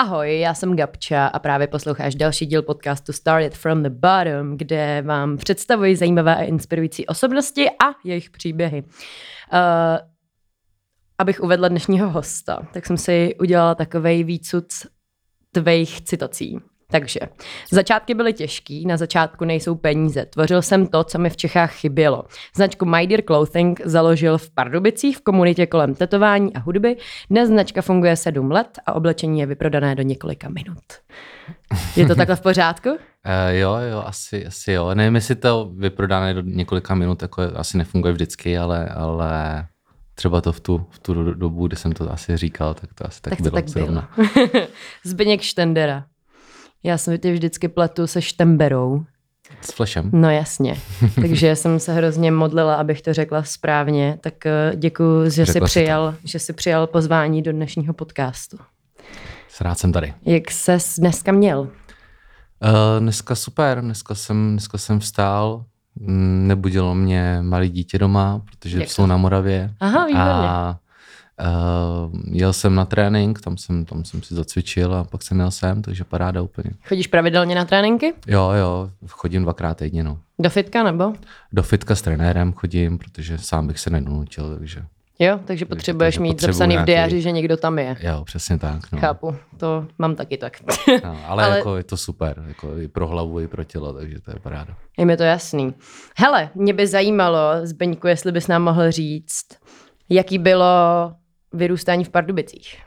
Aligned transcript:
Ahoj, 0.00 0.40
já 0.40 0.54
jsem 0.54 0.76
Gabča 0.76 1.26
a 1.26 1.38
právě 1.38 1.66
posloucháš 1.66 2.14
další 2.14 2.46
díl 2.46 2.62
podcastu 2.62 3.12
Started 3.12 3.54
from 3.54 3.82
the 3.82 3.90
Bottom, 3.90 4.56
kde 4.56 5.02
vám 5.06 5.36
představuji 5.36 5.96
zajímavé 5.96 6.36
a 6.36 6.42
inspirující 6.42 7.06
osobnosti 7.06 7.70
a 7.70 7.94
jejich 8.04 8.30
příběhy. 8.30 8.82
Uh, 8.82 8.88
abych 11.18 11.40
uvedla 11.40 11.68
dnešního 11.68 12.10
hosta, 12.10 12.68
tak 12.72 12.86
jsem 12.86 12.96
si 12.96 13.34
udělala 13.40 13.74
takovej 13.74 14.24
výcud 14.24 14.64
tvých 15.52 16.00
citací. 16.00 16.60
Takže 16.90 17.20
začátky 17.72 18.14
byly 18.14 18.32
těžký, 18.32 18.86
na 18.86 18.96
začátku 18.96 19.44
nejsou 19.44 19.74
peníze. 19.74 20.26
Tvořil 20.26 20.62
jsem 20.62 20.86
to, 20.86 21.04
co 21.04 21.18
mi 21.18 21.30
v 21.30 21.36
Čechách 21.36 21.72
chybělo. 21.72 22.24
Značku 22.56 22.84
My 22.84 23.06
Dear 23.06 23.22
Clothing 23.22 23.80
založil 23.84 24.38
v 24.38 24.50
Pardubicích 24.50 25.18
v 25.18 25.20
komunitě 25.20 25.66
kolem 25.66 25.94
tetování 25.94 26.54
a 26.54 26.58
hudby. 26.58 26.96
Dnes 27.30 27.48
značka 27.48 27.82
funguje 27.82 28.16
sedm 28.16 28.50
let 28.50 28.78
a 28.86 28.92
oblečení 28.92 29.40
je 29.40 29.46
vyprodané 29.46 29.94
do 29.94 30.02
několika 30.02 30.48
minut. 30.48 30.84
Je 31.96 32.06
to 32.06 32.14
takhle 32.14 32.36
v 32.36 32.40
pořádku? 32.40 32.88
Uh, 32.88 32.96
jo, 33.50 33.76
jo, 33.90 34.02
asi, 34.06 34.46
asi 34.46 34.72
jo. 34.72 34.94
Nevím, 34.94 35.14
jestli 35.14 35.34
to 35.34 35.70
vyprodané 35.76 36.34
do 36.34 36.40
několika 36.40 36.94
minut 36.94 37.22
jako 37.22 37.42
asi 37.54 37.78
nefunguje 37.78 38.12
vždycky, 38.12 38.58
ale, 38.58 38.88
ale 38.88 39.66
třeba 40.14 40.40
to 40.40 40.52
v 40.52 40.60
tu, 40.60 40.86
v 40.90 40.98
tu 40.98 41.34
dobu, 41.34 41.66
kdy 41.66 41.76
jsem 41.76 41.92
to 41.92 42.12
asi 42.12 42.36
říkal, 42.36 42.74
tak 42.74 42.94
to 42.94 43.06
asi 43.06 43.22
tak, 43.22 43.30
tak 43.30 43.38
to 43.38 43.42
bylo. 43.42 43.54
Tak 43.54 43.68
zrovna. 43.68 44.08
bylo. 44.16 44.66
Zbyněk 45.04 45.40
Štendera. 45.40 46.04
Já 46.82 46.98
jsem 46.98 47.18
tě 47.18 47.32
vždycky 47.32 47.68
pletu 47.68 48.06
se 48.06 48.22
štemberou. 48.22 49.04
S 49.60 49.72
flešem. 49.72 50.10
No 50.12 50.30
jasně. 50.30 50.76
Takže 51.14 51.56
jsem 51.56 51.80
se 51.80 51.92
hrozně 51.92 52.30
modlila, 52.30 52.74
abych 52.74 53.02
to 53.02 53.12
řekla 53.12 53.42
správně. 53.42 54.18
Tak 54.20 54.46
eh, 54.46 54.72
děkuji, 54.76 55.30
že 55.30 55.46
jsi 55.46 55.60
přijal, 55.60 56.14
že 56.24 56.38
jsi 56.38 56.52
přijal 56.52 56.86
pozvání 56.86 57.42
do 57.42 57.52
dnešního 57.52 57.94
podcastu. 57.94 58.58
Rád 59.60 59.78
jsem 59.78 59.92
tady. 59.92 60.14
Jak 60.22 60.50
ses 60.50 60.96
dneska 60.98 61.32
měl? 61.32 61.60
Uh, 61.60 61.68
dneska 62.98 63.34
super. 63.34 63.80
Dneska 63.80 64.14
jsem, 64.14 64.50
dneska 64.52 64.78
jsem 64.78 65.00
vstál. 65.00 65.64
Mm, 65.96 66.46
nebudilo 66.48 66.94
mě 66.94 67.38
malý 67.42 67.68
dítě 67.68 67.98
doma, 67.98 68.42
protože 68.44 68.80
Jak 68.80 68.90
jsou 68.90 69.06
na 69.06 69.16
Moravě. 69.16 69.74
Aha, 69.80 70.06
výborně. 70.06 70.30
A 70.30 70.78
Uh, 71.40 72.20
jel 72.32 72.52
jsem 72.52 72.74
na 72.74 72.84
trénink, 72.84 73.40
tam 73.40 73.56
jsem, 73.56 73.84
tam 73.84 74.04
jsem 74.04 74.22
si 74.22 74.34
zacvičil 74.34 74.94
a 74.94 75.04
pak 75.04 75.22
jsem 75.22 75.40
jel 75.40 75.50
sem, 75.50 75.82
takže 75.82 76.04
paráda 76.04 76.42
úplně. 76.42 76.70
Chodíš 76.88 77.06
pravidelně 77.06 77.54
na 77.54 77.64
tréninky? 77.64 78.14
Jo, 78.26 78.50
jo, 78.50 78.90
chodím 79.08 79.42
dvakrát 79.42 79.76
týdně, 79.76 80.04
no. 80.04 80.18
Do 80.38 80.50
fitka 80.50 80.82
nebo? 80.82 81.12
Do 81.52 81.62
fitka 81.62 81.94
s 81.94 82.02
trenérem 82.02 82.52
chodím, 82.52 82.98
protože 82.98 83.38
sám 83.38 83.66
bych 83.66 83.78
se 83.78 83.90
nedonutil, 83.90 84.56
takže... 84.58 84.84
Jo, 85.22 85.40
takže 85.44 85.64
potřebuješ 85.64 86.14
takže 86.14 86.22
mít 86.22 86.40
zapsaný 86.40 86.72
nějaký... 86.72 86.82
v 86.82 86.94
diáři, 86.94 87.22
že 87.22 87.30
někdo 87.30 87.56
tam 87.56 87.78
je. 87.78 87.96
Jo, 88.00 88.24
přesně 88.24 88.58
tak. 88.58 88.92
No. 88.92 88.98
Chápu, 88.98 89.36
to 89.56 89.86
mám 89.98 90.14
taky 90.14 90.36
tak. 90.36 90.56
no, 91.04 91.18
ale, 91.26 91.44
ale, 91.44 91.56
jako 91.56 91.76
je 91.76 91.84
to 91.84 91.96
super, 91.96 92.44
jako 92.48 92.78
i 92.78 92.88
pro 92.88 93.06
hlavu, 93.06 93.40
i 93.40 93.48
pro 93.48 93.64
tělo, 93.64 93.92
takže 93.92 94.20
to 94.20 94.30
je 94.30 94.36
paráda. 94.42 94.74
Je 94.98 95.06
mi 95.06 95.16
to 95.16 95.22
jasný. 95.22 95.74
Hele, 96.16 96.50
mě 96.54 96.72
by 96.74 96.86
zajímalo, 96.86 97.38
Zbeňku, 97.62 98.06
jestli 98.06 98.32
bys 98.32 98.48
nám 98.48 98.62
mohl 98.62 98.90
říct, 98.90 99.46
jaký 100.08 100.38
bylo 100.38 100.66
vyrůstání 101.52 102.04
v 102.04 102.10
Pardubicích? 102.10 102.82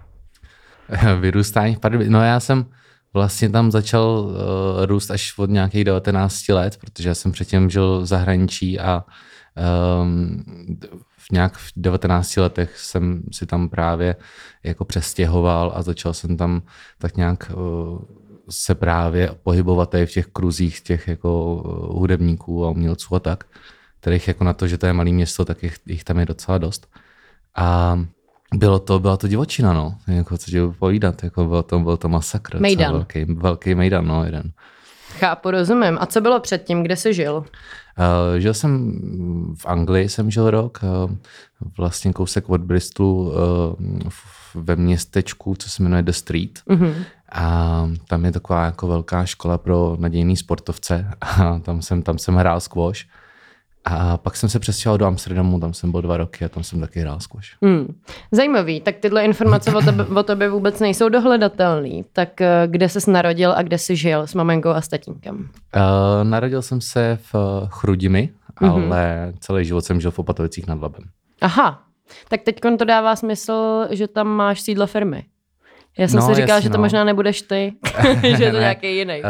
vyrůstání 1.20 1.76
v 1.76 1.80
Pardubicích? 1.80 2.12
No 2.12 2.24
já 2.24 2.40
jsem 2.40 2.66
vlastně 3.14 3.50
tam 3.50 3.72
začal 3.72 4.04
uh, 4.04 4.86
růst 4.86 5.12
až 5.12 5.38
od 5.38 5.50
nějakých 5.50 5.84
19 5.84 6.50
let, 6.50 6.78
protože 6.78 7.10
já 7.10 7.16
jsem 7.16 7.32
předtím 7.32 7.70
žil 7.70 8.02
v 8.02 8.06
zahraničí 8.06 8.80
a 8.80 9.04
um, 10.02 10.44
v 11.18 11.32
nějak 11.32 11.58
v 11.58 11.72
19 11.76 12.38
letech 12.38 12.80
jsem 12.80 13.24
si 13.32 13.46
tam 13.46 13.70
právě 13.70 14.16
jako 14.64 14.86
přestěhoval 14.86 15.72
a 15.76 15.82
začal 15.82 16.14
jsem 16.14 16.38
tam 16.38 16.62
tak 16.98 17.18
nějak 17.18 17.52
uh, 17.56 18.00
se 18.50 18.76
právě 18.76 19.30
pohybovat 19.44 19.90
tady 19.90 20.06
v 20.06 20.12
těch 20.12 20.28
kruzích 20.28 20.82
těch 20.82 21.08
jako 21.08 21.56
uh, 21.56 22.00
hudebníků 22.00 22.66
a 22.66 22.70
umělců 22.70 23.16
a 23.16 23.20
tak, 23.20 23.44
kterých 24.00 24.28
jako 24.28 24.44
na 24.44 24.54
to, 24.54 24.68
že 24.68 24.78
to 24.78 24.86
je 24.86 24.94
malé 24.94 25.12
město, 25.12 25.46
tak 25.46 25.64
jich, 25.64 25.78
jich 25.86 26.04
tam 26.04 26.20
je 26.20 26.26
docela 26.26 26.58
dost. 26.58 26.88
A 27.56 28.00
bylo 28.54 28.80
to, 28.80 29.00
byla 29.00 29.18
to 29.18 29.28
divočina, 29.28 29.74
no. 29.74 29.96
Jako, 30.08 30.38
co 30.38 30.52
ti 30.52 30.58
povídat, 30.80 31.24
jako 31.24 31.46
byl 31.46 31.64
to, 31.64 31.80
byl 31.80 31.98
to 31.98 32.10
masakr. 32.10 32.60
Mejdan. 32.60 32.94
Velký, 32.94 33.26
velký 33.26 33.76
mejdan, 33.76 34.08
no, 34.08 34.26
jeden. 34.26 34.52
Chápu, 35.20 35.52
rozumím. 35.52 35.98
A 36.00 36.06
co 36.06 36.22
bylo 36.22 36.40
předtím, 36.40 36.84
kde 36.84 36.96
jsi 36.96 37.14
žil? 37.14 37.36
Uh, 37.36 38.38
žil 38.38 38.54
jsem 38.54 38.92
v 39.58 39.66
Anglii, 39.66 40.10
jsem 40.10 40.32
žil 40.32 40.50
rok, 40.50 40.80
uh, 40.84 41.12
vlastně 41.78 42.14
kousek 42.14 42.50
od 42.50 42.62
Bristolu 42.62 43.32
uh, 43.32 43.34
ve 44.56 44.76
městečku, 44.76 45.56
co 45.56 45.70
se 45.70 45.84
jmenuje 45.84 46.02
The 46.02 46.12
Street. 46.12 46.60
Uh-huh. 46.68 46.94
A 47.32 47.90
tam 48.08 48.26
je 48.26 48.32
taková 48.32 48.66
jako 48.66 48.88
velká 48.88 49.26
škola 49.26 49.58
pro 49.58 49.98
nadějný 50.00 50.38
sportovce 50.38 51.10
a 51.22 51.60
tam 51.60 51.82
jsem, 51.82 52.02
tam 52.02 52.18
jsem 52.18 52.36
hrál 52.36 52.60
squash. 52.60 53.06
A 53.86 54.18
pak 54.18 54.38
jsem 54.38 54.50
se 54.50 54.60
přestěhoval 54.60 54.98
do 54.98 55.06
Amsterdamu, 55.06 55.60
tam 55.60 55.74
jsem 55.74 55.92
byl 55.92 56.02
dva 56.02 56.18
roky 56.18 56.46
a 56.46 56.50
tam 56.50 56.64
jsem 56.64 56.80
taky 56.80 57.00
hrál 57.00 57.20
squash. 57.20 57.48
Hmm. 57.62 57.96
Zajímavý, 58.32 58.82
tak 58.82 58.96
tyhle 58.96 59.26
informace 59.26 59.76
o 59.76 59.82
tebe, 59.82 60.06
o 60.06 60.24
tebe 60.24 60.50
vůbec 60.50 60.80
nejsou 60.80 61.10
dohledatelné. 61.10 62.04
Tak 62.14 62.42
eh, 62.42 62.68
kde 62.68 62.90
jsi 62.90 63.12
narodil 63.12 63.54
a 63.54 63.62
kde 63.62 63.78
jsi 63.78 63.96
žil 63.96 64.28
s 64.28 64.34
maminkou 64.34 64.70
a 64.70 64.82
s 64.82 64.88
tatínkem? 64.88 65.36
Uh, 65.36 66.24
narodil 66.24 66.62
jsem 66.62 66.82
se 66.82 67.20
v 67.22 67.36
eh, 67.36 67.68
Chrudimi, 67.70 68.30
mm-hmm. 68.62 68.86
ale 68.86 69.34
celý 69.40 69.66
život 69.66 69.86
jsem 69.86 70.02
žil 70.02 70.12
v 70.12 70.20
Opatovicích 70.20 70.68
nad 70.68 70.82
Labem. 70.82 71.04
Aha, 71.42 71.82
tak 72.30 72.42
teď 72.42 72.60
to 72.78 72.86
dává 72.86 73.16
smysl, 73.16 73.88
že 73.92 74.08
tam 74.08 74.28
máš 74.28 74.62
sídlo 74.62 74.88
firmy. 74.88 75.24
Já 75.98 76.08
jsem 76.08 76.20
no, 76.20 76.28
si 76.28 76.34
říkal, 76.34 76.56
jasně, 76.56 76.62
že 76.62 76.70
to 76.70 76.78
no. 76.78 76.82
možná 76.82 77.04
nebudeš 77.04 77.42
ty, 77.42 77.74
že 78.38 78.44
je 78.44 78.52
to 78.52 78.60
nějaký 78.60 78.98
jiný. 78.98 79.22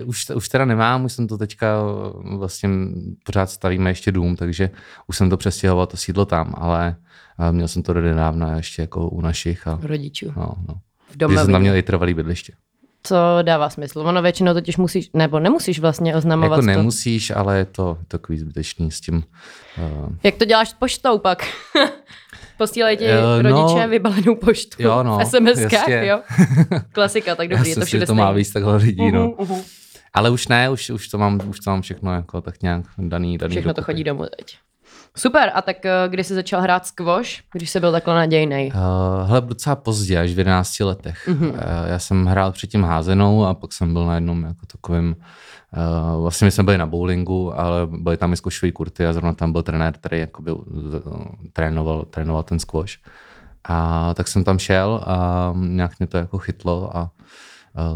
Uh, 0.00 0.08
už, 0.08 0.30
už 0.30 0.48
teda 0.48 0.64
nemám, 0.64 1.04
už 1.04 1.12
jsem 1.12 1.28
to 1.28 1.38
teďka 1.38 1.66
eh, 1.66 2.36
vlastně 2.36 2.68
pořád 3.24 3.50
stavíme 3.50 3.90
ještě 3.90 4.12
dům, 4.12 4.36
takže 4.36 4.70
už 5.06 5.16
jsem 5.16 5.30
to 5.30 5.36
přestěhoval, 5.36 5.86
to 5.86 5.96
sídlo 5.96 6.24
tam, 6.24 6.54
ale 6.58 6.96
uh, 7.38 7.52
měl 7.52 7.68
jsem 7.68 7.82
to 7.82 7.92
do 7.92 8.00
nedávna 8.00 8.56
ještě 8.56 8.82
jako 8.82 9.08
u 9.08 9.20
našich. 9.20 9.68
A, 9.68 9.78
Rodičů. 9.82 10.32
No, 10.36 10.52
no. 10.68 10.74
V 11.10 11.16
domě. 11.16 11.38
jsem 11.38 11.52
tam 11.52 11.60
měl 11.60 11.76
i 11.76 11.82
trvalý 11.82 12.14
bydliště. 12.14 12.52
Co 13.02 13.16
dává 13.42 13.70
smysl. 13.70 14.00
Ono 14.00 14.22
většinou 14.22 14.54
totiž 14.54 14.76
musíš, 14.76 15.10
nebo 15.14 15.40
nemusíš 15.40 15.78
vlastně 15.78 16.16
oznamovat. 16.16 16.56
Jako 16.56 16.66
nemusíš, 16.66 17.28
to. 17.28 17.38
ale 17.38 17.58
je 17.58 17.64
to 17.64 17.98
takový 18.08 18.38
zbytečný 18.38 18.90
s 18.90 19.00
tím. 19.00 19.22
Uh... 19.78 20.14
Jak 20.22 20.34
to 20.34 20.44
děláš 20.44 20.68
s 20.68 20.74
poštou 20.74 21.18
pak? 21.18 21.46
Posílají 22.58 22.96
ti 22.96 23.04
uh, 23.04 23.42
rodiče 23.42 23.82
no, 23.82 23.88
vybalenou 23.88 24.34
poštu 24.34 24.82
jo, 24.82 25.02
no, 25.02 25.18
v 25.18 25.22
SMS-kách, 25.22 25.88
jo? 25.88 26.20
Klasika, 26.92 27.34
tak 27.34 27.48
dobrý, 27.48 27.70
je 27.70 27.74
to 27.74 27.84
všude 27.84 28.06
to 28.06 28.14
má 28.14 28.32
víc 28.32 28.52
takhle 28.52 28.76
lidí, 28.76 29.12
no. 29.12 29.28
Uh-huh, 29.28 29.46
uh-huh. 29.46 29.62
Ale 30.14 30.30
už 30.30 30.48
ne, 30.48 30.70
už, 30.70 30.90
už, 30.90 31.08
to 31.08 31.18
mám, 31.18 31.40
už 31.48 31.60
to 31.60 31.70
mám 31.70 31.82
všechno 31.82 32.14
jako 32.14 32.40
tak 32.40 32.62
nějak 32.62 32.84
daný, 32.98 33.38
daný 33.38 33.50
Všechno 33.50 33.68
dokupy. 33.68 33.80
to 33.80 33.84
chodí 33.84 34.04
domů 34.04 34.24
teď. 34.36 34.56
Super, 35.16 35.50
a 35.54 35.62
tak 35.62 35.86
eh, 35.86 36.08
kdy 36.08 36.24
jsi 36.24 36.34
začal 36.34 36.60
hrát 36.60 36.86
squash, 36.86 37.30
když 37.52 37.70
jsi 37.70 37.80
byl 37.80 37.92
takhle 37.92 38.14
nadějný? 38.14 38.72
Uh, 38.74 39.28
hele, 39.28 39.40
docela 39.40 39.76
pozdě, 39.76 40.18
až 40.18 40.30
v 40.30 40.38
11 40.38 40.80
letech. 40.80 41.28
Uh-huh. 41.28 41.50
Uh, 41.50 41.58
já 41.86 41.98
jsem 41.98 42.26
hrál 42.26 42.52
předtím 42.52 42.84
házenou 42.84 43.44
a 43.44 43.54
pak 43.54 43.72
jsem 43.72 43.92
byl 43.92 44.06
na 44.06 44.14
jednom 44.14 44.44
jako 44.44 44.66
takovém 44.66 45.16
Uh, 45.76 46.22
vlastně 46.22 46.44
my 46.44 46.50
jsme 46.50 46.64
byli 46.64 46.78
na 46.78 46.86
bowlingu, 46.86 47.60
ale 47.60 47.86
byly 47.86 48.16
tam 48.16 48.32
i 48.32 48.36
zkušové 48.36 48.72
kurty 48.72 49.06
a 49.06 49.12
zrovna 49.12 49.32
tam 49.32 49.52
byl 49.52 49.62
trenér, 49.62 49.92
který 49.94 50.18
jakoby, 50.18 50.52
uh, 50.52 50.62
trénoval, 51.52 52.04
trénoval 52.04 52.42
ten 52.42 52.58
squash. 52.58 52.98
A 53.64 54.14
tak 54.14 54.28
jsem 54.28 54.44
tam 54.44 54.58
šel 54.58 55.04
a 55.06 55.52
nějak 55.56 55.98
mě 55.98 56.06
to 56.06 56.16
jako 56.16 56.38
chytlo 56.38 56.96
a 56.96 57.10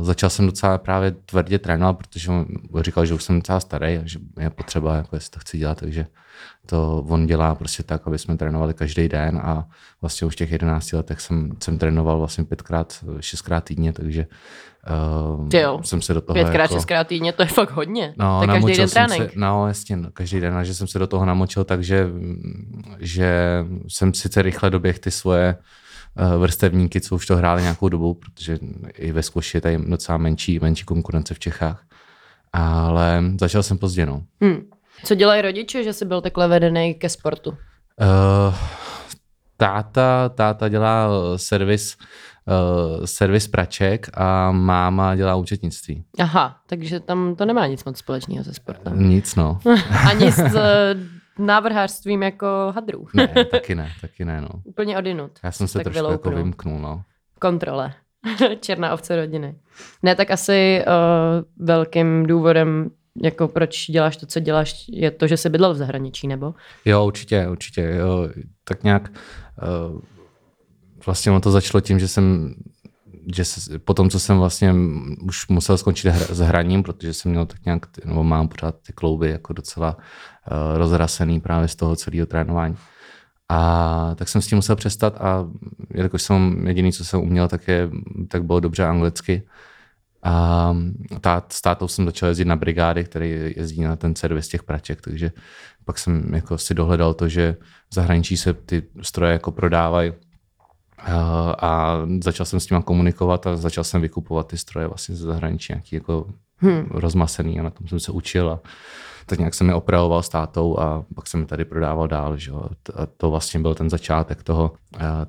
začal 0.02 0.30
jsem 0.30 0.46
docela 0.46 0.78
právě 0.78 1.10
tvrdě 1.10 1.58
trénovat, 1.58 1.96
protože 1.96 2.30
on 2.30 2.46
říkal, 2.80 3.06
že 3.06 3.14
už 3.14 3.22
jsem 3.22 3.36
docela 3.38 3.60
starý 3.60 3.98
a 3.98 4.02
že 4.04 4.18
je 4.40 4.50
potřeba, 4.50 4.96
jako 4.96 5.16
jestli 5.16 5.30
to 5.30 5.40
chci 5.40 5.58
dělat, 5.58 5.80
takže 5.80 6.06
to 6.66 7.04
on 7.08 7.26
dělá 7.26 7.54
prostě 7.54 7.82
tak, 7.82 8.06
aby 8.06 8.18
jsme 8.18 8.36
trénovali 8.36 8.74
každý 8.74 9.08
den 9.08 9.40
a 9.44 9.64
vlastně 10.00 10.26
už 10.26 10.34
v 10.34 10.36
těch 10.36 10.52
11 10.52 10.92
letech 10.92 11.20
jsem, 11.20 11.52
jsem 11.62 11.78
trénoval 11.78 12.18
vlastně 12.18 12.44
pětkrát, 12.44 13.04
šestkrát 13.20 13.64
týdně, 13.64 13.92
takže 13.92 14.26
Uh, 15.34 15.48
jo. 15.54 15.80
jsem 15.84 16.02
se 16.02 16.14
do 16.14 16.20
toho 16.20 16.34
Pětkrát, 16.34 16.70
jako... 16.70 16.74
šestkrát 16.74 17.06
týdně, 17.06 17.32
to 17.32 17.42
je 17.42 17.46
fakt 17.46 17.70
hodně. 17.70 18.14
No, 18.18 18.40
to 18.44 18.52
je 18.52 18.60
každý 18.60 18.76
den 18.76 18.88
trénink. 18.88 19.32
Se, 19.32 19.38
no, 19.38 19.68
jasně, 19.68 19.96
no, 19.96 20.10
každý 20.10 20.40
den, 20.40 20.54
a 20.54 20.64
že 20.64 20.74
jsem 20.74 20.86
se 20.86 20.98
do 20.98 21.06
toho 21.06 21.24
namočil, 21.24 21.64
takže 21.64 22.06
že 22.98 23.58
jsem 23.88 24.14
sice 24.14 24.42
rychle 24.42 24.70
doběh 24.70 24.98
ty 24.98 25.10
svoje 25.10 25.56
uh, 25.58 25.64
vrstevníky, 26.38 27.00
co 27.00 27.14
už 27.14 27.26
to 27.26 27.36
hráli 27.36 27.62
nějakou 27.62 27.88
dobu, 27.88 28.14
protože 28.14 28.58
i 28.94 29.12
ve 29.12 29.22
zkuši 29.22 29.56
je 29.56 29.60
tady 29.60 29.78
docela 29.78 30.18
menší, 30.18 30.58
menší 30.58 30.84
konkurence 30.84 31.34
v 31.34 31.38
Čechách. 31.38 31.84
Ale 32.52 33.24
začal 33.40 33.62
jsem 33.62 33.78
pozdě, 33.78 34.06
no. 34.06 34.22
Hmm. 34.40 34.62
Co 35.04 35.14
dělají 35.14 35.42
rodiče, 35.42 35.84
že 35.84 35.92
jsi 35.92 36.04
byl 36.04 36.20
takhle 36.20 36.48
vedený 36.48 36.94
ke 36.94 37.08
sportu? 37.08 37.50
Uh, 37.50 38.54
táta, 39.56 40.28
táta 40.28 40.68
dělá 40.68 41.08
servis 41.36 41.96
uh, 42.46 43.04
servis 43.04 43.48
praček 43.48 44.06
a 44.14 44.52
máma 44.52 45.16
dělá 45.16 45.34
účetnictví. 45.34 46.04
Aha, 46.18 46.56
takže 46.66 47.00
tam 47.00 47.34
to 47.36 47.44
nemá 47.44 47.66
nic 47.66 47.84
moc 47.84 47.98
společného 47.98 48.44
se 48.44 48.54
sportem. 48.54 49.08
Nic, 49.08 49.34
no. 49.34 49.58
Ani 50.10 50.32
s 50.32 50.54
návrhářstvím 51.38 52.22
jako 52.22 52.46
hadrů. 52.74 53.06
ne, 53.14 53.28
taky 53.50 53.74
ne, 53.74 53.92
taky 54.00 54.24
ne, 54.24 54.40
no. 54.40 54.48
Úplně 54.64 54.98
odinut. 54.98 55.38
Já 55.42 55.52
jsem 55.52 55.68
se 55.68 55.78
tak 55.78 55.92
trošku 55.92 56.12
jako 56.12 56.30
vymknul, 56.30 56.78
no. 56.78 57.02
Kontrole. 57.38 57.94
Černá 58.60 58.92
ovce 58.92 59.16
rodiny. 59.16 59.54
Ne, 60.02 60.14
tak 60.16 60.30
asi 60.30 60.84
uh, 60.86 61.66
velkým 61.66 62.26
důvodem, 62.26 62.90
jako 63.22 63.48
proč 63.48 63.86
děláš 63.90 64.16
to, 64.16 64.26
co 64.26 64.40
děláš, 64.40 64.84
je 64.88 65.10
to, 65.10 65.26
že 65.26 65.36
jsi 65.36 65.48
bydlel 65.48 65.74
v 65.74 65.76
zahraničí, 65.76 66.28
nebo? 66.28 66.54
Jo, 66.84 67.06
určitě, 67.06 67.48
určitě. 67.48 67.82
Jo. 67.82 68.28
Tak 68.64 68.82
nějak 68.82 69.10
uh, 69.12 70.00
vlastně 71.06 71.32
ono 71.32 71.40
to 71.40 71.50
začalo 71.50 71.80
tím, 71.80 71.98
že 71.98 72.08
jsem 72.08 72.54
že 73.34 73.44
se, 73.44 73.78
po 73.78 73.94
tom, 73.94 74.10
co 74.10 74.20
jsem 74.20 74.38
vlastně 74.38 74.74
už 75.22 75.48
musel 75.48 75.78
skončit 75.78 76.08
hra, 76.08 76.26
s 76.34 76.38
hraním, 76.38 76.82
protože 76.82 77.12
jsem 77.14 77.30
měl 77.30 77.46
tak 77.46 77.64
nějak, 77.64 78.04
nebo 78.04 78.24
mám 78.24 78.48
pořád 78.48 78.74
ty 78.86 78.92
klouby 78.92 79.30
jako 79.30 79.52
docela 79.52 79.96
uh, 79.96 80.78
rozrasený 80.78 81.40
právě 81.40 81.68
z 81.68 81.76
toho 81.76 81.96
celého 81.96 82.26
trénování. 82.26 82.76
A 83.48 84.14
tak 84.14 84.28
jsem 84.28 84.42
s 84.42 84.46
tím 84.46 84.58
musel 84.58 84.76
přestat 84.76 85.20
a 85.20 85.46
jelikož 85.94 86.22
jsem 86.22 86.66
jediný, 86.66 86.92
co 86.92 87.04
jsem 87.04 87.20
uměl, 87.20 87.48
tak, 87.48 87.68
je, 87.68 87.90
tak 88.28 88.44
bylo 88.44 88.60
dobře 88.60 88.84
anglicky. 88.84 89.42
A 90.22 90.76
tá, 91.20 91.42
s 91.48 91.60
tátou 91.60 91.88
jsem 91.88 92.04
začal 92.04 92.28
jezdit 92.28 92.44
na 92.44 92.56
brigády, 92.56 93.04
který 93.04 93.52
jezdí 93.56 93.82
na 93.82 93.96
ten 93.96 94.16
servis 94.16 94.48
těch 94.48 94.62
praček, 94.62 95.00
takže 95.00 95.32
pak 95.84 95.98
jsem 95.98 96.34
jako 96.34 96.58
si 96.58 96.74
dohledal 96.74 97.14
to, 97.14 97.28
že 97.28 97.56
v 97.90 97.94
zahraničí 97.94 98.36
se 98.36 98.54
ty 98.54 98.82
stroje 99.02 99.32
jako 99.32 99.52
prodávají 99.52 100.12
a 101.58 101.98
začal 102.24 102.46
jsem 102.46 102.60
s 102.60 102.70
nimi 102.70 102.82
komunikovat 102.82 103.46
a 103.46 103.56
začal 103.56 103.84
jsem 103.84 104.00
vykupovat 104.00 104.46
ty 104.46 104.58
stroje 104.58 104.86
vlastně 104.86 105.14
ze 105.14 105.24
zahraničí, 105.24 105.72
nějaký 105.72 105.96
jako 105.96 106.26
hmm. 106.62 106.86
rozmasený 106.90 107.60
a 107.60 107.62
na 107.62 107.70
tom 107.70 107.88
jsem 107.88 108.00
se 108.00 108.12
učil 108.12 108.50
a 108.50 108.60
tak 109.26 109.38
nějak 109.38 109.54
jsem 109.54 109.68
je 109.68 109.74
opravoval 109.74 110.22
s 110.22 110.28
tátou 110.28 110.78
a 110.78 111.04
pak 111.14 111.26
jsem 111.26 111.40
je 111.40 111.46
tady 111.46 111.64
prodával 111.64 112.08
dál. 112.08 112.36
Že? 112.36 112.52
A 112.94 113.06
to 113.06 113.30
vlastně 113.30 113.60
byl 113.60 113.74
ten 113.74 113.90
začátek 113.90 114.42
toho, 114.42 114.72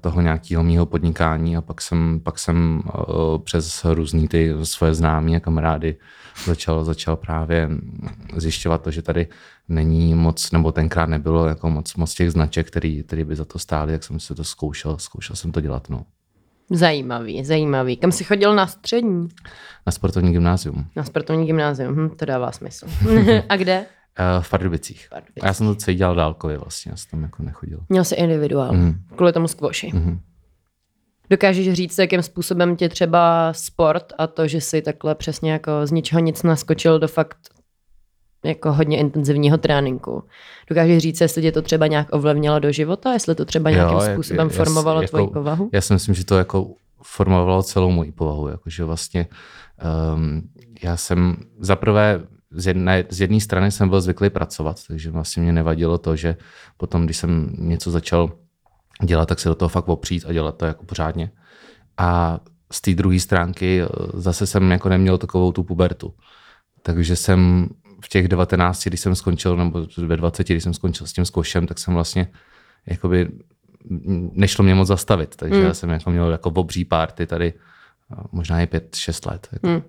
toho 0.02 0.22
nějakého 0.22 0.64
mýho 0.64 0.86
podnikání 0.86 1.58
a 1.58 1.62
pak 1.62 1.82
jsem, 1.82 2.20
pak 2.24 2.40
jsem 2.40 2.84
přes 3.44 3.86
různý 3.86 4.28
ty 4.28 4.54
svoje 4.64 4.94
známí 4.94 5.36
a 5.36 5.40
kamarády 5.40 5.96
začal, 6.46 6.84
začal 6.84 7.16
právě 7.16 7.70
zjišťovat 8.36 8.82
to, 8.82 8.92
že 8.92 9.02
tady 9.02 9.28
není 9.70 10.16
moc, 10.16 10.52
nebo 10.52 10.72
tenkrát 10.72 11.10
nebylo 11.10 11.48
jako 11.48 11.70
moc, 11.70 11.96
moc 11.96 12.14
těch 12.14 12.32
značek, 12.32 12.68
který, 12.68 13.04
který 13.04 13.24
by 13.24 13.36
za 13.36 13.46
to 13.46 13.60
stály, 13.60 13.94
jak 13.94 14.04
jsem 14.04 14.20
se 14.20 14.36
to 14.36 14.44
zkoušel, 14.44 14.98
zkoušel 14.98 15.36
jsem 15.36 15.52
to 15.52 15.62
dělat. 15.62 15.90
No. 15.90 16.06
Zajímavý, 16.70 17.46
zajímavý. 17.46 17.98
Kam 17.98 18.12
jsi 18.12 18.24
chodil 18.24 18.56
na 18.56 18.68
střední? 18.68 19.28
Na 19.86 19.92
sportovní 19.92 20.32
gymnázium. 20.32 20.86
Na 20.96 21.04
sportovní 21.04 21.46
gymnázium, 21.46 21.96
hm, 21.96 22.10
to 22.10 22.26
dává 22.26 22.52
smysl. 22.52 22.88
A 23.50 23.56
kde? 23.56 23.86
Uh, 24.38 24.44
v 24.44 24.50
Pardubicích. 24.50 25.08
A 25.42 25.46
já 25.46 25.54
jsem 25.54 25.68
to 25.68 25.76
celý 25.76 25.98
dělal 25.98 26.16
dálkově 26.16 26.58
vlastně, 26.58 26.92
já 26.92 26.98
jsem 26.98 27.12
tam 27.12 27.24
jako 27.24 27.44
nechodil. 27.44 27.80
Měl 27.90 28.04
jsi 28.04 28.16
individuál, 28.16 28.74
mm. 28.74 28.94
kvůli 29.16 29.34
tomu 29.34 29.48
skvoši. 29.48 29.88
Mm-hmm. 29.88 30.20
Dokážeš 31.30 31.74
říct, 31.74 32.00
jakým 32.00 32.22
způsobem 32.22 32.76
tě 32.76 32.90
třeba 32.90 33.54
sport 33.54 34.14
a 34.18 34.28
to, 34.28 34.48
že 34.48 34.62
jsi 34.62 34.82
takhle 34.82 35.16
přesně 35.16 35.52
jako 35.52 35.72
z 35.88 35.92
ničeho 35.92 36.20
nic 36.20 36.44
naskočil 36.44 37.00
do 37.00 37.08
fakt 37.08 37.38
jako 38.44 38.74
hodně 38.74 38.98
intenzivního 38.98 39.58
tréninku. 39.58 40.24
Dokážeš 40.70 41.04
říct, 41.04 41.22
jestli 41.22 41.42
tě 41.42 41.52
to 41.52 41.62
třeba 41.62 41.88
nějak 41.88 42.08
ovlivnilo 42.12 42.60
do 42.60 42.72
života, 42.72 43.14
jestli 43.14 43.36
to 43.36 43.46
třeba 43.46 43.70
nějakým 43.70 43.98
jo, 43.98 44.14
způsobem 44.14 44.48
jak, 44.48 44.58
formovalo 44.58 45.02
jako, 45.02 45.18
tvoji 45.18 45.28
povahu? 45.28 45.70
Já 45.74 45.82
si 45.82 45.94
myslím, 45.94 46.16
že 46.16 46.26
to 46.26 46.38
jako 46.38 46.68
formovalo 47.04 47.64
celou 47.64 47.92
moji 47.92 48.12
povahu, 48.12 48.48
jakože 48.48 48.84
vlastně 48.84 49.28
um, 50.16 50.42
já 50.84 50.98
jsem 50.98 51.36
zaprvé 51.60 52.22
z 52.52 52.68
jedné, 52.68 53.06
z 53.10 53.22
jedné 53.22 53.40
strany 53.40 53.72
jsem 53.72 53.90
byl 53.90 54.02
zvyklý 54.02 54.30
pracovat, 54.30 54.80
takže 54.88 55.12
vlastně 55.12 55.44
mě 55.44 55.52
nevadilo 55.52 55.98
to, 55.98 56.16
že 56.16 56.36
potom, 56.78 57.06
když 57.06 57.18
jsem 57.18 57.56
něco 57.58 57.92
začal 57.92 58.32
dělat, 59.04 59.26
tak 59.26 59.40
se 59.40 59.50
do 59.50 59.56
toho 59.56 59.70
fakt 59.70 59.90
opřít 59.90 60.26
a 60.28 60.34
dělat 60.34 60.58
to 60.58 60.66
jako 60.66 60.86
pořádně. 60.86 61.32
A 61.98 62.40
z 62.72 62.82
té 62.82 62.94
druhé 62.94 63.20
stránky 63.20 63.82
eh, 63.82 63.88
zase 64.14 64.48
jsem 64.48 64.72
jako 64.72 64.90
neměl 64.90 65.18
takovou 65.18 65.52
tu 65.52 65.64
pubertu. 65.64 66.14
Takže 66.82 67.16
jsem 67.16 67.68
v 68.04 68.10
těch 68.10 68.28
19, 68.28 68.84
když 68.84 69.00
jsem 69.00 69.16
skončil, 69.16 69.58
nebo 69.58 69.88
ve 69.98 70.18
20, 70.18 70.48
když 70.48 70.64
jsem 70.64 70.74
skončil 70.74 71.08
s 71.08 71.14
tím 71.14 71.26
zkoušem, 71.26 71.68
tak 71.68 71.80
jsem 71.80 71.94
vlastně 71.94 72.28
jakoby 72.86 73.30
nešlo 74.34 74.64
mě 74.64 74.76
moc 74.76 74.88
zastavit. 74.88 75.36
Takže 75.36 75.60
mm. 75.60 75.66
já 75.66 75.74
jsem 75.74 75.90
jako 75.90 76.12
měl 76.12 76.32
jako 76.32 76.50
obří 76.50 76.86
párty 76.86 77.28
tady 77.28 77.54
možná 78.32 78.62
i 78.62 78.66
5-6 78.66 79.32
let. 79.32 79.48
Jako. 79.52 79.68
Mm. 79.68 79.82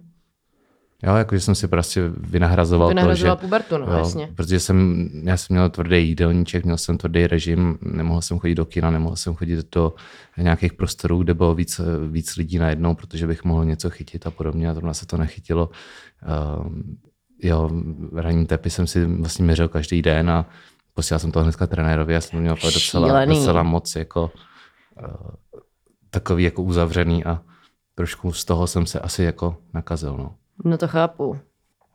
Jo, 1.03 1.15
jakože 1.15 1.41
jsem 1.41 1.55
si 1.55 1.69
prostě 1.69 2.03
vynahrazoval, 2.17 2.89
vynahrazoval 2.89 3.37
to, 3.37 3.41
že... 3.41 3.47
pubertu, 3.47 3.79
no, 3.79 3.87
jo, 3.87 3.99
jasně. 3.99 4.29
Protože 4.35 4.61
jsem, 4.61 5.09
já 5.25 5.37
jsem 5.37 5.55
měl 5.55 5.71
tvrdý 5.71 6.09
jídelníček, 6.09 6.65
měl 6.65 6.77
jsem 6.77 6.99
tvrdý 6.99 7.27
režim, 7.27 7.79
nemohl 7.83 8.21
jsem 8.21 8.39
chodit 8.39 8.55
do 8.55 8.65
kina, 8.65 8.91
nemohl 8.91 9.17
jsem 9.17 9.35
chodit 9.35 9.75
do 9.75 9.95
nějakých 10.39 10.73
prostorů, 10.73 11.23
kde 11.23 11.35
bylo 11.35 11.55
víc, 11.55 11.81
víc 12.11 12.37
lidí 12.37 12.59
najednou, 12.59 12.95
protože 12.95 13.27
bych 13.27 13.45
mohl 13.45 13.65
něco 13.65 13.91
chytit 13.91 14.27
a 14.27 14.31
podobně 14.31 14.71
a 14.71 14.75
zrovna 14.75 14.95
se 14.95 15.07
to 15.07 15.17
nechytilo. 15.17 15.71
Uh, 16.57 16.67
jo, 17.43 17.71
ranní 18.15 18.47
tepy 18.47 18.71
jsem 18.71 18.87
si 18.87 19.05
vlastně 19.05 19.45
měřil 19.45 19.69
každý 19.69 20.03
den 20.03 20.31
a 20.31 20.47
posílal 20.95 21.19
jsem 21.19 21.33
to 21.33 21.43
hnedka 21.43 21.67
trenérovi, 21.67 22.15
já 22.15 22.21
jsem 22.21 22.41
měl 22.41 22.57
docela, 22.75 23.25
docela 23.25 23.63
moc 23.63 23.97
jako 23.97 24.33
uh, 25.01 25.31
takový 26.11 26.45
jako 26.45 26.63
uzavřený 26.63 27.25
a 27.25 27.43
trošku 27.95 28.33
z 28.33 28.45
toho 28.45 28.67
jsem 28.67 28.87
se 28.87 29.01
asi 29.01 29.23
jako 29.23 29.57
nakazil, 29.75 30.17
no. 30.17 30.35
No 30.65 30.79
to 30.79 30.89
chápu. 30.89 31.39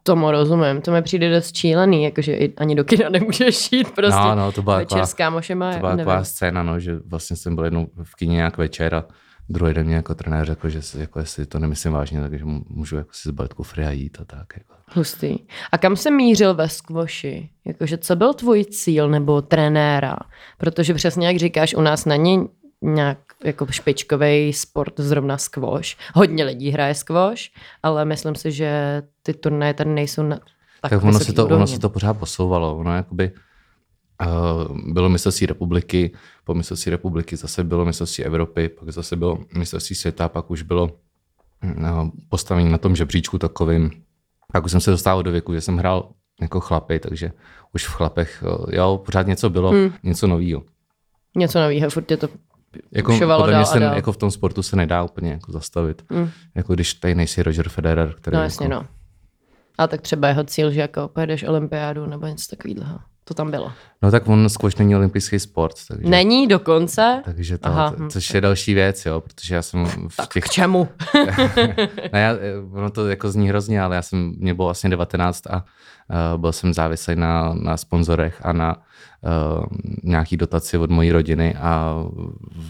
Tomu 0.03 0.31
rozumím, 0.31 0.81
to 0.81 0.91
mi 0.91 1.01
přijde 1.01 1.29
dost 1.29 1.51
čílený, 1.51 2.03
jakože 2.03 2.37
ani 2.57 2.75
do 2.75 2.83
kina 2.83 3.09
nemůžeš 3.09 3.71
jít 3.71 3.91
prostě 3.91 4.19
no, 4.21 4.35
no, 4.35 4.51
to 4.51 4.61
byla 4.61 4.77
večer 4.77 4.89
taková, 4.89 5.05
s 5.05 5.13
kámošema. 5.13 5.73
To 5.73 5.79
byla 5.79 5.97
taková 5.97 6.23
scéna, 6.23 6.63
no, 6.63 6.79
že 6.79 6.99
vlastně 7.05 7.35
jsem 7.35 7.55
byl 7.55 7.63
jednou 7.63 7.87
v 8.03 8.15
kině 8.15 8.35
nějak 8.35 8.57
večer 8.57 8.95
a 8.95 9.05
druhý 9.49 9.73
den 9.73 9.85
mě 9.85 9.95
jako 9.95 10.15
trenér 10.15 10.45
řekl, 10.45 10.69
že 10.69 10.81
si, 10.81 10.99
jako 10.99 11.19
jestli 11.19 11.45
to 11.45 11.59
nemyslím 11.59 11.93
vážně, 11.93 12.21
takže 12.21 12.45
můžu 12.69 12.95
jako 12.95 13.09
si 13.13 13.29
zbalit 13.29 13.53
kufry 13.53 13.85
a 13.85 13.91
jít 13.91 14.17
a 14.21 14.25
tak. 14.25 14.47
Jako. 14.57 14.73
Hustý. 14.93 15.39
A 15.71 15.77
kam 15.77 15.95
se 15.95 16.11
mířil 16.11 16.53
ve 16.53 16.69
skvoši? 16.69 17.49
Jakože 17.65 17.97
co 17.97 18.15
byl 18.15 18.33
tvůj 18.33 18.65
cíl 18.65 19.09
nebo 19.09 19.41
trenéra? 19.41 20.17
Protože 20.57 20.93
přesně 20.93 21.27
jak 21.27 21.37
říkáš, 21.37 21.75
u 21.75 21.81
nás 21.81 22.05
není 22.05 22.47
nějak 22.81 23.17
jako 23.43 23.67
špičkový 23.67 24.53
sport 24.53 24.93
zrovna 24.97 25.37
skvoš. 25.37 25.97
Hodně 26.15 26.43
lidí 26.43 26.69
hraje 26.69 26.95
skvoš, 26.95 27.51
ale 27.83 28.05
myslím 28.05 28.35
si, 28.35 28.51
že 28.51 29.01
ty 29.23 29.33
turnaje 29.33 29.73
tady 29.73 29.89
nejsou 29.89 30.23
na 30.23 30.39
tak, 30.81 30.91
tak 30.91 31.03
ono, 31.03 31.19
se 31.19 31.33
to, 31.33 31.47
ono 31.47 31.67
se 31.67 31.79
to 31.79 31.89
pořád 31.89 32.13
posouvalo. 32.13 32.77
Ono 32.77 32.95
jakoby, 32.95 33.31
uh, 34.21 34.77
bylo 34.93 35.09
mistrovství 35.09 35.47
republiky, 35.47 36.11
po 36.43 36.53
mistrovství 36.53 36.89
republiky 36.89 37.37
zase 37.37 37.63
bylo 37.63 37.85
mistrovství 37.85 38.25
Evropy, 38.25 38.69
pak 38.69 38.89
zase 38.89 39.15
bylo 39.15 39.39
mistrovství 39.57 39.95
světa, 39.95 40.29
pak 40.29 40.51
už 40.51 40.61
bylo 40.61 40.83
uh, 40.83 42.09
postavení 42.29 42.69
na 42.69 42.77
tom 42.77 42.95
žebříčku 42.95 43.37
takovým. 43.37 43.91
Pak 44.53 44.65
už 44.65 44.71
jsem 44.71 44.81
se 44.81 44.91
dostával 44.91 45.23
do 45.23 45.31
věku, 45.31 45.53
že 45.53 45.61
jsem 45.61 45.77
hrál 45.77 46.09
jako 46.41 46.59
chlapy, 46.59 46.99
takže 46.99 47.31
už 47.73 47.87
v 47.87 47.91
chlapech, 47.91 48.43
uh, 48.47 48.65
jo, 48.73 49.01
pořád 49.05 49.27
něco 49.27 49.49
bylo, 49.49 49.71
hmm. 49.71 49.93
něco 50.03 50.27
nového. 50.27 50.63
Něco 51.35 51.59
nového, 51.59 51.89
furt 51.89 52.11
je 52.11 52.17
to 52.17 52.29
jako, 52.91 53.17
podle 53.19 53.55
mě 53.55 53.65
se, 53.65 53.83
jako 53.83 54.11
v 54.11 54.17
tom 54.17 54.31
sportu 54.31 54.63
se 54.63 54.75
nedá 54.75 55.03
úplně 55.03 55.31
jako 55.31 55.51
zastavit. 55.51 56.05
Mm. 56.09 56.29
Jako 56.55 56.73
když 56.73 56.93
tady 56.93 57.15
nejsi 57.15 57.43
Roger 57.43 57.69
Federer, 57.69 58.13
který... 58.13 58.37
No 58.37 58.43
jasně, 58.43 58.65
jako... 58.65 58.75
no. 58.75 58.87
A 59.77 59.87
tak 59.87 60.01
třeba 60.01 60.27
jeho 60.27 60.43
cíl, 60.43 60.71
že 60.71 60.81
jako 60.81 61.07
pojedeš 61.07 61.43
olympiádu 61.43 62.05
nebo 62.05 62.27
něco 62.27 62.55
takového. 62.55 62.99
To 63.29 63.33
tam 63.33 63.51
bylo. 63.51 63.71
No 64.01 64.11
tak 64.11 64.27
on 64.27 64.49
squash 64.49 64.77
není 64.79 64.95
olympijský 64.95 65.39
sport. 65.39 65.75
Takže, 65.87 66.09
není 66.09 66.47
dokonce? 66.47 67.21
Takže 67.25 67.57
to, 67.57 67.67
Aha, 67.67 67.91
to, 67.91 68.07
což 68.07 68.33
je 68.33 68.41
další 68.41 68.73
věc, 68.73 69.05
jo, 69.05 69.21
protože 69.21 69.55
já 69.55 69.61
jsem 69.61 69.85
v 69.85 70.17
tak 70.17 70.33
těch... 70.33 70.43
k 70.43 70.49
čemu? 70.49 70.87
no 72.13 72.19
já, 72.19 72.35
ono 72.73 72.89
to 72.89 73.07
jako 73.07 73.31
zní 73.31 73.49
hrozně, 73.49 73.81
ale 73.81 73.95
já 73.95 74.01
jsem, 74.01 74.35
mě 74.37 74.53
bylo 74.53 74.67
vlastně 74.67 74.89
19 74.89 75.47
a 75.47 75.55
uh, 75.55 76.41
byl 76.41 76.51
jsem 76.51 76.73
závislý 76.73 77.15
na, 77.15 77.53
na 77.53 77.77
sponzorech 77.77 78.41
a 78.43 78.53
na 78.53 78.75
uh, 78.75 79.65
nějaký 80.03 80.37
dotaci 80.37 80.77
od 80.77 80.89
mojí 80.89 81.11
rodiny 81.11 81.55
a 81.55 81.95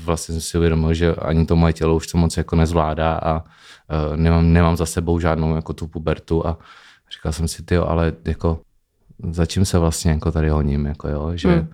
vlastně 0.03 0.33
jsem 0.33 0.41
si 0.41 0.57
uvědomil, 0.57 0.93
že 0.93 1.15
ani 1.15 1.45
to 1.45 1.55
moje 1.55 1.73
tělo 1.73 1.95
už 1.95 2.07
to 2.07 2.17
moc 2.17 2.37
jako 2.37 2.55
nezvládá 2.55 3.13
a 3.13 3.39
uh, 3.39 4.15
nemám, 4.15 4.53
nemám 4.53 4.77
za 4.77 4.85
sebou 4.85 5.19
žádnou 5.19 5.55
jako 5.55 5.73
tu 5.73 5.87
pubertu 5.87 6.47
a 6.47 6.57
říkal 7.13 7.31
jsem 7.31 7.47
si, 7.47 7.63
ty 7.63 7.77
ale 7.77 8.13
jako 8.25 8.59
za 9.31 9.45
čím 9.45 9.65
se 9.65 9.79
vlastně 9.79 10.11
jako 10.11 10.31
tady 10.31 10.49
honím, 10.49 10.85
jako 10.85 11.07
jo, 11.07 11.31
že 11.35 11.49
hmm. 11.49 11.59
uh, 11.59 11.67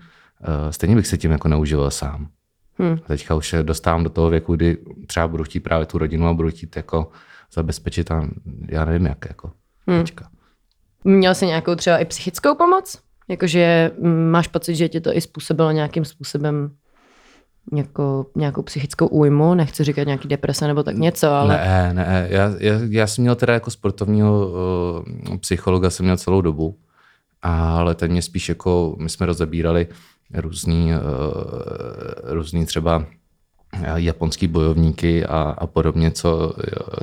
stejně 0.70 0.96
bych 0.96 1.08
se 1.08 1.18
tím 1.18 1.32
jako 1.32 1.48
neužil 1.48 1.92
sám. 1.92 2.28
Hmm. 2.78 2.98
Teďka 2.98 3.36
už 3.36 3.50
se 3.50 3.64
dostávám 3.64 4.04
do 4.04 4.10
toho 4.10 4.30
věku, 4.30 4.56
kdy 4.56 4.78
třeba 5.08 5.28
budu 5.28 5.44
chtít 5.44 5.60
právě 5.60 5.86
tu 5.86 5.98
rodinu 5.98 6.28
a 6.28 6.34
budu 6.34 6.50
chtít 6.50 6.75
jako 6.75 7.12
zabezpečit 7.54 8.12
a 8.12 8.28
já 8.70 8.86
nevím 8.86 9.06
jak 9.06 9.25
jako 9.28 9.52
hmm. 9.88 10.00
teďka. 10.00 10.30
Měl 11.04 11.36
jsi 11.36 11.46
nějakou 11.46 11.75
třeba 11.75 11.98
i 11.98 12.06
psychickou 12.06 12.56
pomoc? 12.56 13.00
Jakože 13.28 13.92
mm, 14.02 14.30
máš 14.32 14.48
pocit, 14.48 14.75
že 14.75 14.90
tě 14.90 15.02
to 15.02 15.18
i 15.18 15.22
způsobilo 15.22 15.72
nějakým 15.72 16.06
způsobem 16.06 16.72
jako 17.74 18.25
nějakou 18.36 18.62
psychickou 18.62 19.08
újmu, 19.08 19.54
nechci 19.54 19.84
říkat 19.84 20.04
nějaký 20.04 20.28
deprese 20.28 20.68
nebo 20.68 20.84
tak 20.84 20.98
něco, 20.98 21.32
ale... 21.32 21.58
Ne, 21.58 21.94
ne, 21.94 22.28
já, 22.30 22.54
já, 22.60 22.80
já 22.90 23.08
jsem 23.08 23.22
měl 23.22 23.36
teda 23.36 23.54
jako 23.54 23.72
sportovního 23.72 24.48
uh, 25.28 25.38
psychologa, 25.38 25.90
jsem 25.90 26.04
měl 26.04 26.18
celou 26.18 26.42
dobu, 26.42 26.78
ale 27.54 27.96
ten 27.96 28.12
mě 28.12 28.22
spíš 28.22 28.50
jako, 28.50 28.96
my 29.00 29.10
jsme 29.10 29.25
rozebírali 29.25 29.88
různý, 30.34 30.92
uh, 30.94 31.00
různý 32.24 32.66
třeba 32.66 33.06
japonský 33.96 34.48
bojovníky 34.48 35.25
a, 35.25 35.56
a 35.58 35.68
podobně, 35.68 36.12
co, 36.12 36.54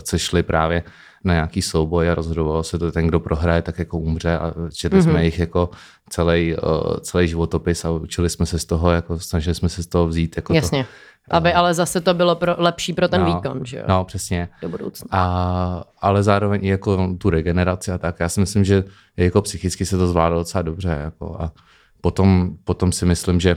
co 0.03 0.19
šli 0.19 0.43
právě 0.43 0.83
na 1.25 1.35
nějaký 1.35 1.63
souboj 1.63 2.11
a 2.11 2.15
rozhodovalo 2.15 2.63
se 2.63 2.79
to, 2.79 2.93
ten, 2.93 3.07
kdo 3.07 3.21
prohraje, 3.21 3.63
tak 3.63 3.79
jako 3.79 3.99
umře 3.99 4.39
a 4.39 4.55
četli 4.75 4.99
mm-hmm. 4.99 5.03
jsme 5.03 5.13
mhm. 5.13 5.23
jich 5.23 5.39
jako 5.39 5.71
celý, 6.09 6.57
celý 7.01 7.29
životopis 7.29 7.85
a 7.85 7.91
učili 7.91 8.31
jsme 8.31 8.47
se 8.47 8.59
z 8.59 8.65
toho, 8.65 8.91
jako 8.91 9.19
snažili 9.19 9.55
jsme 9.55 9.69
se 9.69 9.83
z 9.83 9.87
toho 9.87 10.07
vzít. 10.07 10.37
Jako 10.37 10.55
Jasně. 10.55 10.85
To, 10.85 11.37
aby 11.37 11.53
ale 11.53 11.75
zase 11.75 12.01
to 12.01 12.15
bylo 12.15 12.37
pro, 12.37 12.55
lepší 12.59 12.93
pro 12.93 13.09
ten 13.09 13.21
no, 13.21 13.27
výkon, 13.27 13.61
že 13.65 13.77
jo? 13.77 13.85
No, 13.89 14.05
přesně. 14.05 14.49
Do 14.63 14.69
budoucna. 14.69 15.09
A, 15.11 15.85
ale 16.01 16.23
zároveň 16.23 16.65
i 16.65 16.69
jako 16.69 17.15
tu 17.19 17.31
regeneraci 17.31 17.93
a 17.93 17.99
tak. 17.99 18.21
Já 18.21 18.29
si 18.29 18.41
myslím, 18.41 18.65
že 18.65 18.85
jako 19.17 19.43
psychicky 19.43 19.87
se 19.87 19.99
to 19.99 20.07
zvládlo 20.07 20.39
docela 20.39 20.63
dobře. 20.63 20.99
Jako 21.05 21.37
a 21.41 21.53
potom, 22.01 22.51
potom 22.65 22.93
si 22.93 23.07
myslím, 23.07 23.41
že 23.41 23.57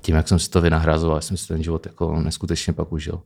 tím, 0.00 0.14
jak 0.14 0.28
jsem 0.28 0.38
si 0.38 0.50
to 0.50 0.60
vynahrazoval, 0.60 1.20
jsem 1.20 1.36
si 1.36 1.48
ten 1.48 1.62
život 1.62 1.86
jako 1.86 2.20
neskutečně 2.20 2.72
pak 2.72 2.92
užil. 2.92 3.20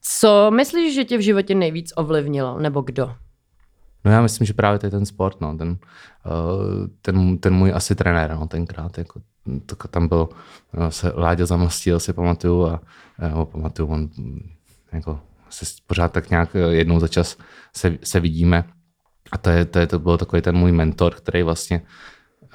Co 0.00 0.50
myslíš, 0.50 0.94
že 0.94 1.04
tě 1.04 1.18
v 1.18 1.20
životě 1.20 1.54
nejvíc 1.54 1.92
ovlivnilo, 1.96 2.58
nebo 2.58 2.80
kdo? 2.80 3.14
No 4.04 4.10
já 4.10 4.22
myslím, 4.22 4.46
že 4.46 4.54
právě 4.54 4.78
to 4.78 4.86
je 4.86 4.90
ten 4.90 5.06
sport, 5.06 5.40
no. 5.40 5.58
ten, 5.58 5.68
uh, 5.70 6.86
ten, 7.02 7.38
ten 7.38 7.54
můj 7.54 7.72
asi 7.74 7.94
trenér, 7.94 8.36
no, 8.40 8.46
tenkrát, 8.46 8.98
jako, 8.98 9.20
to, 9.66 9.76
tam 9.88 10.08
byl, 10.08 10.28
no, 10.72 10.90
se 10.90 11.12
Láďa 11.16 11.46
Zamastil, 11.46 12.00
si 12.00 12.12
pamatuju, 12.12 12.66
a 12.66 12.80
uh, 13.34 13.44
pamatuju, 13.44 13.88
on 13.88 14.10
jako, 14.92 15.20
se 15.50 15.64
pořád 15.86 16.12
tak 16.12 16.30
nějak 16.30 16.56
jednou 16.68 17.00
za 17.00 17.08
čas 17.08 17.36
se, 17.76 17.98
se 18.04 18.20
vidíme. 18.20 18.64
A 19.32 19.38
to, 19.38 19.50
je, 19.50 19.64
to, 19.64 19.78
je, 19.78 19.86
to 19.86 19.98
byl 19.98 20.18
takový 20.18 20.42
ten 20.42 20.56
můj 20.56 20.72
mentor, 20.72 21.14
který 21.14 21.42
vlastně 21.42 21.82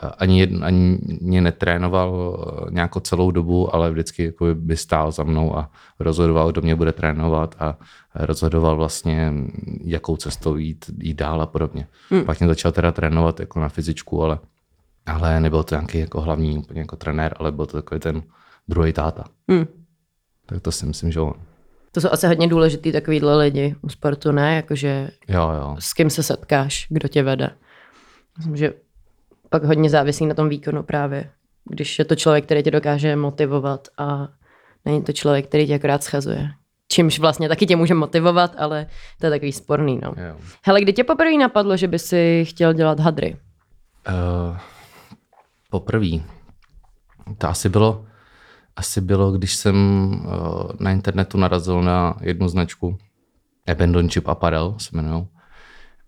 ani, 0.10 0.48
ani 0.62 1.00
mě 1.22 1.42
netrénoval 1.42 2.38
eh, 2.68 2.72
nějakou 2.72 3.00
celou 3.00 3.32
dobu, 3.32 3.76
ale 3.76 3.92
vždycky 3.92 4.24
jako 4.24 4.46
by 4.54 4.78
stál 4.78 5.12
za 5.12 5.24
mnou 5.24 5.58
a 5.58 5.72
rozhodoval, 6.00 6.52
kdo 6.52 6.62
mě 6.62 6.76
bude 6.76 6.92
trénovat 6.92 7.56
a 7.60 7.78
rozhodoval 8.16 8.76
vlastně, 8.76 9.34
jakou 9.84 10.18
cestou 10.18 10.56
jít, 10.56 10.86
jít 11.02 11.18
dál 11.18 11.42
a 11.42 11.46
podobně. 11.46 11.88
Hmm. 12.10 12.26
Pak 12.26 12.40
mě 12.40 12.48
začal 12.48 12.72
teda 12.72 12.92
trénovat 12.92 13.40
jako 13.40 13.60
na 13.60 13.70
fyzičku, 13.70 14.24
ale, 14.24 14.40
ale 15.06 15.40
nebyl 15.40 15.64
to 15.64 15.76
nějaký 15.76 16.00
jako 16.00 16.22
hlavní 16.22 16.58
úplně 16.58 16.80
jako 16.80 16.96
trenér, 16.96 17.36
ale 17.40 17.52
byl 17.52 17.66
to 17.66 17.78
takový 17.78 18.00
ten 18.00 18.24
druhý 18.68 18.94
táta. 18.94 19.24
Hmm. 19.50 19.66
Tak 20.46 20.62
to 20.62 20.72
si 20.72 20.86
myslím, 20.86 21.12
že 21.12 21.20
on. 21.20 21.34
To 21.92 22.02
jsou 22.02 22.10
asi 22.12 22.28
hodně 22.28 22.48
důležitý 22.48 22.92
takovýhle 22.92 23.38
lidi 23.38 23.76
u 23.82 23.90
sportu, 23.90 24.32
ne? 24.32 24.56
Jakože 24.56 25.10
jo, 25.28 25.52
jo. 25.60 25.76
s 25.80 25.94
kým 25.94 26.10
se 26.10 26.24
setkáš, 26.24 26.88
kdo 26.90 27.08
tě 27.08 27.24
vede. 27.24 27.50
Myslím, 28.38 28.58
že 28.58 28.74
pak 29.56 29.64
hodně 29.64 29.90
závisí 29.90 30.26
na 30.26 30.34
tom 30.34 30.50
výkonu 30.50 30.84
právě. 30.84 31.30
Když 31.70 32.00
je 32.00 32.06
to 32.06 32.16
člověk, 32.16 32.46
který 32.46 32.64
tě 32.64 32.72
dokáže 32.72 33.16
motivovat 33.16 33.88
a 33.98 34.28
není 34.86 35.04
to 35.04 35.14
člověk, 35.14 35.48
který 35.48 35.68
tě 35.68 35.76
akorát 35.76 36.04
schazuje. 36.04 36.50
Čímž 36.88 37.20
vlastně 37.20 37.50
taky 37.50 37.66
tě 37.66 37.76
může 37.76 37.94
motivovat, 37.94 38.56
ale 38.58 38.88
to 39.20 39.26
je 39.26 39.30
takový 39.30 39.52
sporný. 39.52 40.00
No. 40.04 40.14
Jo. 40.18 40.36
Hele, 40.66 40.82
kdy 40.82 40.94
tě 40.94 41.04
poprvé 41.04 41.38
napadlo, 41.38 41.78
že 41.78 41.88
by 41.88 42.00
si 42.00 42.46
chtěl 42.48 42.74
dělat 42.74 43.00
hadry? 43.00 43.38
Uh, 44.08 44.58
poprvé. 45.70 46.20
To 47.38 47.50
asi 47.50 47.70
bylo, 47.70 48.06
asi 48.76 49.02
bylo, 49.02 49.32
když 49.32 49.56
jsem 49.56 49.76
uh, 50.26 50.72
na 50.80 50.92
internetu 50.92 51.38
narazil 51.38 51.82
na 51.82 52.18
jednu 52.22 52.48
značku 52.48 52.98
Abandon 53.68 54.10
Chip 54.10 54.28
Apparel 54.28 54.76
se 54.78 54.90
jmenují. 54.94 55.28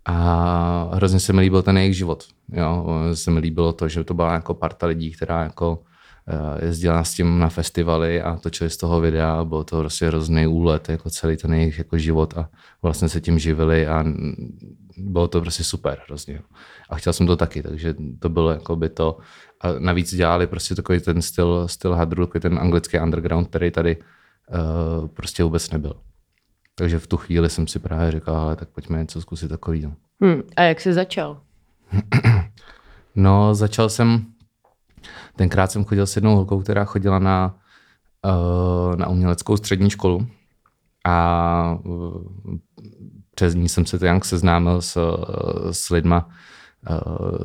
A 0.04 0.90
hrozně 0.94 1.20
se 1.20 1.32
mi 1.32 1.40
líbil 1.40 1.62
ten 1.62 1.78
jejich 1.78 1.96
život. 1.96 2.24
Jo, 2.52 2.86
se 3.14 3.30
mi 3.30 3.40
líbilo 3.40 3.72
to, 3.72 3.88
že 3.88 4.04
to 4.04 4.14
byla 4.14 4.32
jako 4.32 4.54
parta 4.54 4.86
lidí, 4.86 5.12
která 5.12 5.42
jako 5.42 5.82
eh, 6.28 6.66
jezdila 6.66 7.04
s 7.04 7.14
tím 7.14 7.38
na 7.38 7.48
festivaly 7.48 8.22
a 8.22 8.36
točili 8.36 8.70
z 8.70 8.76
toho 8.76 9.00
videa, 9.00 9.44
bylo 9.44 9.64
to 9.64 9.78
prostě 9.78 10.06
hrozný 10.06 10.46
úlet, 10.46 10.88
jako 10.88 11.10
celý 11.10 11.36
ten 11.36 11.54
jejich 11.54 11.78
jako 11.78 11.98
život 11.98 12.38
a 12.38 12.48
vlastně 12.82 13.08
se 13.08 13.20
tím 13.20 13.38
živili 13.38 13.86
a 13.86 14.04
bylo 14.98 15.28
to 15.28 15.40
prostě 15.40 15.64
super 15.64 15.98
hrozně. 16.06 16.40
A 16.90 16.96
chtěl 16.96 17.12
jsem 17.12 17.26
to 17.26 17.36
taky, 17.36 17.62
takže 17.62 17.94
to 18.18 18.28
bylo 18.28 18.50
jako 18.50 18.76
by 18.76 18.88
to. 18.88 19.18
A 19.60 19.72
navíc 19.78 20.14
dělali 20.14 20.46
prostě 20.46 20.74
takový 20.74 21.00
ten 21.00 21.22
styl, 21.22 21.68
styl 21.68 21.94
hadru, 21.94 22.26
takový 22.26 22.42
ten 22.42 22.58
anglický 22.58 23.00
underground, 23.00 23.48
který 23.48 23.70
tady 23.70 23.96
uh, 23.96 25.08
prostě 25.08 25.44
vůbec 25.44 25.70
nebyl. 25.70 25.94
Takže 26.78 26.98
v 26.98 27.06
tu 27.06 27.16
chvíli 27.16 27.50
jsem 27.50 27.66
si 27.66 27.78
právě 27.78 28.12
říkal, 28.12 28.36
ale 28.36 28.56
tak 28.56 28.68
pojďme 28.68 28.98
něco 28.98 29.20
zkusit 29.20 29.48
takový. 29.48 29.94
Hmm. 30.20 30.42
A 30.56 30.62
jak 30.62 30.80
jsi 30.80 30.92
začal? 30.92 31.40
no, 33.14 33.54
začal 33.54 33.88
jsem, 33.88 34.26
tenkrát 35.36 35.72
jsem 35.72 35.84
chodil 35.84 36.06
s 36.06 36.16
jednou 36.16 36.36
holkou, 36.36 36.62
která 36.62 36.84
chodila 36.84 37.18
na, 37.18 37.54
uh, 38.24 38.96
na 38.96 39.08
uměleckou 39.08 39.56
střední 39.56 39.90
školu 39.90 40.26
a 41.04 41.78
uh, 41.84 42.22
přes 43.34 43.54
ní 43.54 43.68
jsem 43.68 43.86
se 43.86 43.98
to 43.98 44.04
nějak 44.04 44.24
seznámil 44.24 44.82
s, 44.82 44.98
s 45.70 45.90
lidma 45.90 46.28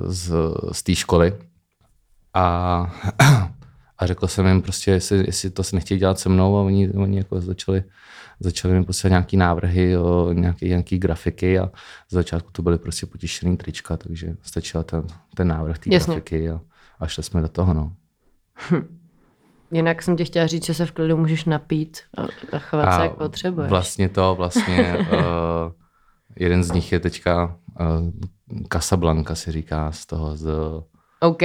z, 0.05 0.33
z 0.71 0.83
té 0.83 0.95
školy 0.95 1.33
a, 2.33 2.43
a 3.97 4.07
řekl 4.07 4.27
jsem 4.27 4.45
jim 4.47 4.61
prostě, 4.61 4.91
jestli, 4.91 5.17
jestli 5.17 5.49
to 5.49 5.63
se 5.63 5.75
nechtějí 5.75 5.99
dělat 5.99 6.19
se 6.19 6.29
mnou 6.29 6.57
a 6.57 6.61
oni, 6.61 6.89
oni 6.89 7.17
jako 7.17 7.41
začali 7.41 7.83
začali 8.43 8.73
mi 8.73 8.83
posílat 8.83 9.09
nějaký 9.09 9.37
návrhy, 9.37 9.97
o 9.97 10.33
nějaký, 10.33 10.69
nějaký 10.69 10.97
grafiky 10.99 11.59
a 11.59 11.71
z 12.09 12.13
začátku 12.13 12.51
to 12.51 12.61
byly 12.61 12.77
prostě 12.77 13.05
potěšený 13.05 13.57
trička, 13.57 13.97
takže 13.97 14.35
stačil 14.41 14.83
ten, 14.83 15.03
ten 15.35 15.47
návrh 15.47 15.79
té 15.79 15.89
grafiky 15.89 16.49
a, 16.49 16.61
a 16.99 17.07
šli 17.07 17.23
jsme 17.23 17.41
do 17.41 17.49
toho. 17.49 17.73
No. 17.73 17.93
Hm. 18.71 18.99
Jinak 19.71 20.01
jsem 20.01 20.17
ti 20.17 20.25
chtěla 20.25 20.47
říct, 20.47 20.65
že 20.65 20.73
se 20.73 20.85
v 20.85 20.91
klidu 20.91 21.17
můžeš 21.17 21.45
napít 21.45 21.97
a 22.53 22.59
chovat 22.59 22.83
a 22.83 22.97
se, 22.97 23.03
jak 23.03 23.15
potřebuješ. 23.15 23.69
Vlastně 23.69 24.09
to, 24.09 24.35
vlastně 24.35 24.97
uh, 24.99 25.17
jeden 26.35 26.63
z 26.63 26.71
nich 26.71 26.91
je 26.91 26.99
teďka 26.99 27.57
uh, 27.79 28.09
Casablanca, 28.73 29.35
si 29.35 29.51
říká 29.51 29.91
z 29.91 30.05
toho. 30.05 30.35
Z, 30.35 30.49
OK. 31.19 31.41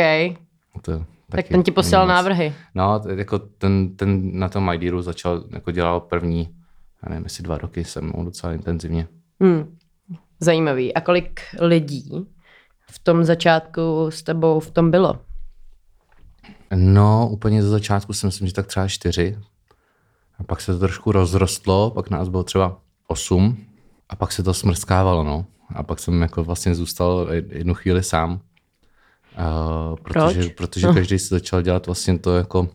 To, 0.83 1.05
tak 1.31 1.49
ten 1.49 1.63
ti 1.63 1.71
posílal 1.71 2.07
návrhy. 2.07 2.55
No, 2.75 3.03
jako 3.17 3.39
ten, 3.39 3.97
ten 3.97 4.39
na 4.39 4.49
tom 4.49 4.71
MyDearu 4.71 5.03
začal, 5.03 5.45
jako 5.51 5.71
dělal 5.71 6.01
první 6.01 6.58
já 7.03 7.09
nevím, 7.09 7.25
jestli 7.25 7.45
dva 7.45 7.59
roky 7.59 7.85
se 7.85 8.01
mnou 8.01 8.25
docela 8.25 8.53
intenzivně. 8.53 9.09
Hmm. 9.41 9.77
Zajímavý. 10.41 10.95
A 10.95 11.01
kolik 11.01 11.41
lidí 11.61 12.27
v 12.91 12.99
tom 12.99 13.25
začátku 13.25 14.11
s 14.11 14.23
tebou 14.23 14.61
v 14.61 14.71
tom 14.71 14.91
bylo? 14.91 15.21
No, 16.75 17.29
úplně 17.33 17.63
ze 17.63 17.69
začátku 17.69 18.13
si 18.13 18.27
myslím, 18.27 18.47
že 18.49 18.55
tak 18.55 18.67
třeba 18.67 18.89
čtyři. 18.89 19.39
A 20.39 20.45
pak 20.45 20.61
se 20.61 20.73
to 20.73 20.79
trošku 20.79 21.13
rozrostlo, 21.13 21.91
pak 21.91 22.11
nás 22.11 22.29
bylo 22.29 22.45
třeba 22.45 22.81
osm. 23.07 23.67
A 24.09 24.17
pak 24.17 24.33
se 24.33 24.43
to 24.43 24.55
smrskávalo, 24.55 25.25
no. 25.25 25.47
A 25.75 25.83
pak 25.83 25.99
jsem 25.99 26.23
jako 26.23 26.45
vlastně 26.45 26.75
zůstal 26.75 27.29
jednu 27.33 27.75
chvíli 27.75 28.03
sám. 28.03 28.33
Uh, 29.39 29.97
protože, 29.97 30.41
Proč? 30.41 30.53
protože 30.53 30.87
no. 30.87 30.95
každý 30.95 31.19
si 31.19 31.29
začal 31.29 31.63
dělat 31.63 31.87
vlastně 31.87 32.19
to 32.19 32.37
jako 32.37 32.69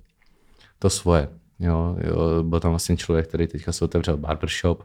to 0.79 0.89
svoje. 0.89 1.29
Jo, 1.63 1.95
jo, 2.03 2.43
byl 2.43 2.59
tam 2.59 2.71
vlastně 2.71 2.97
člověk, 2.97 3.27
který 3.27 3.47
teďka 3.47 3.71
se 3.71 3.85
otevřel 3.85 4.17
barbershop. 4.17 4.83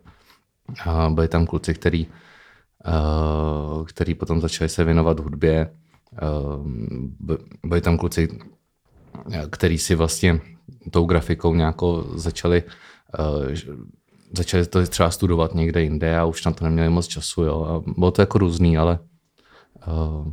A 0.84 1.10
byli 1.10 1.28
tam 1.28 1.46
kluci, 1.46 1.74
který, 1.74 2.06
uh, 2.06 3.84
který 3.84 4.14
potom 4.14 4.40
začali 4.40 4.68
se 4.68 4.84
věnovat 4.84 5.20
hudbě. 5.20 5.74
Uh, 6.22 6.66
byli 7.64 7.80
tam 7.80 7.98
kluci, 7.98 8.38
který 9.50 9.78
si 9.78 9.94
vlastně 9.94 10.40
tou 10.90 11.04
grafikou 11.04 11.54
nějakou 11.54 12.04
začali 12.18 12.62
uh, 13.18 13.78
začali 14.36 14.66
to 14.66 14.86
třeba 14.86 15.10
studovat 15.10 15.54
někde 15.54 15.82
jinde 15.82 16.18
a 16.18 16.24
už 16.24 16.44
na 16.44 16.52
to 16.52 16.64
neměli 16.64 16.88
moc 16.88 17.06
času. 17.06 17.42
Jo. 17.42 17.64
A 17.64 17.92
bylo 17.98 18.10
to 18.10 18.22
jako 18.22 18.38
různý, 18.38 18.78
ale, 18.78 18.98
uh, 19.86 20.32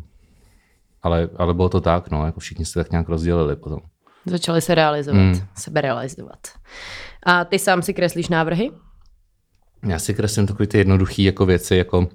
ale, 1.01 1.29
ale 1.37 1.53
bylo 1.53 1.69
to 1.69 1.81
tak, 1.81 2.11
no, 2.11 2.25
jako 2.25 2.39
všichni 2.39 2.65
se 2.65 2.79
tak 2.79 2.91
nějak 2.91 3.09
rozdělili 3.09 3.55
potom. 3.55 3.79
Začali 4.25 4.61
se 4.61 4.75
realizovat, 4.75 5.17
mm. 5.17 5.41
sebe 5.55 5.81
realizovat. 5.81 6.39
A 7.25 7.45
ty 7.45 7.59
sám 7.59 7.81
si 7.81 7.93
kreslíš 7.93 8.29
návrhy? 8.29 8.71
Já 9.87 9.99
si 9.99 10.13
kreslím 10.13 10.47
takové 10.47 10.67
ty 10.67 10.77
jednoduché 10.77 11.21
jako 11.21 11.45
věci, 11.45 11.75
jako, 11.75 12.07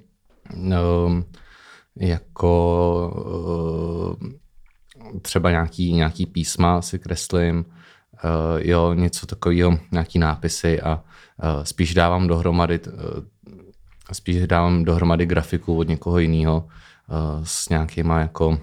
um, 0.53 1.25
jako 1.95 4.15
uh, 4.19 4.29
třeba 5.21 5.51
nějaký, 5.51 5.93
nějaký 5.93 6.25
písma 6.25 6.81
si 6.81 6.99
kreslím, 6.99 7.65
uh, 7.65 7.71
jo, 8.57 8.93
něco 8.93 9.25
takového, 9.25 9.77
nějaký 9.91 10.19
nápisy 10.19 10.81
a 10.81 10.95
uh, 10.95 11.63
spíš 11.63 11.93
dávám 11.93 12.27
dohromady 12.27 12.79
uh, 12.79 12.93
spíš 14.11 14.47
dávám 14.47 14.83
dohromady 14.83 15.25
grafiku 15.25 15.77
od 15.77 15.87
někoho 15.87 16.19
jiného 16.19 16.67
s 17.43 17.69
nějakýma 17.69 18.19
jako 18.19 18.57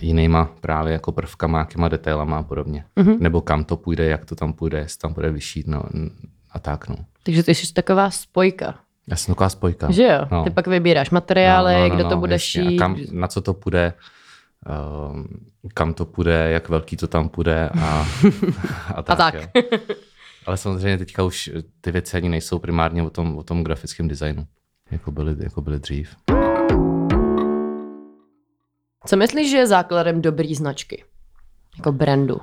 jinýma 0.00 0.50
právě 0.60 0.92
jako 0.92 1.12
prvkama, 1.12 1.58
jakýma 1.58 1.88
detailama 1.88 2.38
a 2.38 2.42
podobně. 2.42 2.84
Mm-hmm. 2.96 3.18
Nebo 3.20 3.40
kam 3.40 3.64
to 3.64 3.76
půjde, 3.76 4.04
jak 4.04 4.24
to 4.24 4.34
tam 4.34 4.52
půjde, 4.52 4.78
jestli 4.78 4.98
tam 4.98 5.12
bude 5.12 5.30
vyšít 5.30 5.66
no, 5.66 5.82
a 6.50 6.58
tak. 6.58 6.88
No. 6.88 6.96
Takže 7.22 7.42
ty 7.42 7.54
jsi 7.54 7.72
taková 7.72 8.10
spojka. 8.10 8.74
Já 9.06 9.16
jsem 9.16 9.34
taková 9.34 9.48
spojka. 9.48 9.90
Že 9.90 10.02
jo? 10.02 10.26
No. 10.32 10.44
Ty 10.44 10.50
pak 10.50 10.66
vybíráš 10.66 11.10
materiály, 11.10 11.74
no, 11.74 11.80
no, 11.80 11.88
no, 11.88 11.94
kdo 11.94 12.04
to 12.04 12.14
no, 12.14 12.20
bude 12.20 12.34
jasně. 12.34 12.62
šít. 12.62 12.78
A 12.80 12.84
kam, 12.84 12.96
na 13.12 13.28
co 13.28 13.40
to 13.40 13.54
půjde, 13.54 13.92
uh, 15.10 15.24
kam 15.74 15.94
to 15.94 16.04
půjde, 16.04 16.50
jak 16.50 16.68
velký 16.68 16.96
to 16.96 17.06
tam 17.06 17.28
půjde 17.28 17.70
a, 17.80 18.06
a 18.94 19.02
tak. 19.02 19.10
A 19.10 19.16
tak. 19.16 19.34
Jo. 19.34 19.42
Ale 20.46 20.56
samozřejmě 20.56 20.98
teďka 20.98 21.22
už 21.22 21.50
ty 21.80 21.92
věci 21.92 22.16
ani 22.16 22.28
nejsou 22.28 22.58
primárně 22.58 23.02
o 23.02 23.10
tom, 23.10 23.38
o 23.38 23.42
tom 23.42 23.64
grafickém 23.64 24.08
designu, 24.08 24.46
jako 24.90 25.10
byly, 25.10 25.36
jako 25.38 25.60
byly 25.60 25.78
dřív. 25.78 26.16
Co 29.08 29.16
myslíš, 29.16 29.50
že 29.50 29.56
je 29.56 29.66
základem 29.66 30.22
dobrý 30.22 30.54
značky? 30.54 31.04
Jako 31.76 31.92
brandu? 31.92 32.40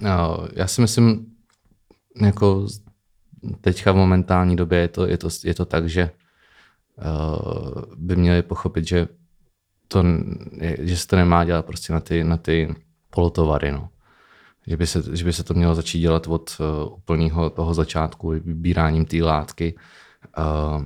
No, 0.00 0.46
já 0.52 0.66
si 0.66 0.80
myslím, 0.80 1.26
jako 2.22 2.66
teďka 3.60 3.92
v 3.92 3.96
momentální 3.96 4.56
době 4.56 4.78
je 4.78 4.88
to, 4.88 5.06
je 5.06 5.18
to, 5.18 5.28
je 5.44 5.54
to 5.54 5.64
tak, 5.64 5.88
že 5.88 6.10
uh, 6.96 7.82
by 7.96 8.16
měli 8.16 8.42
pochopit, 8.42 8.86
že, 8.86 9.08
to, 9.88 10.04
že 10.78 10.96
se 10.96 11.06
to 11.06 11.16
nemá 11.16 11.44
dělat 11.44 11.66
prostě 11.66 11.92
na 11.92 12.00
ty, 12.00 12.24
na 12.24 12.36
ty 12.36 12.74
polotovary. 13.10 13.72
No. 13.72 13.88
Že, 14.66 14.76
by 14.76 14.86
se, 14.86 15.16
že 15.16 15.24
by 15.24 15.32
se 15.32 15.44
to 15.44 15.54
mělo 15.54 15.74
začít 15.74 16.00
dělat 16.00 16.26
od 16.26 16.56
uh, 16.60 16.92
úplného 16.92 17.50
toho 17.50 17.74
začátku, 17.74 18.28
vybíráním 18.28 19.04
té 19.04 19.16
látky, 19.16 19.74
uh, 20.38 20.84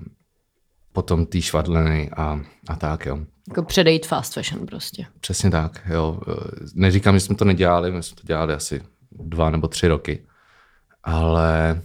potom 0.96 1.26
té 1.26 1.40
švadleny 1.42 2.10
a, 2.16 2.40
a 2.68 2.76
tak. 2.76 3.06
Jo. 3.06 3.18
Jako 3.48 3.62
předejít 3.62 4.06
fast 4.06 4.34
fashion 4.34 4.66
prostě. 4.66 5.06
Přesně 5.20 5.50
tak, 5.50 5.82
jo. 5.88 6.20
Neříkám, 6.74 7.14
že 7.14 7.20
jsme 7.20 7.36
to 7.36 7.44
nedělali, 7.44 7.92
my 7.92 8.02
jsme 8.02 8.16
to 8.16 8.26
dělali 8.26 8.54
asi 8.54 8.82
dva 9.10 9.50
nebo 9.50 9.68
tři 9.68 9.88
roky, 9.88 10.24
ale 11.04 11.82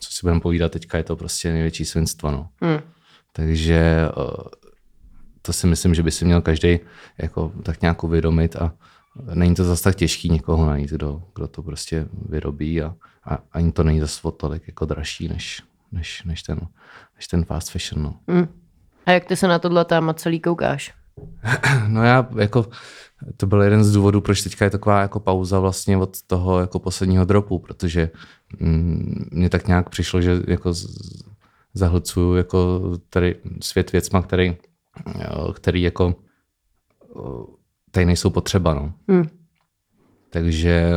co 0.00 0.12
si 0.12 0.18
budeme 0.22 0.40
povídat, 0.40 0.72
teďka 0.72 0.98
je 0.98 1.04
to 1.04 1.16
prostě 1.16 1.52
největší 1.52 1.84
svinstvo. 1.84 2.30
No. 2.30 2.48
Hmm. 2.60 2.78
Takže 3.32 4.08
to 5.42 5.52
si 5.52 5.66
myslím, 5.66 5.94
že 5.94 6.02
by 6.02 6.10
si 6.10 6.24
měl 6.24 6.40
každý 6.40 6.78
jako 7.18 7.52
tak 7.62 7.80
nějak 7.80 8.04
uvědomit 8.04 8.56
a 8.56 8.74
není 9.34 9.54
to 9.54 9.64
zase 9.64 9.84
tak 9.84 9.96
těžký 9.96 10.28
někoho 10.28 10.66
najít, 10.66 10.90
kdo, 10.90 11.22
kdo 11.34 11.48
to 11.48 11.62
prostě 11.62 12.06
vyrobí 12.28 12.82
a, 12.82 12.94
a 13.24 13.38
ani 13.52 13.72
to 13.72 13.82
není 13.82 14.00
zase 14.00 14.20
o 14.22 14.30
tolik 14.30 14.62
jako 14.66 14.84
dražší 14.84 15.28
než, 15.28 15.62
než, 15.92 16.22
než, 16.24 16.42
ten, 16.42 16.60
než 17.18 17.26
ten 17.28 17.44
fast 17.44 17.70
fashion. 17.70 18.02
No. 18.02 18.14
Hmm. 18.28 18.48
A 19.06 19.12
jak 19.12 19.24
ty 19.24 19.36
se 19.36 19.48
na 19.48 19.58
tohle 19.58 19.84
téma 19.84 20.14
celý 20.14 20.40
koukáš? 20.40 20.94
No 21.88 22.04
já 22.04 22.28
jako, 22.38 22.66
to 23.36 23.46
byl 23.46 23.62
jeden 23.62 23.84
z 23.84 23.92
důvodů, 23.92 24.20
proč 24.20 24.42
teďka 24.42 24.64
je 24.64 24.70
taková 24.70 25.00
jako 25.00 25.20
pauza 25.20 25.58
vlastně 25.58 25.96
od 25.96 26.22
toho 26.22 26.60
jako 26.60 26.78
posledního 26.78 27.24
dropu, 27.24 27.58
protože 27.58 28.10
mm, 28.60 29.28
mně 29.32 29.48
tak 29.48 29.66
nějak 29.66 29.90
přišlo, 29.90 30.20
že 30.20 30.38
jako 30.46 30.72
zahlcuju 31.74 32.34
jako 32.34 32.80
tady 33.10 33.36
svět 33.62 33.92
věcma, 33.92 34.22
který, 34.22 34.56
který 35.54 35.82
jako 35.82 36.14
tady 37.90 38.06
nejsou 38.06 38.30
potřeba, 38.30 38.74
no. 38.74 38.92
Hmm. 39.08 39.28
Takže 40.30 40.90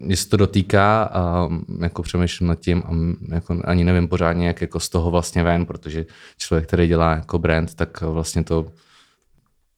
mě 0.00 0.16
se 0.16 0.28
to 0.28 0.36
dotýká 0.36 1.02
a 1.02 1.48
jako 1.80 2.02
přemýšlím 2.02 2.48
nad 2.48 2.60
tím 2.60 2.82
a 2.86 2.90
jako 3.34 3.62
ani 3.64 3.84
nevím 3.84 4.08
pořádně, 4.08 4.46
jak 4.46 4.60
jako 4.60 4.80
z 4.80 4.88
toho 4.88 5.10
vlastně 5.10 5.42
ven, 5.42 5.66
protože 5.66 6.06
člověk, 6.38 6.66
který 6.66 6.86
dělá 6.86 7.14
jako 7.14 7.38
brand, 7.38 7.74
tak 7.74 8.00
vlastně 8.00 8.44
to 8.44 8.66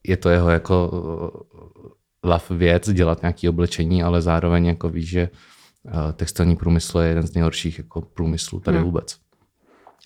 je 0.06 0.16
to 0.16 0.28
jeho 0.28 0.50
jako 0.50 0.90
lav 2.24 2.50
věc 2.50 2.90
dělat 2.92 3.22
nějaké 3.22 3.48
oblečení, 3.48 4.02
ale 4.02 4.22
zároveň 4.22 4.66
jako 4.66 4.88
ví, 4.88 5.06
že 5.06 5.20
eh, 5.20 6.12
textilní 6.12 6.56
průmysl 6.56 6.98
je 6.98 7.08
jeden 7.08 7.26
z 7.26 7.34
nejhorších 7.34 7.78
jako 7.78 8.00
průmyslů 8.00 8.60
tady 8.60 8.76
hmm. 8.76 8.84
vůbec. 8.84 9.16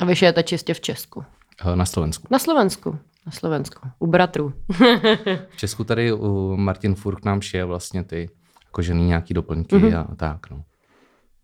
A 0.00 0.04
vy 0.04 0.16
šijete 0.16 0.42
čistě 0.42 0.74
v 0.74 0.80
Česku? 0.80 1.24
Eh, 1.64 1.76
na 1.76 1.86
Slovensku. 1.86 2.28
Na 2.30 2.38
Slovensku. 2.38 2.98
Na 3.26 3.32
Slovensku. 3.32 3.88
U 3.98 4.06
bratrů. 4.06 4.52
v 5.50 5.56
Česku 5.56 5.84
tady 5.84 6.12
u 6.12 6.56
Martin 6.56 6.94
Furk 6.94 7.24
nám 7.24 7.40
šije 7.40 7.64
vlastně 7.64 8.04
ty 8.04 8.28
kožený 8.76 9.06
nějaký 9.06 9.34
doplňky 9.34 9.76
mm-hmm. 9.76 10.06
a 10.12 10.14
tak. 10.14 10.50
No. 10.50 10.64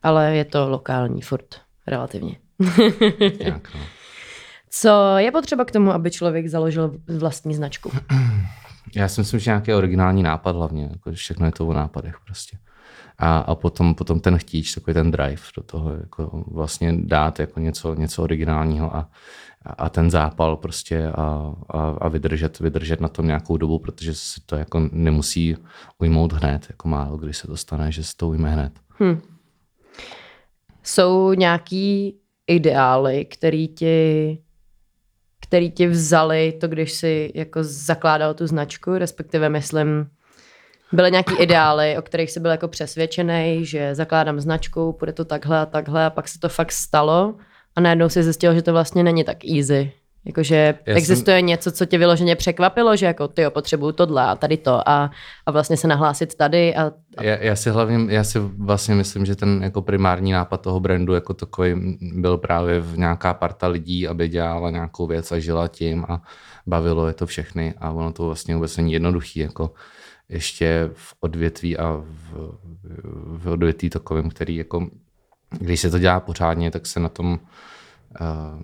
Ale 0.03 0.37
je 0.37 0.45
to 0.45 0.69
lokální 0.69 1.23
furt, 1.23 1.61
relativně. 1.87 2.37
Jak, 3.41 3.75
no. 3.75 3.81
Co 4.71 5.19
je 5.19 5.33
potřeba 5.33 5.65
k 5.65 5.71
tomu, 5.71 5.93
aby 5.93 6.11
člověk 6.11 6.49
založil 6.49 6.97
vlastní 7.19 7.55
značku? 7.55 7.93
Já 8.97 9.09
si 9.09 9.21
myslím, 9.21 9.41
že 9.41 9.51
nějaký 9.51 9.73
originální 9.73 10.23
nápad 10.23 10.57
hlavně. 10.57 10.89
Jako 10.93 11.13
všechno 11.13 11.47
je 11.47 11.53
to 11.53 11.67
o 11.67 11.73
nápadech 11.73 12.15
prostě. 12.25 12.59
A, 13.19 13.39
a 13.39 13.55
potom, 13.55 13.95
potom 13.95 14.21
ten 14.21 14.39
chtíč, 14.39 14.75
takový 14.75 14.95
ten 14.95 15.11
drive 15.11 15.43
do 15.57 15.63
toho, 15.63 15.91
jako 15.93 16.45
vlastně 16.47 16.93
dát 16.97 17.41
jako 17.41 17.61
něco, 17.61 17.95
něco 17.95 18.23
originálního 18.23 18.97
a, 18.97 19.11
a 19.65 19.89
ten 19.89 20.11
zápal 20.11 20.57
prostě 20.57 21.07
a, 21.07 21.55
a, 21.71 21.81
a 22.01 22.09
vydržet, 22.09 22.61
vydržet 22.61 23.01
na 23.01 23.09
tom 23.09 23.27
nějakou 23.27 23.57
dobu, 23.57 23.79
protože 23.79 24.15
se 24.15 24.41
to 24.47 24.57
jako 24.57 24.89
nemusí 24.93 25.57
ujmout 25.99 26.33
hned, 26.33 26.67
jako 26.69 26.89
málo 26.89 27.17
když 27.17 27.37
se 27.37 27.47
to 27.47 27.57
stane, 27.57 27.93
že 27.93 28.05
se 28.05 28.13
to 28.17 28.29
ujme 28.29 28.51
hned. 28.51 28.73
Hmm. 28.89 29.21
Jsou 30.83 31.33
nějaký 31.33 32.17
ideály, 32.47 33.25
který 33.25 33.69
ti 33.69 34.39
který 35.53 35.71
ti 35.71 35.87
vzali 35.87 36.53
to, 36.61 36.69
když 36.69 36.93
si 36.93 37.33
jako 37.35 37.65
zakládal 37.65 38.35
tu 38.35 38.47
značku, 38.47 38.95
respektive 38.95 39.49
myslím, 39.49 40.07
byly 40.93 41.11
nějaký 41.11 41.35
ideály, 41.35 41.99
o 41.99 42.03
kterých 42.03 42.31
jsi 42.31 42.41
byl 42.41 42.51
jako 42.51 42.69
přesvědčený, 42.69 43.67
že 43.67 43.95
zakládám 43.95 44.41
značku, 44.41 44.97
bude 44.99 45.13
to 45.13 45.25
takhle 45.25 45.59
a 45.59 45.67
takhle 45.67 46.07
a 46.07 46.11
pak 46.11 46.29
se 46.29 46.41
to 46.41 46.49
fakt 46.49 46.73
stalo 46.73 47.35
a 47.77 47.81
najednou 47.81 48.09
si 48.09 48.23
zjistil, 48.23 48.55
že 48.55 48.63
to 48.63 48.73
vlastně 48.73 49.03
není 49.03 49.25
tak 49.25 49.45
easy. 49.45 49.93
Jakože 50.25 50.75
Já 50.87 50.95
existuje 50.95 51.39
jsem... 51.39 51.47
něco, 51.47 51.73
co 51.73 51.87
tě 51.87 51.99
vyloženě 51.99 52.37
překvapilo, 52.37 52.97
že 52.97 53.07
jako 53.07 53.29
ty 53.29 53.45
potřebuju 53.49 53.93
tohle 53.93 54.23
a 54.23 54.37
tady 54.37 54.57
to 54.57 54.89
a, 54.89 55.11
a 55.47 55.51
vlastně 55.51 55.77
se 55.77 55.89
nahlásit 55.89 56.35
tady. 56.35 56.75
A, 56.75 56.93
a... 57.17 57.23
Já, 57.23 57.37
já, 57.37 57.57
si 57.57 57.71
hlavně, 57.71 58.15
já 58.15 58.25
si 58.25 58.39
vlastně 58.39 58.95
myslím, 58.95 59.27
že 59.27 59.37
ten 59.37 59.63
jako 59.63 59.83
primární 59.83 60.33
nápad 60.33 60.61
toho 60.61 60.81
brandu 60.81 61.15
jako 61.15 61.35
takový 61.35 61.99
byl 62.01 62.39
právě 62.39 62.81
v 62.81 62.99
nějaká 62.99 63.35
parta 63.35 63.67
lidí, 63.67 64.09
aby 64.09 64.29
dělala 64.29 64.71
nějakou 64.71 65.07
věc 65.07 65.33
a 65.33 65.39
žila 65.39 65.69
tím 65.69 66.05
a 66.09 66.23
bavilo 66.67 67.09
je 67.09 67.15
to 67.15 67.27
všechny 67.27 67.75
a 67.79 67.91
ono 67.91 68.13
to 68.13 68.27
vlastně 68.27 68.55
vůbec 68.55 68.77
není 68.77 68.93
jednoduchý, 68.93 69.41
jako 69.41 69.71
ještě 70.33 70.91
v 70.95 71.15
odvětví 71.21 71.77
a 71.77 71.93
v, 71.93 72.59
v 73.39 73.47
odvětví 73.47 73.91
takovém, 73.91 74.31
který 74.31 74.57
jako, 74.57 74.91
když 75.51 75.81
se 75.81 75.91
to 75.91 75.99
dělá 75.99 76.21
pořádně, 76.21 76.71
tak 76.71 76.87
se 76.87 77.01
na 77.01 77.09
tom 77.09 77.39
uh, 78.21 78.63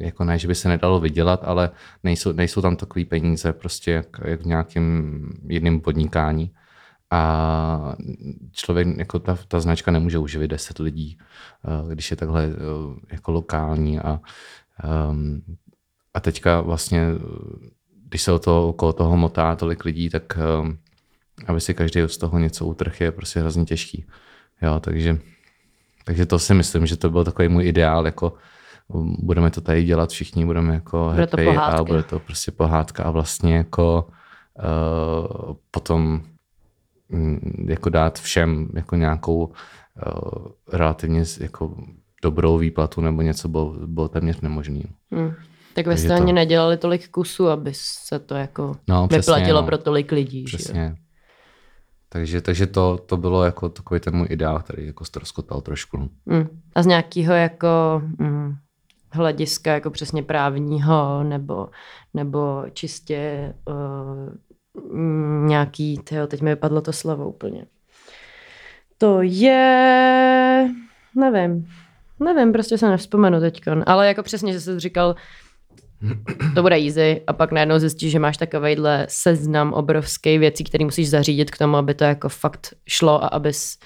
jako 0.00 0.24
ne, 0.24 0.38
že 0.38 0.48
by 0.48 0.54
se 0.54 0.68
nedalo 0.68 1.00
vydělat, 1.00 1.44
ale 1.44 1.70
nejsou, 2.04 2.32
nejsou 2.32 2.62
tam 2.62 2.76
takové 2.76 3.04
peníze 3.04 3.52
prostě 3.52 3.90
jak, 3.90 4.06
jak 4.24 4.40
v 4.40 4.46
nějakém 4.46 5.28
jiném 5.48 5.80
podnikání. 5.80 6.52
A 7.10 7.96
člověk, 8.52 8.98
jako 8.98 9.18
ta, 9.18 9.38
ta 9.48 9.60
značka 9.60 9.90
nemůže 9.90 10.18
uživit 10.18 10.48
10 10.48 10.78
lidí, 10.78 11.18
uh, 11.82 11.92
když 11.92 12.10
je 12.10 12.16
takhle 12.16 12.46
uh, 12.46 12.96
jako 13.10 13.32
lokální 13.32 13.98
a, 13.98 14.20
um, 15.10 15.42
a 16.14 16.20
teďka 16.20 16.60
vlastně 16.60 17.06
když 18.08 18.22
se 18.22 18.32
o 18.32 18.38
to, 18.38 18.68
okolo 18.68 18.92
toho 18.92 19.16
motá 19.16 19.56
tolik 19.56 19.84
lidí, 19.84 20.10
tak 20.10 20.38
um, 20.60 20.78
aby 21.46 21.60
si 21.60 21.74
každý 21.74 22.00
z 22.06 22.18
toho 22.18 22.38
něco 22.38 22.66
utrh 22.66 23.00
je 23.00 23.12
prostě 23.12 23.40
hrozně 23.40 23.64
těžký. 23.64 24.04
Jo, 24.62 24.80
takže, 24.80 25.18
takže 26.04 26.26
to 26.26 26.38
si 26.38 26.54
myslím, 26.54 26.86
že 26.86 26.96
to 26.96 27.10
byl 27.10 27.24
takový 27.24 27.48
můj 27.48 27.66
ideál, 27.66 28.06
jako 28.06 28.32
budeme 29.18 29.50
to 29.50 29.60
tady 29.60 29.84
dělat 29.84 30.10
všichni, 30.10 30.46
budeme 30.46 30.74
jako 30.74 31.08
bude 31.10 31.20
happy 31.20 31.44
to 31.44 31.62
a 31.62 31.84
bude 31.84 32.02
to 32.02 32.20
prostě 32.20 32.50
pohádka 32.50 33.02
a 33.02 33.10
vlastně 33.10 33.56
jako 33.56 34.08
uh, 34.58 35.56
potom 35.70 36.22
um, 37.08 37.40
jako 37.68 37.88
dát 37.88 38.18
všem 38.18 38.68
jako 38.74 38.96
nějakou 38.96 39.44
uh, 39.44 39.52
relativně 40.72 41.24
jako 41.40 41.76
dobrou 42.22 42.58
výplatu 42.58 43.00
nebo 43.00 43.22
něco 43.22 43.48
bylo, 43.48 43.74
bylo 43.86 44.08
téměř 44.08 44.40
nemožné. 44.40 44.82
Hmm. 45.10 45.32
Tak 45.76 45.86
vy 45.86 45.96
jste 45.96 46.08
to... 46.08 46.14
ani 46.14 46.32
nedělali 46.32 46.76
tolik 46.76 47.08
kusů, 47.08 47.48
aby 47.48 47.72
se 47.74 48.18
to 48.18 48.34
jako 48.34 48.72
no, 48.88 49.08
přesně, 49.08 49.20
vyplatilo 49.20 49.60
no. 49.60 49.66
pro 49.66 49.78
tolik 49.78 50.12
lidí. 50.12 50.44
Přesně. 50.44 50.74
Že? 50.74 50.94
Takže, 52.08 52.40
takže 52.40 52.66
to, 52.66 52.98
to 53.06 53.16
bylo 53.16 53.44
jako 53.44 53.68
takový 53.68 54.00
ten 54.00 54.16
můj 54.16 54.26
ideál, 54.30 54.58
který 54.58 54.86
jako 54.86 55.04
ztroskotal 55.04 55.60
trošku. 55.60 55.96
No. 55.96 56.08
Mm. 56.26 56.60
A 56.74 56.82
z 56.82 56.86
nějakého 56.86 57.34
jako 57.34 58.02
mm, 58.18 58.54
hlediska 59.12 59.72
jako 59.72 59.90
přesně 59.90 60.22
právního 60.22 61.22
nebo, 61.22 61.68
nebo 62.14 62.64
čistě 62.72 63.52
uh, 63.68 65.46
nějaký, 65.46 65.98
tyjo, 65.98 66.26
teď 66.26 66.42
mi 66.42 66.50
vypadlo 66.50 66.80
to 66.80 66.92
slovo 66.92 67.28
úplně. 67.28 67.66
To 68.98 69.18
je, 69.22 70.68
nevím, 71.16 71.68
nevím, 72.20 72.52
prostě 72.52 72.78
se 72.78 72.88
nevzpomenu 72.88 73.40
teď, 73.40 73.60
ale 73.86 74.06
jako 74.06 74.22
přesně, 74.22 74.52
že 74.52 74.60
jsi 74.60 74.80
říkal, 74.80 75.16
to 76.54 76.62
bude 76.62 76.76
easy 76.76 77.20
a 77.26 77.32
pak 77.32 77.52
najednou 77.52 77.78
zjistíš, 77.78 78.12
že 78.12 78.18
máš 78.18 78.36
takovejhle 78.36 79.06
seznam 79.08 79.72
obrovský 79.72 80.38
věcí, 80.38 80.64
které 80.64 80.84
musíš 80.84 81.10
zařídit 81.10 81.50
k 81.50 81.58
tomu, 81.58 81.76
aby 81.76 81.94
to 81.94 82.04
jako 82.04 82.28
fakt 82.28 82.74
šlo 82.86 83.24
a 83.24 83.26
abys 83.26 83.78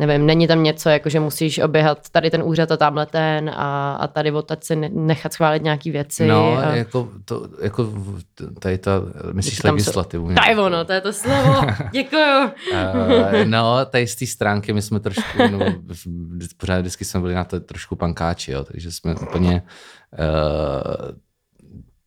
nevím, 0.00 0.26
není 0.26 0.46
tam 0.46 0.62
něco, 0.62 0.88
jako 0.88 1.08
že 1.08 1.20
musíš 1.20 1.58
oběhat 1.58 2.08
tady 2.10 2.30
ten 2.30 2.42
úřad 2.42 2.72
a 2.72 2.76
tamhle 2.76 3.06
ten 3.06 3.50
a, 3.50 3.96
a 4.00 4.06
tady 4.06 4.32
odtaď 4.32 4.64
si 4.64 4.76
nechat 4.76 5.32
schválit 5.32 5.62
nějaký 5.62 5.90
věci. 5.90 6.26
No, 6.26 6.58
a... 6.58 6.74
jako, 6.74 7.08
to, 7.24 7.48
jako 7.62 7.88
tady 8.58 8.78
ta, 8.78 8.92
myslíš 9.32 9.58
tam 9.58 9.74
legislativu? 9.74 10.34
To 10.34 10.50
je 10.50 10.56
ono, 10.56 10.84
to 10.84 10.92
je 10.92 11.00
to 11.00 11.12
slovo. 11.12 11.60
Děkuju. 11.92 12.44
uh, 12.72 13.44
no, 13.44 13.84
tady 13.84 14.06
z 14.06 14.16
té 14.16 14.26
stránky 14.26 14.72
my 14.72 14.82
jsme 14.82 15.00
trošku, 15.00 15.38
no, 15.50 15.58
pořád 16.56 16.80
vždycky 16.80 17.04
jsme 17.04 17.20
byli 17.20 17.34
na 17.34 17.44
to 17.44 17.60
trošku 17.60 17.96
pankáči, 17.96 18.52
jo, 18.52 18.64
takže 18.64 18.92
jsme 18.92 19.14
úplně 19.14 19.62
uh, 20.18 21.18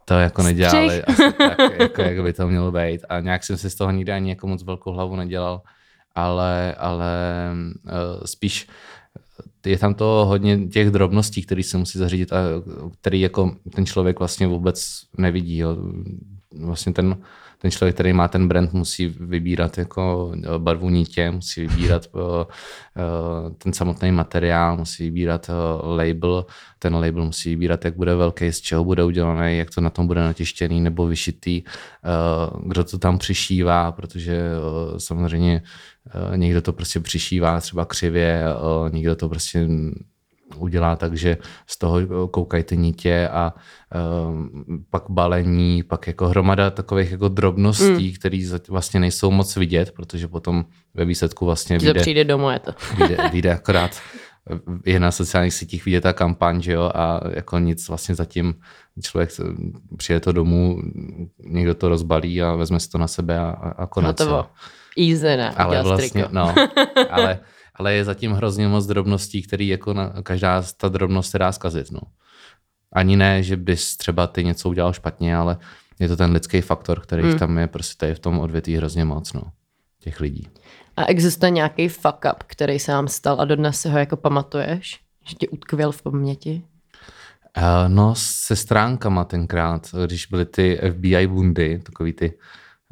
to 0.06 0.14
jako 0.14 0.44
nedělali 0.44 1.04
asi 1.04 1.34
tak, 1.38 1.60
jako, 1.80 2.02
jak 2.02 2.24
by 2.24 2.34
to 2.34 2.48
mělo 2.48 2.72
být. 2.72 3.06
A 3.10 3.20
nějak 3.20 3.44
jsem 3.44 3.58
si 3.58 3.70
z 3.70 3.76
toho 3.76 3.92
nikdy 3.92 4.12
ani 4.12 4.30
jako 4.30 4.48
moc 4.48 4.64
velkou 4.64 4.92
hlavu 4.92 5.16
nedělal, 5.16 5.62
ale, 6.16 6.76
ale 6.76 7.12
uh, 7.84 8.24
spíš 8.26 8.68
je 9.66 9.78
tam 9.78 9.94
to 9.94 10.26
hodně 10.28 10.68
těch 10.68 10.92
drobností, 10.92 11.42
které 11.42 11.64
se 11.64 11.78
musí 11.78 12.00
zařídit 12.00 12.34
a 12.34 12.38
který 13.02 13.22
jako 13.22 13.56
ten 13.76 13.86
člověk 13.86 14.20
vlastně 14.20 14.48
vůbec 14.48 15.02
nevidí. 15.18 15.58
Jo. 15.58 15.78
Vlastně 16.60 16.94
ten 16.94 17.18
ten 17.64 17.72
člověk, 17.72 17.96
který 17.96 18.14
má 18.14 18.28
ten 18.28 18.48
brand, 18.48 18.74
musí 18.74 19.08
vybírat 19.08 19.78
jako 19.78 20.34
eh, 20.36 20.48
barvu 20.58 20.90
nítě, 20.90 21.32
musí 21.32 21.62
vybírat 21.68 22.08
ten 23.58 23.74
samotný 23.74 24.12
materiál, 24.12 24.78
musí 24.78 25.04
vybírat 25.04 25.50
label, 25.84 26.46
ten 26.80 26.96
label 26.96 27.26
musí 27.26 27.50
vybírat, 27.50 27.86
jak 27.86 27.96
bude 27.96 28.16
velký, 28.16 28.52
z 28.52 28.62
čeho 28.62 28.84
bude 28.84 29.04
udělaný, 29.04 29.58
jak 29.58 29.70
to 29.70 29.82
na 29.82 29.90
tom 29.90 30.08
bude 30.08 30.22
natištěný 30.22 30.82
nebo 30.82 31.08
vyšitý, 31.08 31.64
kdo 32.66 32.84
to 32.84 32.98
tam 32.98 33.18
přišívá, 33.18 33.92
protože 33.92 34.42
samozřejmě 34.98 35.62
někdo 36.36 36.62
to 36.62 36.74
prostě 36.74 37.00
přišívá 37.00 37.60
třeba 37.62 37.86
křivě, 37.86 38.44
někdo 38.92 39.16
to 39.16 39.30
prostě 39.30 39.68
udělá 40.58 40.96
tak, 40.96 41.18
že 41.18 41.38
z 41.68 41.78
toho 41.78 42.28
koukají 42.28 42.64
ty 42.64 42.78
nítě 42.78 43.28
a 43.32 43.54
pak 44.90 45.04
balení, 45.10 45.84
pak 45.84 46.08
jako 46.08 46.28
hromada 46.28 46.70
takových 46.70 47.12
jako 47.12 47.28
drobností, 47.28 48.08
mm. 48.08 48.14
které 48.20 48.50
vlastně 48.70 49.00
nejsou 49.00 49.32
moc 49.32 49.56
vidět, 49.56 49.92
protože 49.92 50.28
potom 50.28 50.66
ve 50.94 51.06
výsledku 51.06 51.46
vlastně 51.46 51.78
vyjde, 51.78 51.94
to 51.94 52.00
přijde 52.00 52.24
domů, 52.24 52.50
je 52.50 52.60
to. 52.60 52.72
vyjde, 52.98 53.18
vyjde 53.32 53.54
akorát 53.54 53.92
je 54.86 55.00
na 55.00 55.12
sociálních 55.12 55.54
sítích 55.54 55.86
vidět 55.86 56.02
ta 56.02 56.14
kampaň, 56.14 56.62
že 56.62 56.74
jo, 56.74 56.92
a 56.96 57.20
jako 57.36 57.60
nic 57.60 57.88
vlastně 57.88 58.16
zatím 58.16 58.54
člověk 59.02 59.30
přijde 59.98 60.20
to 60.20 60.32
domů, 60.32 60.82
někdo 61.40 61.76
to 61.76 61.90
rozbalí 61.90 62.42
a 62.42 62.56
vezme 62.56 62.80
si 62.80 62.90
to 62.90 62.98
na 62.98 63.08
sebe 63.08 63.40
a, 63.40 63.50
a 63.78 63.88
konec. 63.88 64.20
Hotovo. 64.20 64.46
Easy, 64.98 65.38
ne? 65.38 65.50
Ale 65.50 65.84
vlastně, 65.84 66.26
no, 66.32 66.56
ale 67.10 67.40
ale 67.76 67.94
je 67.94 68.06
zatím 68.06 68.32
hrozně 68.32 68.68
moc 68.68 68.86
drobností, 68.86 69.42
který 69.42 69.68
jako 69.68 69.94
na, 69.94 70.14
každá 70.24 70.64
ta 70.78 70.90
drobnost 70.90 71.32
se 71.32 71.40
dá 71.40 71.52
zkazit. 71.52 71.92
No. 71.92 72.00
Ani 72.92 73.18
ne, 73.18 73.44
že 73.44 73.58
bys 73.58 73.98
třeba 73.98 74.28
ty 74.28 74.44
něco 74.44 74.70
udělal 74.70 74.94
špatně, 74.94 75.36
ale 75.36 75.58
je 76.00 76.08
to 76.08 76.16
ten 76.16 76.32
lidský 76.32 76.62
faktor, 76.62 77.00
který 77.00 77.24
hmm. 77.24 77.40
tam 77.40 77.58
je 77.58 77.68
prostě 77.68 77.98
tady 77.98 78.16
v 78.16 78.20
tom 78.20 78.40
odvětví 78.40 78.76
hrozně 78.76 79.06
moc, 79.06 79.34
no, 79.34 79.42
těch 80.00 80.20
lidí. 80.20 80.48
A 80.98 81.06
existuje 81.06 81.50
nějaký 81.52 81.88
fuck 81.88 82.26
up, 82.34 82.44
který 82.48 82.80
se 82.80 82.92
vám 82.92 83.08
stal 83.08 83.42
a 83.42 83.46
dodnes 83.46 83.82
si 83.82 83.90
ho 83.90 84.00
jako 84.00 84.18
pamatuješ? 84.18 85.00
Že 85.28 85.36
ti 85.36 85.48
utkvěl 85.48 85.92
v 85.92 86.02
paměti? 86.02 86.64
Uh, 87.58 87.64
no, 87.88 88.14
se 88.18 88.56
stránkama 88.56 89.24
tenkrát, 89.24 89.90
když 90.06 90.26
byly 90.26 90.46
ty 90.46 90.80
FBI 90.92 91.28
bundy, 91.28 91.80
takový 91.80 92.14
ty... 92.14 92.34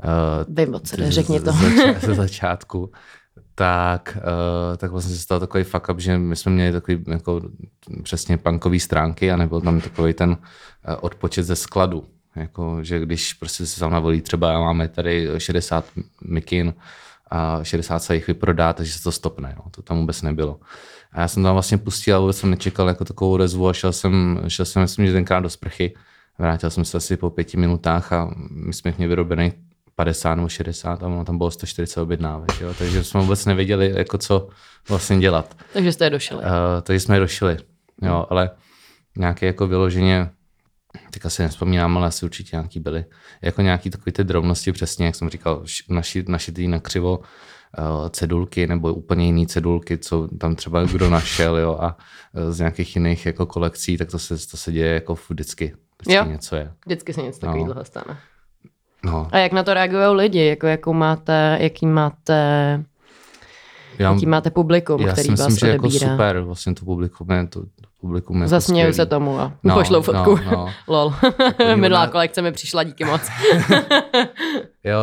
Uh, 0.03 0.55
Vím, 0.55 0.79
co 0.83 0.95
řekni 0.99 1.39
to. 1.39 1.51
Ze 2.01 2.13
začátku 2.13 2.91
tak, 3.55 4.17
uh, 4.17 4.77
tak 4.77 4.91
vlastně 4.91 5.15
se 5.15 5.21
stal 5.21 5.39
takový 5.39 5.63
fuck 5.63 5.89
up, 5.89 5.99
že 5.99 6.17
my 6.17 6.35
jsme 6.35 6.51
měli 6.51 6.71
takový 6.71 7.03
jako 7.07 7.41
přesně 8.03 8.37
punkový 8.37 8.79
stránky 8.79 9.31
a 9.31 9.37
nebyl 9.37 9.61
tam 9.61 9.81
takový 9.81 10.13
ten 10.13 10.29
uh, 10.29 10.35
odpočet 11.01 11.45
ze 11.45 11.55
skladu. 11.55 12.03
Jako, 12.35 12.83
že 12.83 12.99
když 12.99 13.33
prostě 13.33 13.65
se 13.65 13.79
tam 13.79 13.91
navolí 13.91 14.21
třeba 14.21 14.59
máme 14.59 14.87
tady 14.87 15.29
60 15.37 15.85
mikin 16.23 16.73
a 17.31 17.63
60 17.63 17.99
se 17.99 18.15
jich 18.15 18.27
vyprodá, 18.27 18.73
takže 18.73 18.93
se 18.93 19.03
to 19.03 19.11
stopne. 19.11 19.55
No. 19.57 19.63
To 19.71 19.81
tam 19.81 19.97
vůbec 19.97 20.21
nebylo. 20.21 20.59
A 21.11 21.21
já 21.21 21.27
jsem 21.27 21.43
tam 21.43 21.53
vlastně 21.53 21.77
pustil 21.77 22.15
a 22.15 22.19
vůbec 22.19 22.37
jsem 22.37 22.49
nečekal 22.49 22.87
jako 22.87 23.05
takovou 23.05 23.37
rezvu 23.37 23.69
a 23.69 23.73
šel 23.73 23.93
jsem, 23.93 24.41
šel 24.47 24.65
jsem 24.65 24.81
myslím, 24.81 25.07
že 25.07 25.13
tenkrát 25.13 25.39
do 25.39 25.49
sprchy. 25.49 25.93
Vrátil 26.39 26.69
jsem 26.69 26.85
se 26.85 26.97
asi 26.97 27.17
po 27.17 27.29
pěti 27.29 27.57
minutách 27.57 28.13
a 28.13 28.33
my 28.49 28.73
jsme 28.73 28.93
měli 28.97 29.09
vyrobený 29.09 29.53
50 30.01 30.35
nebo 30.35 30.49
60 30.49 31.03
a 31.03 31.07
ono 31.07 31.25
tam 31.25 31.37
bylo 31.37 31.51
140 31.51 32.01
objednávek, 32.01 32.61
jo? 32.61 32.73
takže 32.77 33.03
jsme 33.03 33.21
vůbec 33.21 33.45
nevěděli, 33.45 33.93
jako 33.97 34.17
co 34.17 34.47
vlastně 34.89 35.19
dělat. 35.19 35.57
Takže 35.73 35.91
jste 35.91 36.05
je 36.05 36.09
došli. 36.09 36.37
Uh, 36.37 36.43
takže 36.83 36.99
jsme 36.99 37.15
je 37.15 37.19
došli, 37.19 37.57
jo, 38.01 38.25
ale 38.29 38.49
nějaké 39.17 39.45
jako 39.45 39.67
vyloženě, 39.67 40.29
teďka 41.11 41.29
si 41.29 41.41
nespomínám, 41.41 41.97
ale 41.97 42.07
asi 42.07 42.25
určitě 42.25 42.55
nějaký 42.55 42.79
byly. 42.79 43.05
Jako 43.41 43.61
nějaký 43.61 43.89
takové 43.89 44.11
ty 44.11 44.23
drobnosti, 44.23 44.71
přesně, 44.71 45.05
jak 45.05 45.15
jsem 45.15 45.29
říkal, 45.29 45.63
naši, 45.89 46.23
našitý 46.27 46.67
na 46.67 46.79
křivo, 46.79 47.17
uh, 47.19 48.09
cedulky 48.09 48.67
nebo 48.67 48.93
úplně 48.93 49.25
jiné 49.25 49.45
cedulky, 49.45 49.97
co 49.97 50.27
tam 50.27 50.55
třeba 50.55 50.83
kdo 50.83 51.09
našel 51.09 51.57
jo, 51.57 51.77
a 51.81 51.97
uh, 52.33 52.51
z 52.51 52.59
nějakých 52.59 52.95
jiných 52.95 53.25
jako 53.25 53.45
kolekcí, 53.45 53.97
tak 53.97 54.11
to 54.11 54.19
se, 54.19 54.47
to 54.47 54.57
se 54.57 54.71
děje 54.71 54.93
jako 54.93 55.17
vždycky. 55.29 55.75
Vždycky 56.01 56.15
jo. 56.15 56.25
něco 56.25 56.55
je. 56.55 56.71
Vždycky 56.85 57.13
se 57.13 57.21
něco 57.21 57.39
takového 57.39 57.73
no. 57.73 57.85
stane. 57.85 58.17
No. 59.05 59.27
A 59.31 59.37
jak 59.37 59.51
na 59.51 59.63
to 59.63 59.73
reagují 59.73 60.15
lidi? 60.15 60.45
Jako, 60.45 60.67
jakou 60.67 60.93
máte, 60.93 61.57
jaký 61.61 61.85
máte 61.85 62.83
já, 63.99 64.11
jaký 64.13 64.25
máte 64.25 64.51
publikum, 64.51 65.01
já 65.01 65.13
který 65.13 65.25
si 65.25 65.31
myslím, 65.31 65.47
vás 65.47 65.59
že 65.59 65.67
jako 65.67 65.89
super, 65.89 66.39
vlastně 66.39 66.73
to 66.73 66.85
publikum 66.85 67.31
je, 67.31 67.47
to, 67.47 67.61
to 67.61 67.87
publikum 68.01 68.41
je 68.41 68.47
Zasměju 68.47 68.93
se 68.93 69.05
tomu 69.05 69.39
a 69.39 69.53
no, 69.63 69.75
pošlou 69.75 70.01
fotku. 70.01 70.35
No, 70.45 70.51
no. 70.51 70.69
Lol. 70.87 71.13
Minulá 71.75 72.07
kolekce 72.07 72.41
mi 72.41 72.51
přišla, 72.51 72.83
díky 72.83 73.05
moc. 73.05 73.21
jo, 74.83 74.99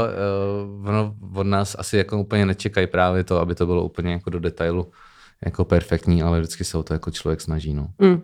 uh, 0.81 0.89
ono 0.89 1.15
od 1.35 1.47
nás 1.47 1.77
asi 1.79 1.97
jako 1.97 2.21
úplně 2.21 2.47
nečekají 2.47 2.87
právě 2.87 3.25
to, 3.25 3.41
aby 3.41 3.55
to 3.55 3.67
bylo 3.67 3.85
úplně 3.85 4.13
jako 4.13 4.31
do 4.31 4.41
detailu 4.41 4.91
jako 5.45 5.65
perfektní, 5.65 6.23
ale 6.23 6.41
vždycky 6.41 6.65
se 6.65 6.79
o 6.79 6.83
to 6.83 6.93
jako 6.93 7.11
člověk 7.11 7.41
snaží, 7.41 7.75
no. 7.75 7.89
Mm. 7.99 8.23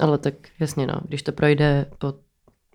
Ale 0.00 0.18
tak 0.18 0.34
jasně, 0.60 0.86
no, 0.86 0.94
když 1.08 1.22
to 1.22 1.32
projde 1.32 1.86
po 1.98 2.14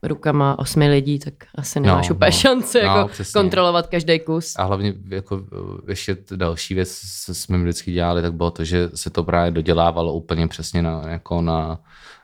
rukama 0.04 0.60
osmi 0.60 0.90
lidí, 0.90 1.20
tak 1.20 1.34
asi 1.56 1.80
nemáš 1.80 2.10
no, 2.10 2.16
úplně 2.16 2.32
no, 2.32 2.38
šanci 2.38 2.78
no, 2.78 2.84
jako 2.84 3.10
kontrolovat 3.34 3.88
každý 3.88 4.20
kus. 4.20 4.54
A 4.58 4.64
hlavně 4.64 4.94
jako 5.10 5.44
ještě 5.88 6.18
další 6.36 6.74
věc, 6.74 7.02
co 7.26 7.36
jsme 7.36 7.58
vždycky 7.58 7.92
dělali, 7.92 8.22
tak 8.22 8.34
bylo 8.34 8.52
to, 8.52 8.64
že 8.64 8.90
se 8.96 9.10
to 9.10 9.24
právě 9.24 9.52
dodělávalo 9.52 10.14
úplně 10.14 10.48
přesně 10.48 10.82
na, 10.82 11.02
jako 11.08 11.42
na 11.42 11.80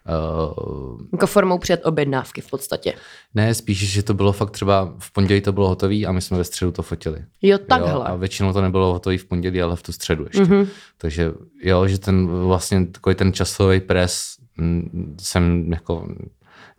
Uh, 0.09 1.01
jako 1.11 1.27
formou 1.27 1.57
před 1.57 1.85
objednávky 1.85 2.41
v 2.41 2.49
podstatě. 2.49 2.93
Ne, 3.33 3.53
spíš, 3.53 3.91
že 3.91 4.03
to 4.03 4.13
bylo 4.13 4.33
fakt 4.33 4.51
třeba 4.51 4.93
v 4.99 5.11
pondělí 5.11 5.41
to 5.41 5.53
bylo 5.53 5.67
hotové 5.67 5.95
a 6.05 6.11
my 6.11 6.21
jsme 6.21 6.37
ve 6.37 6.43
středu 6.43 6.71
to 6.71 6.81
fotili. 6.81 7.25
Jo, 7.41 7.57
takhle. 7.57 7.91
Jo, 7.91 8.03
a 8.05 8.15
většinou 8.15 8.53
to 8.53 8.61
nebylo 8.61 8.93
hotové 8.93 9.17
v 9.17 9.25
pondělí, 9.25 9.61
ale 9.61 9.75
v 9.75 9.83
tu 9.83 9.91
středu 9.91 10.23
ještě. 10.23 10.41
Mm-hmm. 10.41 10.67
Takže 10.97 11.31
jo, 11.63 11.87
že 11.87 11.99
ten 11.99 12.27
vlastně 12.27 12.85
takový 12.85 13.15
ten 13.15 13.33
časový 13.33 13.79
pres 13.79 14.35
mm, 14.57 15.15
jsem 15.19 15.73
jako 15.73 16.07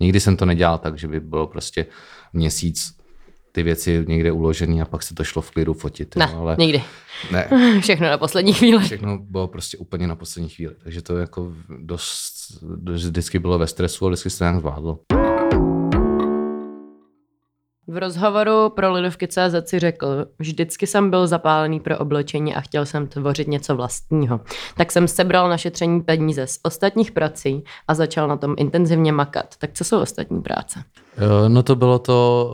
Nikdy 0.01 0.21
jsem 0.21 0.37
to 0.37 0.47
nedělal 0.47 0.79
tak, 0.79 0.99
že 0.99 1.09
by 1.09 1.21
bylo 1.21 1.47
prostě 1.47 1.87
měsíc 2.33 2.97
ty 3.53 3.63
věci 3.63 4.05
někde 4.09 4.33
uložený 4.33 4.83
a 4.83 4.85
pak 4.85 5.03
se 5.03 5.15
to 5.15 5.25
šlo 5.25 5.43
v 5.43 5.51
klidu 5.51 5.75
fotit. 5.75 6.17
Ne, 6.17 6.31
no, 6.33 6.41
ale 6.41 6.57
nikdy. 6.59 6.83
Ne. 7.33 7.49
Všechno 7.81 8.07
na 8.09 8.19
poslední 8.19 8.53
chvíli. 8.53 8.85
Všechno 8.85 9.19
bylo 9.19 9.49
prostě 9.49 9.77
úplně 9.79 10.07
na 10.07 10.17
poslední 10.17 10.49
chvíli. 10.49 10.75
Takže 10.83 11.03
to 11.03 11.17
jako 11.17 11.53
dost, 11.79 12.33
dost 12.77 13.05
vždycky 13.05 13.39
bylo 13.39 13.59
ve 13.59 13.67
stresu 13.67 14.07
a 14.07 14.09
vždycky 14.09 14.31
se 14.31 14.45
nějak 14.45 14.61
zvládlo. 14.61 14.99
V 17.89 17.97
rozhovoru 17.97 18.71
pro 18.71 18.95
CZ 19.29 19.69
si 19.69 19.79
řekl, 19.79 20.27
vždycky 20.39 20.87
jsem 20.87 21.11
byl 21.11 21.27
zapálený 21.27 21.81
pro 21.81 21.99
oblečení 21.99 22.55
a 22.55 22.61
chtěl 22.61 22.87
jsem 22.87 23.07
tvořit 23.07 23.49
něco 23.49 23.77
vlastního. 23.77 24.41
Tak 24.77 24.93
jsem 24.93 25.09
sebral 25.09 25.49
na 25.49 25.57
šetření 25.57 26.03
peníze 26.03 26.47
z 26.47 26.59
ostatních 26.63 27.13
prací 27.13 27.65
a 27.89 27.95
začal 27.95 28.29
na 28.29 28.37
tom 28.37 28.55
intenzivně 28.59 29.13
makat. 29.13 29.57
Tak 29.59 29.71
co 29.73 29.85
jsou 29.85 30.01
ostatní 30.01 30.43
práce? 30.43 30.83
Eh, 31.17 31.49
no 31.49 31.63
to 31.63 31.77
bylo 31.77 31.99
to, 31.99 32.51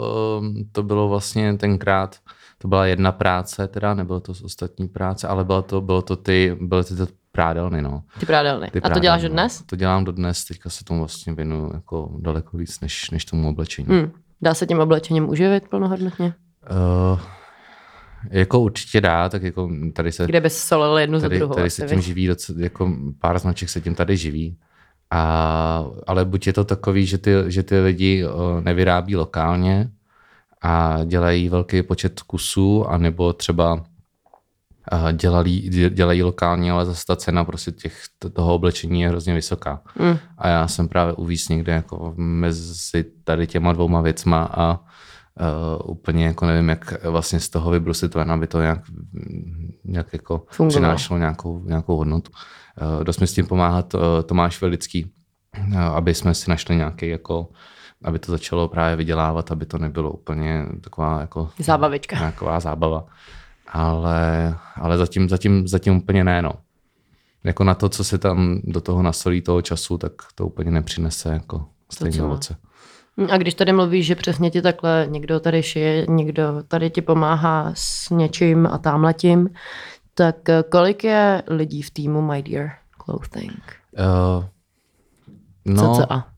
eh, 0.60 0.64
to 0.72 0.82
bylo 0.82 1.08
vlastně 1.08 1.58
tenkrát, 1.58 2.16
to 2.58 2.68
byla 2.68 2.86
jedna 2.86 3.12
práce, 3.12 3.68
teda 3.68 3.94
nebylo 3.94 4.20
to 4.20 4.34
z 4.34 4.42
ostatní 4.42 4.88
práce, 4.88 5.28
ale 5.28 5.44
bylo 5.44 5.62
to, 5.62 5.80
bylo 5.80 6.02
to 6.02 6.16
ty, 6.16 6.56
byly 6.60 6.84
ty 6.84 6.94
prádelny, 7.32 7.82
no. 7.82 8.02
Ty 8.20 8.26
prádelny. 8.26 8.68
Ty 8.72 8.82
a 8.82 8.90
to 8.90 8.98
děláš 8.98 9.22
do 9.22 9.28
dnes? 9.28 9.60
No. 9.60 9.66
To 9.66 9.76
dělám 9.76 10.04
do 10.04 10.12
dnes, 10.12 10.44
teďka 10.44 10.70
se 10.70 10.84
tomu 10.84 11.00
vlastně 11.00 11.34
věnu 11.34 11.70
jako 11.74 12.10
daleko 12.18 12.56
víc, 12.56 12.80
než, 12.80 13.10
než 13.10 13.24
tomu 13.24 13.48
oblečení. 13.48 13.88
Hmm. 13.88 14.12
Dá 14.42 14.54
se 14.54 14.66
tím 14.66 14.80
oblečením 14.80 15.28
uživit 15.28 15.68
plnohodnotně? 15.68 16.34
Uh, 16.70 17.20
jako 18.30 18.60
určitě 18.60 19.00
dá, 19.00 19.28
tak 19.28 19.42
jako 19.42 19.70
tady 19.92 20.12
se... 20.12 20.26
Kde 20.26 20.40
bys 20.40 20.58
solil 20.58 20.98
jednu 20.98 21.20
tady, 21.20 21.34
za 21.34 21.38
druhou? 21.38 21.54
Tady 21.54 21.70
se 21.70 21.86
tím 21.86 21.98
víc. 21.98 22.06
živí, 22.06 22.26
docela, 22.26 22.60
jako 22.60 22.92
pár 23.18 23.38
značek 23.38 23.68
se 23.68 23.80
tím 23.80 23.94
tady 23.94 24.16
živí. 24.16 24.58
A, 25.10 25.84
ale 26.06 26.24
buď 26.24 26.46
je 26.46 26.52
to 26.52 26.64
takový, 26.64 27.06
že 27.06 27.18
ty, 27.18 27.32
že 27.46 27.62
ty 27.62 27.80
lidi 27.80 28.24
uh, 28.24 28.60
nevyrábí 28.60 29.16
lokálně 29.16 29.90
a 30.62 31.04
dělají 31.04 31.48
velký 31.48 31.82
počet 31.82 32.22
kusů, 32.22 32.86
anebo 32.86 33.32
třeba 33.32 33.84
dělají, 35.12 35.68
dělají 35.90 36.22
lokálně, 36.22 36.72
ale 36.72 36.86
zase 36.86 37.06
ta 37.06 37.16
cena 37.16 37.44
prostě 37.44 37.72
těch, 37.72 38.02
toho 38.32 38.54
oblečení 38.54 39.00
je 39.00 39.08
hrozně 39.08 39.34
vysoká. 39.34 39.80
Mm. 39.98 40.18
A 40.38 40.48
já 40.48 40.68
jsem 40.68 40.88
právě 40.88 41.12
uvíc 41.12 41.48
někde 41.48 41.72
jako 41.72 42.14
mezi 42.16 43.04
tady 43.24 43.46
těma 43.46 43.72
dvouma 43.72 44.00
věcma 44.00 44.50
a 44.52 44.72
uh, 44.72 45.90
úplně 45.90 46.26
jako 46.26 46.46
nevím, 46.46 46.68
jak 46.68 47.04
vlastně 47.04 47.40
z 47.40 47.48
toho 47.48 47.70
vybrusit 47.70 48.14
ven, 48.14 48.32
aby 48.32 48.46
to 48.46 48.60
nějak, 48.60 48.80
nějak 49.84 50.12
jako 50.12 50.46
přinášelo 50.68 51.18
nějakou, 51.18 51.64
nějakou 51.64 51.96
hodnotu. 51.96 52.30
Uh, 52.98 53.04
dost 53.04 53.20
mi 53.20 53.26
s 53.26 53.32
tím 53.32 53.46
pomáhat 53.46 53.94
uh, 53.94 54.00
Tomáš 54.22 54.60
Velický, 54.60 55.12
uh, 55.58 55.78
aby 55.80 56.14
jsme 56.14 56.34
si 56.34 56.50
našli 56.50 56.76
nějaký 56.76 57.08
jako 57.08 57.48
aby 58.04 58.18
to 58.18 58.32
začalo 58.32 58.68
právě 58.68 58.96
vydělávat, 58.96 59.52
aby 59.52 59.66
to 59.66 59.78
nebylo 59.78 60.10
úplně 60.10 60.66
taková 60.80 61.20
jako 61.20 61.50
zábavička. 61.58 62.18
Taková 62.18 62.60
zábava 62.60 63.06
ale, 63.72 64.54
ale 64.76 64.98
zatím, 64.98 65.28
zatím, 65.28 65.68
zatím 65.68 65.96
úplně 65.96 66.24
ne, 66.24 66.42
no. 66.42 66.52
Jako 67.44 67.64
na 67.64 67.74
to, 67.74 67.88
co 67.88 68.04
se 68.04 68.18
tam 68.18 68.60
do 68.64 68.80
toho 68.80 69.02
nasolí 69.02 69.42
toho 69.42 69.62
času, 69.62 69.98
tak 69.98 70.12
to 70.34 70.46
úplně 70.46 70.70
nepřinese 70.70 71.28
jako 71.28 71.66
stejné 71.90 72.22
ovoce. 72.22 72.56
A 73.30 73.36
když 73.36 73.54
tady 73.54 73.72
mluvíš, 73.72 74.06
že 74.06 74.14
přesně 74.14 74.50
ti 74.50 74.62
takhle 74.62 75.06
někdo 75.10 75.40
tady 75.40 75.62
šije, 75.62 76.06
někdo 76.08 76.62
tady 76.68 76.90
ti 76.90 77.02
pomáhá 77.02 77.72
s 77.74 78.10
něčím 78.10 78.66
a 78.66 78.78
tamhletím, 78.78 79.48
tak 80.14 80.36
kolik 80.70 81.04
je 81.04 81.42
lidí 81.46 81.82
v 81.82 81.90
týmu 81.90 82.22
My 82.22 82.42
Dear 82.42 82.70
Clothing? 83.04 83.62
Uh, 83.98 84.44
no, 85.64 85.82
Co, 85.94 86.00
co 86.00 86.12
a? 86.12 86.28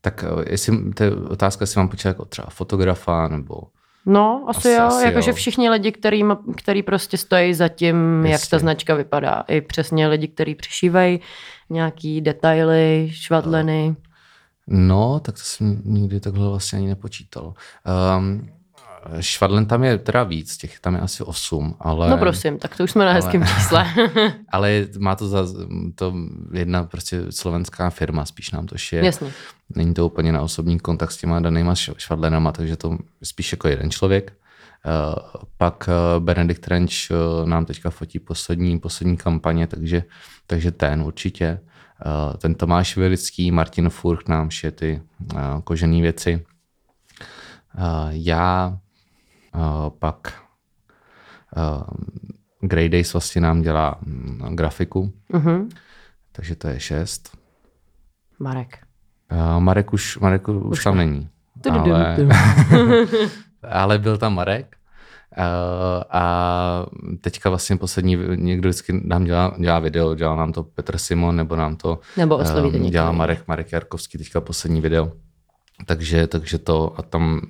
Tak 0.00 0.24
eh, 0.24 0.50
jestli, 0.50 0.92
to 0.92 1.04
je 1.04 1.16
otázka, 1.16 1.62
jestli 1.62 1.78
mám 1.78 1.88
počítat 1.88 2.08
jako 2.08 2.24
třeba 2.24 2.48
fotografa 2.50 3.28
nebo 3.28 3.62
No, 4.06 4.44
asi, 4.48 4.76
asi 4.76 5.02
jo. 5.02 5.08
Jakože 5.08 5.32
všichni 5.32 5.70
lidi, 5.70 5.92
který, 5.92 6.22
který 6.56 6.82
prostě 6.82 7.16
stojí 7.16 7.54
za 7.54 7.68
tím, 7.68 8.24
Jasně. 8.24 8.32
jak 8.32 8.40
ta 8.50 8.58
značka 8.58 8.94
vypadá. 8.94 9.44
I 9.48 9.60
přesně 9.60 10.08
lidi, 10.08 10.28
kteří 10.28 10.54
přišívají 10.54 11.20
nějaký 11.70 12.20
detaily, 12.20 13.08
švadleny. 13.12 13.96
No, 14.66 15.20
tak 15.20 15.34
to 15.34 15.40
jsem 15.44 15.82
nikdy 15.84 16.20
takhle 16.20 16.48
vlastně 16.48 16.78
ani 16.78 16.88
nepočítal. 16.88 17.54
Um, 18.18 18.48
Švadlen 19.20 19.66
tam 19.66 19.84
je 19.84 19.98
teda 19.98 20.22
víc, 20.22 20.56
těch 20.56 20.80
tam 20.80 20.94
je 20.94 21.00
asi 21.00 21.22
osm, 21.22 21.74
ale... 21.80 22.10
No 22.10 22.18
prosím, 22.18 22.58
tak 22.58 22.76
to 22.76 22.84
už 22.84 22.90
jsme 22.90 23.04
na 23.04 23.12
hezkém 23.12 23.46
čísle. 23.46 23.86
ale 24.48 24.86
má 24.98 25.14
to 25.14 25.28
za 25.28 25.46
to 25.94 26.14
jedna 26.52 26.84
prostě 26.84 27.20
slovenská 27.30 27.90
firma, 27.90 28.24
spíš 28.24 28.50
nám 28.50 28.66
to 28.66 28.78
šije. 28.78 29.04
Jasně. 29.04 29.32
Není 29.74 29.94
to 29.94 30.06
úplně 30.06 30.32
na 30.32 30.42
osobní 30.42 30.78
kontakt 30.78 31.10
s 31.12 31.16
těma 31.16 31.40
danýma 31.40 31.74
švadlenama, 31.74 32.52
takže 32.52 32.76
to 32.76 32.98
spíš 33.22 33.52
jako 33.52 33.68
jeden 33.68 33.90
člověk. 33.90 34.32
Uh, 34.86 35.14
pak 35.56 35.88
uh, 35.88 36.24
Benedikt 36.24 36.68
Renč 36.68 37.10
uh, 37.10 37.48
nám 37.48 37.64
teďka 37.64 37.90
fotí 37.90 38.18
poslední, 38.18 38.78
poslední 38.78 39.16
kampaně, 39.16 39.66
takže, 39.66 40.02
takže 40.46 40.70
ten 40.70 41.02
určitě. 41.02 41.60
Ten 42.38 42.54
Tomáš 42.54 42.96
Vilický, 42.96 43.50
Martin 43.50 43.90
Furch 43.90 44.28
nám 44.28 44.50
šije 44.50 44.70
ty 44.70 45.02
kožené 45.64 46.02
věci. 46.02 46.44
Já 48.10 48.78
Uh, 49.54 49.90
pak 49.98 50.42
uh, 51.56 51.82
Grey 52.60 52.88
Days 52.88 53.12
vlastně 53.12 53.40
nám 53.40 53.62
dělá 53.62 54.02
um, 54.06 54.56
grafiku, 54.56 55.12
uh-huh. 55.32 55.68
takže 56.32 56.54
to 56.54 56.68
je 56.68 56.80
šest. 56.80 57.38
Marek. 58.38 58.78
Uh, 59.32 59.60
Marek 59.60 59.92
už, 59.92 60.18
Marek 60.18 60.48
už, 60.48 60.56
už 60.64 60.84
tam 60.84 60.96
ne. 60.96 61.06
není. 61.06 61.28
Ale, 61.70 62.16
ale 63.62 63.98
byl 63.98 64.18
tam 64.18 64.34
Marek. 64.34 64.76
Uh, 65.38 66.02
a 66.10 66.86
teďka 67.20 67.48
vlastně 67.48 67.76
poslední, 67.76 68.18
někdo 68.34 68.68
vždycky 68.68 69.00
nám 69.04 69.24
dělá, 69.24 69.54
dělá 69.58 69.78
video, 69.78 70.14
dělá 70.14 70.36
nám 70.36 70.52
to 70.52 70.62
Petr 70.62 70.98
Simon, 70.98 71.36
nebo 71.36 71.56
nám 71.56 71.76
to 71.76 71.98
nebo 72.16 72.36
um, 72.36 72.90
dělá 72.90 73.12
Marek, 73.12 73.48
Marek 73.48 73.72
Jarkovský, 73.72 74.18
teďka 74.18 74.40
poslední 74.40 74.80
video. 74.80 75.12
Takže, 75.86 76.26
takže 76.26 76.58
to 76.58 76.98
a 76.98 77.02
tam 77.02 77.40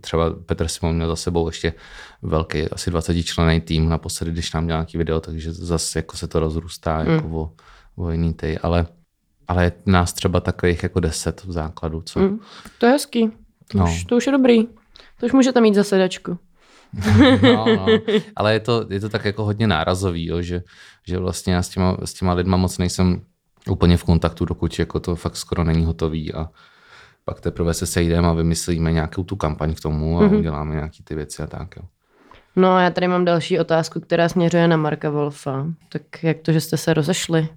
třeba 0.00 0.30
Petr 0.46 0.68
Simon 0.68 0.96
měl 0.96 1.08
za 1.08 1.16
sebou 1.16 1.48
ještě 1.48 1.74
velký, 2.22 2.68
asi 2.68 2.90
20 2.90 3.22
člený 3.22 3.60
tým 3.60 3.88
naposledy, 3.88 4.32
když 4.32 4.52
nám 4.52 4.66
dělal 4.66 4.80
nějaký 4.80 4.98
video, 4.98 5.20
takže 5.20 5.52
zase 5.52 5.98
jako 5.98 6.16
se 6.16 6.28
to 6.28 6.40
rozrůstá 6.40 7.02
mm. 7.02 7.10
jako 7.10 7.28
o, 7.28 7.50
o 7.96 8.10
jiný 8.10 8.34
ty, 8.34 8.58
ale, 8.58 8.86
ale 9.48 9.64
je 9.64 9.72
nás 9.86 10.12
třeba 10.12 10.40
takových 10.40 10.82
jako 10.82 11.00
10 11.00 11.44
v 11.44 11.52
základu. 11.52 12.02
Co? 12.02 12.20
Mm. 12.20 12.40
To 12.78 12.86
je 12.86 12.92
hezký. 12.92 13.30
To, 13.68 13.78
no. 13.78 13.84
už, 13.84 14.04
to 14.04 14.16
už 14.16 14.26
je 14.26 14.32
dobrý. 14.32 14.66
To 15.20 15.26
už 15.26 15.32
můžete 15.32 15.60
mít 15.60 15.74
za 15.74 15.84
sedačku. 15.84 16.38
no, 17.42 17.66
no. 17.66 17.86
Ale 18.36 18.52
je 18.52 18.60
to, 18.60 18.86
je 18.90 19.00
to 19.00 19.08
tak 19.08 19.24
jako 19.24 19.44
hodně 19.44 19.66
nárazový, 19.66 20.26
jo, 20.26 20.42
že, 20.42 20.62
že 21.06 21.18
vlastně 21.18 21.54
já 21.54 21.62
s 21.62 21.68
těma, 21.68 21.96
s 22.04 22.14
těma 22.14 22.32
lidma 22.32 22.56
moc 22.56 22.78
nejsem 22.78 23.22
úplně 23.68 23.96
v 23.96 24.04
kontaktu, 24.04 24.44
dokud 24.44 24.78
jako 24.78 25.00
to 25.00 25.16
fakt 25.16 25.36
skoro 25.36 25.64
není 25.64 25.84
hotový 25.84 26.34
a, 26.34 26.50
pak 27.30 27.40
teprve 27.40 27.74
se 27.74 27.86
sejdeme 27.86 28.28
a 28.28 28.32
vymyslíme 28.32 28.92
nějakou 28.92 29.24
tu 29.24 29.36
kampaň 29.36 29.74
k 29.74 29.80
tomu 29.80 30.18
a 30.18 30.22
mm-hmm. 30.22 30.38
uděláme 30.38 30.74
nějaké 30.74 30.98
ty 31.04 31.14
věci 31.14 31.42
a 31.42 31.46
tak. 31.46 31.76
Jo. 31.76 31.82
No 32.56 32.72
a 32.74 32.80
já 32.80 32.90
tady 32.90 33.08
mám 33.08 33.24
další 33.24 33.58
otázku, 33.58 34.00
která 34.00 34.28
směřuje 34.28 34.68
na 34.68 34.76
Marka 34.76 35.10
Wolfa. 35.10 35.66
Tak 35.88 36.02
jak 36.22 36.38
to, 36.38 36.52
že 36.52 36.60
jste 36.60 36.76
se 36.76 36.94
rozešli 36.94 37.48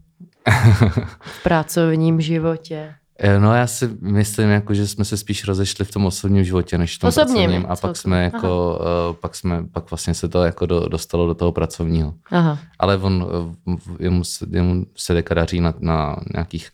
v 1.21 1.43
pracovním 1.43 2.21
životě? 2.21 2.93
Eh, 3.19 3.39
no 3.39 3.55
já 3.55 3.67
si 3.67 3.89
myslím, 4.01 4.49
jako, 4.49 4.73
že 4.73 4.88
jsme 4.88 5.05
se 5.05 5.17
spíš 5.17 5.43
rozešli 5.43 5.86
v 5.86 5.91
tom 5.91 6.05
osobním 6.05 6.43
životě, 6.43 6.77
než 6.77 6.95
v 6.95 6.99
tom 6.99 7.07
Osobním, 7.07 7.36
pracovním. 7.36 7.65
A 7.69 7.75
pak 7.75 7.97
jsme, 7.97 8.23
jako, 8.23 8.79
uh, 9.09 9.15
pak 9.15 9.36
jsme, 9.36 9.63
pak 9.71 9.91
vlastně 9.91 10.13
se 10.13 10.27
to 10.27 10.43
jako 10.43 10.65
do, 10.65 10.79
dostalo 10.79 11.27
do 11.27 11.33
toho 11.33 11.51
pracovního. 11.51 12.13
Aha. 12.31 12.59
Ale 12.79 12.97
on, 12.97 13.27
uh, 13.67 13.75
jemu, 13.99 14.23
jemu 14.49 14.86
se 14.95 15.13
deka 15.13 15.33
daří 15.33 15.62
na, 15.62 15.73
na 15.79 16.17
nějakých 16.33 16.69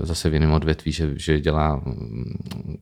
zase 0.00 0.30
v 0.30 0.34
jiném 0.34 0.52
odvětví, 0.52 0.92
že, 0.92 1.12
že 1.16 1.40
dělá 1.40 1.76
mm, 1.76 2.78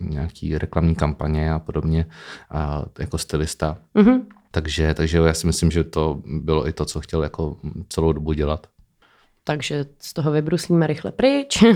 nějaký 0.00 0.58
reklamní 0.58 0.94
kampaně 0.94 1.52
a 1.52 1.58
podobně 1.58 2.06
a 2.50 2.84
jako 2.98 3.18
stylista. 3.18 3.78
Mm-hmm. 3.94 4.20
Takže, 4.50 4.94
takže 4.94 5.18
já 5.18 5.34
si 5.34 5.46
myslím, 5.46 5.70
že 5.70 5.84
to 5.84 6.22
bylo 6.26 6.68
i 6.68 6.72
to, 6.72 6.84
co 6.84 7.00
chtěl 7.00 7.22
jako 7.22 7.56
celou 7.88 8.12
dobu 8.12 8.32
dělat. 8.32 8.66
Takže 9.44 9.84
z 9.98 10.12
toho 10.12 10.32
vybruslíme 10.32 10.86
rychle 10.86 11.12
pryč. 11.12 11.62
um, 11.62 11.72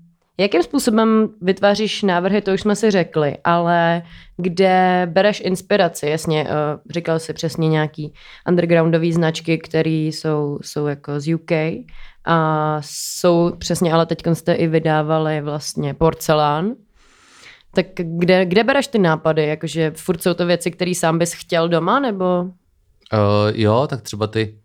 Jakým 0.38 0.62
způsobem 0.62 1.28
vytváříš 1.40 2.02
návrhy, 2.02 2.40
to 2.40 2.52
už 2.52 2.60
jsme 2.60 2.76
si 2.76 2.90
řekli, 2.90 3.36
ale 3.44 4.02
kde 4.36 5.06
bereš 5.10 5.42
inspiraci? 5.44 6.06
Jasně, 6.06 6.44
uh, 6.44 6.50
říkal 6.90 7.18
jsi 7.18 7.32
přesně 7.32 7.68
nějaký 7.68 8.12
undergroundové 8.48 9.12
značky, 9.12 9.58
které 9.58 9.90
jsou, 9.90 10.58
jsou 10.62 10.86
jako 10.86 11.20
z 11.20 11.34
UK 11.34 11.52
a 12.24 12.76
jsou 12.84 13.52
přesně, 13.58 13.92
ale 13.92 14.06
teď 14.06 14.22
jste 14.32 14.52
i 14.52 14.66
vydávali 14.66 15.40
vlastně 15.40 15.94
porcelán. 15.94 16.74
Tak 17.74 17.86
kde, 17.96 18.46
kde 18.46 18.64
bereš 18.64 18.86
ty 18.86 18.98
nápady? 18.98 19.46
Jakože 19.46 19.92
furt 19.96 20.22
jsou 20.22 20.34
to 20.34 20.46
věci, 20.46 20.70
které 20.70 20.94
sám 20.94 21.18
bys 21.18 21.32
chtěl 21.32 21.68
doma, 21.68 22.00
nebo? 22.00 22.42
Uh, 22.42 22.50
jo, 23.54 23.86
tak 23.90 24.02
třeba 24.02 24.26
ty 24.26 24.59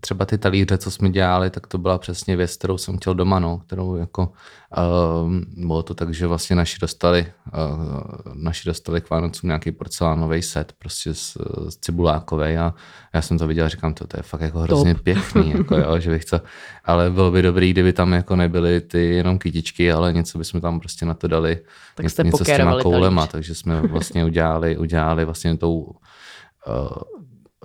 třeba 0.00 0.24
ty 0.24 0.38
talíře, 0.38 0.78
co 0.78 0.90
jsme 0.90 1.10
dělali, 1.10 1.50
tak 1.50 1.66
to 1.66 1.78
byla 1.78 1.98
přesně 1.98 2.36
věc, 2.36 2.56
kterou 2.56 2.78
jsem 2.78 2.96
chtěl 2.96 3.14
doma, 3.14 3.38
no, 3.38 3.58
kterou 3.58 3.96
jako, 3.96 4.32
uh, 4.78 5.32
bylo 5.66 5.82
to 5.82 5.94
tak, 5.94 6.14
že 6.14 6.26
vlastně 6.26 6.56
naši 6.56 6.78
dostali, 6.80 7.26
uh, 7.54 8.00
naši 8.34 8.68
dostali 8.68 9.00
k 9.00 9.10
Vánocům 9.10 9.48
nějaký 9.48 9.72
porcelánový 9.72 10.42
set, 10.42 10.72
prostě 10.78 11.14
z, 11.14 11.36
z 11.68 11.76
cibulákovej 11.76 12.58
a 12.58 12.74
já 13.14 13.22
jsem 13.22 13.38
to 13.38 13.46
viděl 13.46 13.66
a 13.66 13.68
říkám, 13.68 13.94
to, 13.94 14.06
to 14.06 14.16
je 14.18 14.22
fakt 14.22 14.40
jako 14.40 14.58
hrozně 14.58 14.94
Top. 14.94 15.02
pěkný, 15.02 15.50
jako 15.50 15.76
jo, 15.76 15.98
že 15.98 16.10
bych 16.10 16.24
to, 16.24 16.40
ale 16.84 17.10
bylo 17.10 17.30
by 17.30 17.42
dobrý, 17.42 17.70
kdyby 17.70 17.92
tam 17.92 18.12
jako 18.12 18.36
nebyly 18.36 18.80
ty 18.80 19.04
jenom 19.04 19.38
kytičky, 19.38 19.92
ale 19.92 20.12
něco 20.12 20.38
bychom 20.38 20.60
tam 20.60 20.80
prostě 20.80 21.06
na 21.06 21.14
to 21.14 21.28
dali, 21.28 21.60
tak 21.94 22.04
něco, 22.04 22.22
něco 22.22 22.44
s 22.44 22.46
těma 22.46 22.82
koulema, 22.82 23.22
talíř. 23.22 23.32
takže 23.32 23.54
jsme 23.54 23.80
vlastně 23.80 24.24
udělali, 24.24 24.76
udělali 24.78 25.24
vlastně 25.24 25.56
tou 25.56 25.78
uh, 25.78 25.92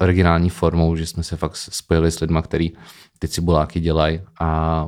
originální 0.02 0.50
formou, 0.50 0.96
že 0.96 1.06
jsme 1.06 1.24
se 1.24 1.38
fakt 1.38 1.56
spojili 1.56 2.12
s 2.12 2.20
lidmi, 2.20 2.40
kteří 2.44 2.78
ty 3.20 3.28
cibuláky 3.28 3.80
dělají 3.80 4.22
a 4.40 4.88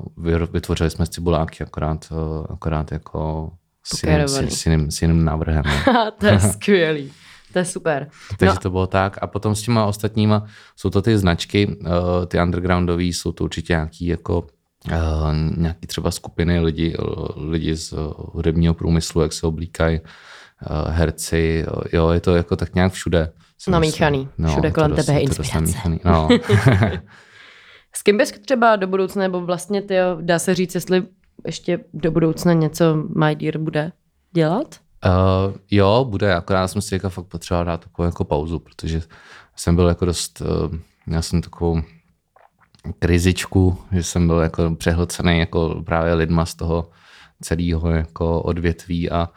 vytvořili 0.52 0.90
jsme 0.90 1.08
cibuláky 1.08 1.64
akorát, 1.64 2.08
eh, 2.12 2.54
akorát 2.54 2.92
jako 2.92 3.52
s 3.84 4.04
jiným, 4.04 4.28
s, 4.28 4.66
jiným, 4.66 4.92
s 4.92 5.02
jiným 5.02 5.26
návrhem. 5.26 5.64
to 6.20 6.26
je 6.26 6.40
skvělý. 6.40 7.12
To 7.54 7.60
je 7.60 7.66
super. 7.66 8.10
Takže 8.38 8.54
no. 8.56 8.60
to 8.60 8.70
bylo 8.70 8.88
tak. 8.88 9.18
A 9.22 9.28
potom 9.28 9.56
s 9.56 9.62
těma 9.62 9.86
ostatníma 9.86 10.46
jsou 10.76 10.90
to 10.90 11.02
ty 11.02 11.18
značky, 11.18 11.68
uh, 11.68 11.86
ty 12.28 12.42
undergroundové, 12.42 13.04
jsou 13.04 13.32
to 13.32 13.44
určitě 13.44 13.74
nějaký 13.74 14.06
jako 14.06 14.48
uh, 14.88 15.58
nějaký 15.58 15.88
třeba 15.88 16.12
skupiny 16.12 16.60
lidí, 16.60 16.94
lidi 17.36 17.76
z 17.76 17.94
hudebního 18.18 18.74
průmyslu, 18.74 19.22
jak 19.22 19.34
se 19.34 19.48
oblíkají, 19.48 20.00
herci, 20.88 21.66
jo, 21.94 22.10
je 22.10 22.20
to 22.20 22.36
jako 22.36 22.56
tak 22.56 22.76
nějak 22.76 22.94
všude. 22.94 23.32
Namíchaný. 23.68 24.30
No, 24.38 24.50
Všude 24.50 24.72
kolem 24.72 24.96
tebe 24.96 25.14
je 25.14 25.20
inspirace. 25.20 25.78
No. 26.06 26.28
S 27.96 28.02
kým 28.04 28.18
bys 28.18 28.32
třeba 28.32 28.76
do 28.76 28.88
budoucna, 28.88 29.22
nebo 29.22 29.42
vlastně 29.42 29.82
ty, 29.82 29.96
dá 30.22 30.40
se 30.40 30.56
říct, 30.56 30.76
jestli 30.76 31.04
ještě 31.46 31.80
do 31.94 32.12
budoucna 32.12 32.54
něco 32.54 32.96
My 32.96 33.36
Dear 33.36 33.58
bude 33.58 33.92
dělat? 34.32 34.76
Uh, 35.06 35.56
jo, 35.72 36.06
bude, 36.10 36.36
akorát 36.36 36.68
jsem 36.68 36.82
si 36.82 36.90
teďka 36.90 37.10
fakt 37.10 37.26
potřeboval 37.26 37.66
dát 37.66 37.82
takovou 37.82 38.06
jako 38.06 38.24
pauzu, 38.24 38.60
protože 38.60 39.02
jsem 39.56 39.76
byl 39.76 39.88
jako 39.88 40.06
dost, 40.06 40.42
uh, 40.42 40.78
měl 41.06 41.22
jsem 41.22 41.42
takovou 41.42 41.82
krizičku, 43.00 43.78
že 43.92 44.04
jsem 44.04 44.28
byl 44.28 44.38
jako 44.38 44.76
přehlcený 44.76 45.40
jako 45.40 45.84
právě 45.86 46.14
lidma 46.14 46.46
z 46.46 46.56
toho 46.56 46.90
celého 47.42 47.90
jako 47.90 48.42
odvětví 48.42 49.10
a 49.10 49.22
uh, 49.22 49.36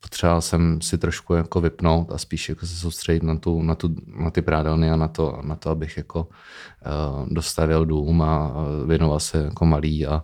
potřeboval 0.00 0.40
jsem 0.40 0.80
si 0.80 0.98
trošku 0.98 1.34
jako 1.34 1.60
vypnout 1.60 2.12
a 2.12 2.18
spíš 2.18 2.48
jako 2.48 2.66
se 2.66 2.74
soustředit 2.74 3.22
na, 3.22 3.36
tu, 3.36 3.62
na, 3.62 3.74
tu, 3.74 3.94
na 4.06 4.30
ty 4.30 4.42
prádelny 4.42 4.90
a 4.90 4.96
na 4.96 5.08
to, 5.08 5.38
na 5.42 5.56
to 5.56 5.70
abych 5.70 5.96
jako 5.96 6.20
uh, 6.20 7.28
dostavil 7.28 7.86
dům 7.86 8.22
a 8.22 8.52
věnoval 8.86 9.20
se 9.20 9.38
jako 9.38 9.66
malý 9.66 10.06
a, 10.06 10.22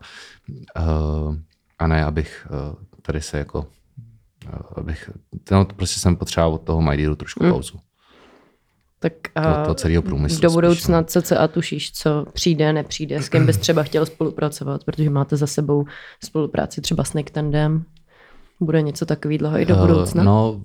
uh, 0.79 1.37
a 1.79 1.87
ne, 1.87 2.05
abych 2.05 2.49
uh, 2.51 2.77
tady 3.03 3.20
se 3.20 3.38
jako 3.38 3.66
abych, 4.77 5.11
no, 5.51 5.64
prostě 5.64 6.01
jsem 6.01 6.16
potřeboval 6.16 6.55
od 6.55 6.62
toho 6.62 6.83
MyDealu 6.83 7.16
trošku 7.16 7.42
hmm. 7.42 7.53
pauzu. 7.53 7.79
Tak 8.99 9.12
to, 9.35 9.66
to 9.66 9.75
celého 9.75 10.03
průmyslu. 10.03 10.40
Do 10.40 10.51
budoucna 10.51 11.03
co 11.03 11.22
se 11.22 11.38
a 11.38 11.49
tušíš, 11.49 11.92
co 11.92 12.27
přijde, 12.33 12.72
nepřijde, 12.72 13.22
s 13.22 13.29
kým 13.29 13.46
bys 13.46 13.57
třeba 13.57 13.83
chtěl 13.83 14.07
spolupracovat, 14.07 14.85
protože 14.85 15.11
máte 15.11 15.37
za 15.37 15.46
sebou 15.46 15.85
spolupráci 16.25 16.81
třeba 16.81 17.05
s 17.05 17.14
Nicktandem. 17.14 17.85
Bude 18.61 18.83
něco 18.83 19.07
takový 19.07 19.38
dlouho 19.38 19.59
i 19.59 19.64
do 19.64 19.77
budoucna? 19.77 20.23
Uh, 20.23 20.27
no, 20.27 20.62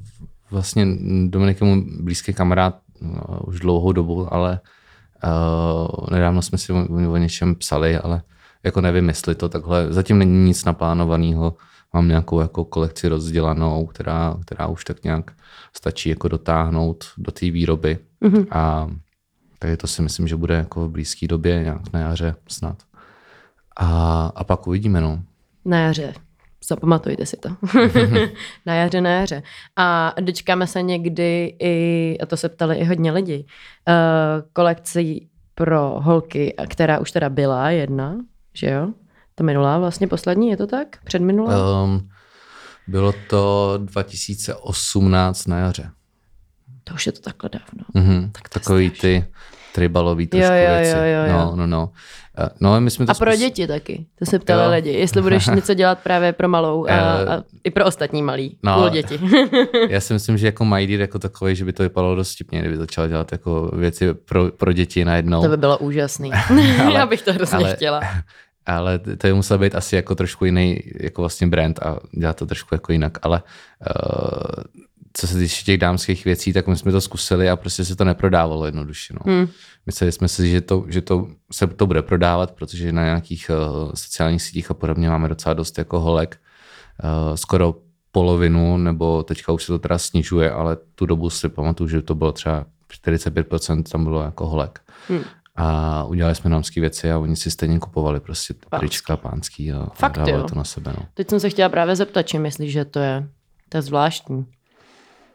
vlastně 0.51 0.88
Dominik 1.27 1.62
je 1.62 1.67
mu 1.67 1.84
blízký 2.01 2.34
kamarád 2.34 2.80
no, 3.01 3.39
už 3.47 3.60
dlouhou 3.60 3.91
dobu, 3.91 4.34
ale 4.34 4.60
uh, 5.23 6.10
nedávno 6.12 6.41
jsme 6.41 6.58
si 6.58 6.73
o, 6.73 7.12
o 7.12 7.17
něčem 7.17 7.56
psali, 7.56 7.97
ale 7.97 8.21
jako 8.63 8.82
nevím, 8.82 9.08
jestli 9.08 9.36
to 9.36 9.49
takhle, 9.49 9.93
zatím 9.93 10.17
není 10.17 10.45
nic 10.45 10.65
naplánovaného, 10.65 11.56
mám 11.93 12.08
nějakou 12.08 12.39
jako 12.39 12.65
kolekci 12.65 13.08
rozdělanou, 13.08 13.86
která, 13.86 14.38
která 14.45 14.67
už 14.67 14.84
tak 14.86 15.04
nějak 15.04 15.32
stačí 15.73 16.10
jako 16.10 16.27
dotáhnout 16.27 17.06
do 17.17 17.32
té 17.32 17.51
výroby. 17.51 17.97
Mm-hmm. 18.21 18.47
A 18.51 18.89
takže 19.60 19.77
to 19.77 19.88
si 19.88 20.01
myslím, 20.01 20.27
že 20.27 20.36
bude 20.36 20.56
jako 20.56 20.88
v 20.88 20.91
blízké 20.91 21.27
době, 21.27 21.63
nějak 21.63 21.93
na 21.93 21.99
jaře 21.99 22.36
snad. 22.47 22.77
A, 23.77 24.25
a 24.36 24.43
pak 24.43 24.67
uvidíme, 24.67 25.01
no. 25.01 25.23
Na 25.65 25.80
jaře. 25.80 26.13
Zapamatujte 26.67 27.26
si 27.26 27.38
to. 27.38 27.50
na 28.65 28.76
jaře, 28.76 29.02
na 29.02 29.10
jaře. 29.10 29.43
A 29.76 30.13
dočkáme 30.21 30.67
se 30.67 30.82
někdy 30.82 31.56
i, 31.60 32.17
a 32.21 32.26
to 32.26 32.38
se 32.38 32.50
ptali 32.50 32.78
i 32.78 32.84
hodně 32.84 33.12
lidí, 33.12 33.38
uh, 33.38 33.95
kolekci 34.54 35.28
pro 35.56 36.00
holky, 36.00 36.56
která 36.69 37.00
už 37.00 37.12
teda 37.12 37.30
byla 37.30 37.69
jedna, 37.69 38.17
že 38.54 38.69
jo? 38.69 38.88
Ta 39.36 39.43
minulá, 39.43 39.80
vlastně 39.80 40.08
poslední, 40.08 40.50
je 40.50 40.58
to 40.58 40.67
tak? 40.67 41.04
Předminulá? 41.04 41.84
Um, 41.84 42.10
bylo 42.88 43.13
to 43.30 43.74
2018 43.78 45.47
na 45.47 45.60
jaře. 45.60 45.91
To 46.84 46.93
už 46.93 47.06
je 47.06 47.12
to 47.12 47.21
takhle 47.21 47.50
dávno. 47.54 47.86
Mm-hmm. 47.95 48.32
Tak 48.32 48.50
to 48.50 48.60
Takový 48.60 48.89
ty 48.89 49.26
tribalový 49.71 50.27
trošku 50.27 50.53
jo, 50.53 50.62
jo, 50.62 50.75
věci. 50.75 50.97
Jo, 50.97 51.03
jo, 51.03 51.23
jo. 51.27 51.34
No, 51.34 51.55
no, 51.55 51.67
no. 51.67 51.89
Eh, 52.38 52.49
no, 52.60 52.81
my 52.81 52.91
jsme 52.91 53.05
to 53.05 53.12
a 53.12 53.15
pro 53.15 53.31
zkus... 53.31 53.39
děti 53.39 53.67
taky, 53.67 54.05
to 54.19 54.25
se 54.25 54.39
ptali 54.39 54.63
jo. 54.63 54.71
lidi, 54.71 54.89
jestli 54.89 55.21
budeš 55.21 55.47
něco 55.55 55.73
dělat 55.73 55.99
právě 56.03 56.34
pro 56.34 56.47
malou 56.47 56.86
a, 56.86 56.89
eh, 56.89 57.25
a 57.25 57.43
i 57.63 57.71
pro 57.71 57.86
ostatní 57.86 58.21
malý, 58.21 58.57
no, 58.63 58.75
půl 58.79 58.89
děti. 58.89 59.19
já 59.89 59.99
si 59.99 60.13
myslím, 60.13 60.38
že 60.38 60.45
jako 60.45 60.65
mají 60.65 60.91
jako 60.91 61.19
takový, 61.19 61.55
že 61.55 61.65
by 61.65 61.73
to 61.73 61.84
vypadalo 61.84 62.15
dost 62.15 62.34
vtipně, 62.34 62.60
kdyby 62.60 62.77
začala 62.77 63.07
dělat 63.07 63.31
jako 63.31 63.71
věci 63.73 64.13
pro, 64.13 64.51
pro 64.51 64.73
děti 64.73 65.05
najednou. 65.05 65.41
To 65.41 65.49
by 65.49 65.57
bylo 65.57 65.77
úžasný. 65.77 66.31
ale, 66.84 66.93
já 66.93 67.05
bych 67.05 67.21
to 67.21 67.34
hrozně 67.34 67.57
ale, 67.57 67.75
chtěla 67.75 68.01
ale 68.65 68.99
to 68.99 69.27
je 69.27 69.34
musel 69.34 69.57
být 69.57 69.75
asi 69.75 69.95
jako 69.95 70.15
trošku 70.15 70.45
jiný 70.45 70.79
jako 70.99 71.21
vlastně 71.21 71.47
brand 71.47 71.79
a 71.79 71.97
dělat 72.12 72.36
to 72.36 72.45
trošku 72.45 72.75
jako 72.75 72.91
jinak, 72.91 73.17
ale 73.21 73.41
uh, 73.41 74.84
co 75.13 75.28
se 75.28 75.38
týče 75.38 75.63
těch 75.65 75.78
dámských 75.78 76.26
věcí, 76.26 76.54
tak 76.54 76.67
my 76.67 76.78
jsme 76.78 76.91
to 76.91 77.02
zkusili 77.02 77.50
a 77.50 77.56
prostě 77.56 77.86
se 77.86 77.95
to 77.95 78.04
neprodávalo 78.04 78.65
jednoduše. 78.65 79.13
No. 79.13 79.34
Hmm. 79.34 79.47
Mysleli 79.86 80.12
jsme 80.12 80.28
si, 80.28 80.50
že, 80.50 80.62
to, 80.62 80.86
že 80.88 81.02
to, 81.02 81.28
se 81.52 81.67
to 81.67 81.88
bude 81.88 82.02
prodávat, 82.02 82.52
protože 82.52 82.91
na 82.91 83.04
nějakých 83.04 83.50
uh, 83.50 83.91
sociálních 83.93 84.41
sítích 84.41 84.71
a 84.71 84.74
podobně 84.74 85.10
máme 85.10 85.30
docela 85.30 85.54
dost 85.54 85.78
jako 85.78 86.00
holek. 86.00 86.39
Uh, 87.04 87.36
skoro 87.36 87.76
polovinu, 88.12 88.78
nebo 88.78 89.24
teďka 89.24 89.52
už 89.52 89.63
se 89.63 89.67
to 89.67 89.80
teda 89.80 89.97
snižuje, 89.97 90.52
ale 90.52 90.78
tu 90.95 91.06
dobu 91.06 91.30
si 91.30 91.50
pamatuju, 91.50 91.88
že 91.89 92.02
to 92.02 92.15
bylo 92.15 92.32
třeba 92.32 92.65
45% 93.06 93.84
tam 93.84 94.04
bylo 94.04 94.24
jako 94.24 94.47
holek. 94.47 94.82
Hmm 95.08 95.24
a 95.56 96.04
udělali 96.04 96.36
jsme 96.36 96.50
námské 96.50 96.82
věci 96.82 97.12
a 97.12 97.19
oni 97.19 97.36
si 97.36 97.52
stejně 97.52 97.80
kupovali 97.80 98.19
prostě 98.19 98.54
pánský. 98.54 98.80
trička 98.80 99.17
pánský 99.17 99.71
a, 99.71 99.88
Fakt, 99.93 100.15
dávali 100.15 100.34
jo. 100.34 100.43
to 100.43 100.56
na 100.56 100.63
sebe. 100.63 100.93
No. 100.97 101.06
Teď 101.13 101.30
jsem 101.30 101.39
se 101.39 101.50
chtěla 101.50 101.69
právě 101.69 101.95
zeptat, 101.95 102.24
či 102.24 102.39
myslíš, 102.39 102.71
že 102.71 102.86
to 102.86 103.00
je, 103.00 103.28
to 103.69 103.78
je 103.78 103.82
zvláštní. 103.82 104.45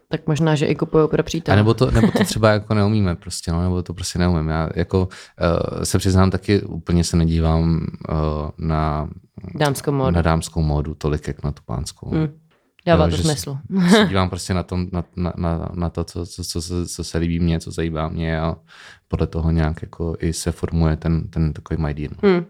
Tak 0.09 0.27
možná, 0.27 0.55
že 0.55 0.65
i 0.65 0.75
kupují 0.75 1.07
pro 1.07 1.23
přítel. 1.23 1.53
A 1.53 1.55
nebo 1.55 1.73
to, 1.73 1.91
nebo 1.91 2.11
to 2.11 2.23
třeba 2.23 2.51
jako 2.51 2.73
neumíme 2.73 3.15
prostě, 3.15 3.51
no, 3.51 3.61
nebo 3.61 3.83
to 3.83 3.93
prostě 3.93 4.19
neumím. 4.19 4.49
Já 4.49 4.69
jako 4.75 4.99
uh, 4.99 5.83
se 5.83 5.97
přiznám 5.97 6.31
taky, 6.31 6.61
úplně 6.61 7.03
se 7.03 7.17
nedívám 7.17 7.87
uh, 8.09 8.17
na 8.57 9.09
dámskou 9.55 9.91
módu. 9.91 10.11
na 10.11 10.21
dámskou 10.21 10.61
módu 10.61 10.93
tolik, 10.93 11.27
jak 11.27 11.43
na 11.43 11.51
tu 11.51 11.61
pánskou. 11.65 12.09
Hmm. 12.09 12.27
Dává 12.85 13.05
jo, 13.05 13.11
to 13.11 13.17
smysl. 13.17 13.57
Se 13.89 14.05
dívám 14.09 14.29
prostě 14.29 14.53
na, 14.53 14.63
tom, 14.63 14.87
na, 14.91 15.03
na, 15.15 15.33
na, 15.37 15.69
na 15.73 15.89
to, 15.89 16.03
co, 16.03 16.25
co, 16.25 16.43
co, 16.43 16.61
co, 16.61 16.85
co 16.87 17.03
se 17.03 17.17
líbí 17.17 17.39
mně, 17.39 17.59
co 17.59 17.71
zajímá 17.71 18.09
mě 18.09 18.39
a 18.39 18.55
podle 19.07 19.27
toho 19.27 19.51
nějak 19.51 19.81
jako 19.81 20.15
i 20.19 20.33
se 20.33 20.51
formuje 20.51 20.97
ten, 20.97 21.27
ten 21.27 21.53
takový 21.53 21.81
my 21.81 21.93
deal. 21.93 22.13
Hmm. 22.23 22.45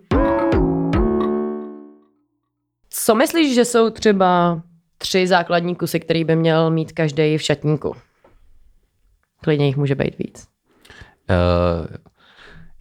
Co 2.89 3.15
myslíš, 3.15 3.55
že 3.55 3.65
jsou 3.65 3.89
třeba 3.89 4.61
tři 4.97 5.27
základní 5.27 5.75
kusy, 5.75 5.99
který 5.99 6.23
by 6.23 6.35
měl 6.35 6.71
mít 6.71 6.91
každý 6.91 7.37
v 7.37 7.41
šatníku? 7.41 7.95
Klidně 9.41 9.65
jich 9.65 9.77
může 9.77 9.95
být 9.95 10.17
víc. 10.17 10.47
Uh, 11.29 11.95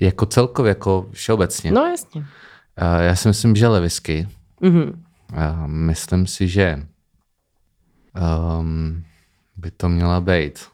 jako 0.00 0.26
celkově, 0.26 0.68
jako 0.68 1.08
všeobecně. 1.12 1.72
No 1.72 1.82
jasně. 1.86 2.20
Uh, 2.20 2.26
já 3.00 3.16
si 3.16 3.28
myslím, 3.28 3.56
že 3.56 3.68
levisky. 3.68 4.28
Mm-hmm. 4.60 4.92
Uh, 5.32 5.66
myslím 5.66 6.26
si, 6.26 6.48
že 6.48 6.86
um, 8.58 9.04
by 9.56 9.70
to 9.70 9.88
měla 9.88 10.20
být 10.20 10.66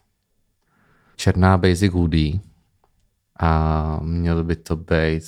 černá 1.16 1.58
basic 1.58 1.92
hoodie 1.92 2.40
a 3.40 4.00
měl 4.02 4.44
by 4.44 4.56
to 4.56 4.76
být, 4.76 5.24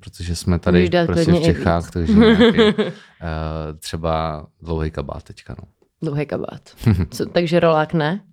protože 0.00 0.36
jsme 0.36 0.58
tady 0.58 0.90
prostě 1.06 1.32
v 1.32 1.42
Čechách, 1.42 1.90
takže 1.90 2.12
nějaký, 2.14 2.58
uh, 2.58 2.92
třeba 3.78 4.46
dlouhý 4.62 4.90
kabát 4.90 5.22
teďka. 5.22 5.56
No. 5.58 5.64
Dlouhý 6.02 6.26
kabát. 6.26 6.60
Co, 7.10 7.26
takže 7.26 7.60
rolák 7.60 7.94
ne? 7.94 8.24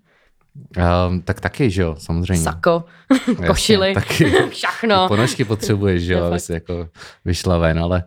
Um, 1.07 1.21
tak 1.21 1.39
taky, 1.39 1.69
že 1.69 1.81
jo, 1.81 1.95
samozřejmě. 1.99 2.43
Sako, 2.43 2.83
košily, 3.47 3.93
taky. 3.93 4.33
všechno. 4.49 5.07
Ponožky 5.07 5.45
potřebuješ, 5.45 6.03
že 6.03 6.13
jo, 6.13 6.23
aby 6.23 6.39
si 6.39 6.53
jako 6.53 6.89
vyšla 7.25 7.57
ven, 7.57 7.79
ale, 7.79 8.03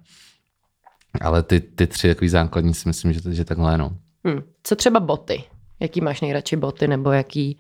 ale 1.21 1.43
ty, 1.43 1.61
ty 1.61 1.87
tři 1.87 2.09
takový 2.09 2.29
základní 2.29 2.75
si 2.75 2.89
myslím, 2.89 3.13
že, 3.13 3.21
že 3.31 3.45
takhle 3.45 3.79
no. 3.79 3.97
Hmm. 4.25 4.43
Co 4.63 4.77
třeba 4.77 5.01
boty? 5.01 5.45
Jaký 5.81 6.01
máš 6.01 6.21
nejradši 6.21 6.57
boty, 6.57 6.89
nebo 6.89 7.13
jaký, 7.13 7.59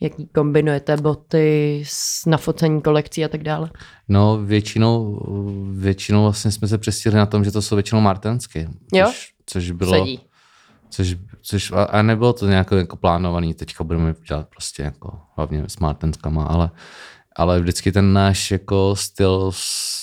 jaký 0.00 0.26
kombinujete 0.26 0.96
boty 0.96 1.82
s 1.86 2.26
nafocení 2.26 2.82
kolekcí 2.82 3.24
a 3.24 3.28
tak 3.28 3.42
dále? 3.42 3.70
No 4.08 4.38
většinou, 4.44 5.22
většinou 5.72 6.22
vlastně 6.22 6.50
jsme 6.50 6.68
se 6.68 6.78
přestihli 6.78 7.18
na 7.18 7.26
tom, 7.26 7.44
že 7.44 7.50
to 7.50 7.62
jsou 7.62 7.76
většinou 7.76 8.00
martensky. 8.00 8.68
Jo? 8.92 9.06
Což, 9.06 9.32
což 9.46 9.70
bylo... 9.70 9.98
Sedí. 9.98 10.20
Což, 10.90 11.16
což, 11.42 11.72
a 11.88 12.02
nebylo 12.02 12.32
to 12.32 12.46
nějak 12.46 12.70
jako 12.70 12.96
plánovaný, 12.96 13.54
teďka 13.54 13.84
budeme 13.84 14.14
dělat 14.28 14.48
prostě 14.48 14.82
jako 14.82 15.20
hlavně 15.36 15.64
s 15.66 15.76
martenskama, 15.78 16.44
ale 16.44 16.70
ale 17.36 17.60
vždycky 17.60 17.92
ten 17.92 18.12
náš 18.12 18.50
jako 18.50 18.96
styl 18.96 19.50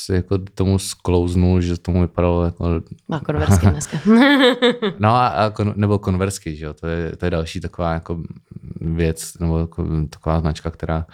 jako 0.09 0.37
tomu 0.37 0.79
sklouznul, 0.79 1.61
že 1.61 1.77
tomu 1.77 2.01
vypadalo 2.01 2.43
jako... 2.43 2.81
Má 3.07 3.19
konversky 3.19 3.65
dneska. 3.71 3.97
no 4.99 5.09
a, 5.09 5.27
a 5.27 5.49
kon, 5.49 5.73
nebo 5.75 5.99
konversky, 5.99 6.55
že 6.55 6.65
jo, 6.65 6.73
to 6.73 6.87
je, 6.87 7.15
to 7.15 7.25
je 7.25 7.31
další 7.31 7.59
taková 7.59 7.93
jako 7.93 8.19
věc, 8.81 9.39
nebo 9.39 9.59
jako, 9.59 9.85
taková 10.09 10.39
značka, 10.39 10.71
která, 10.71 11.05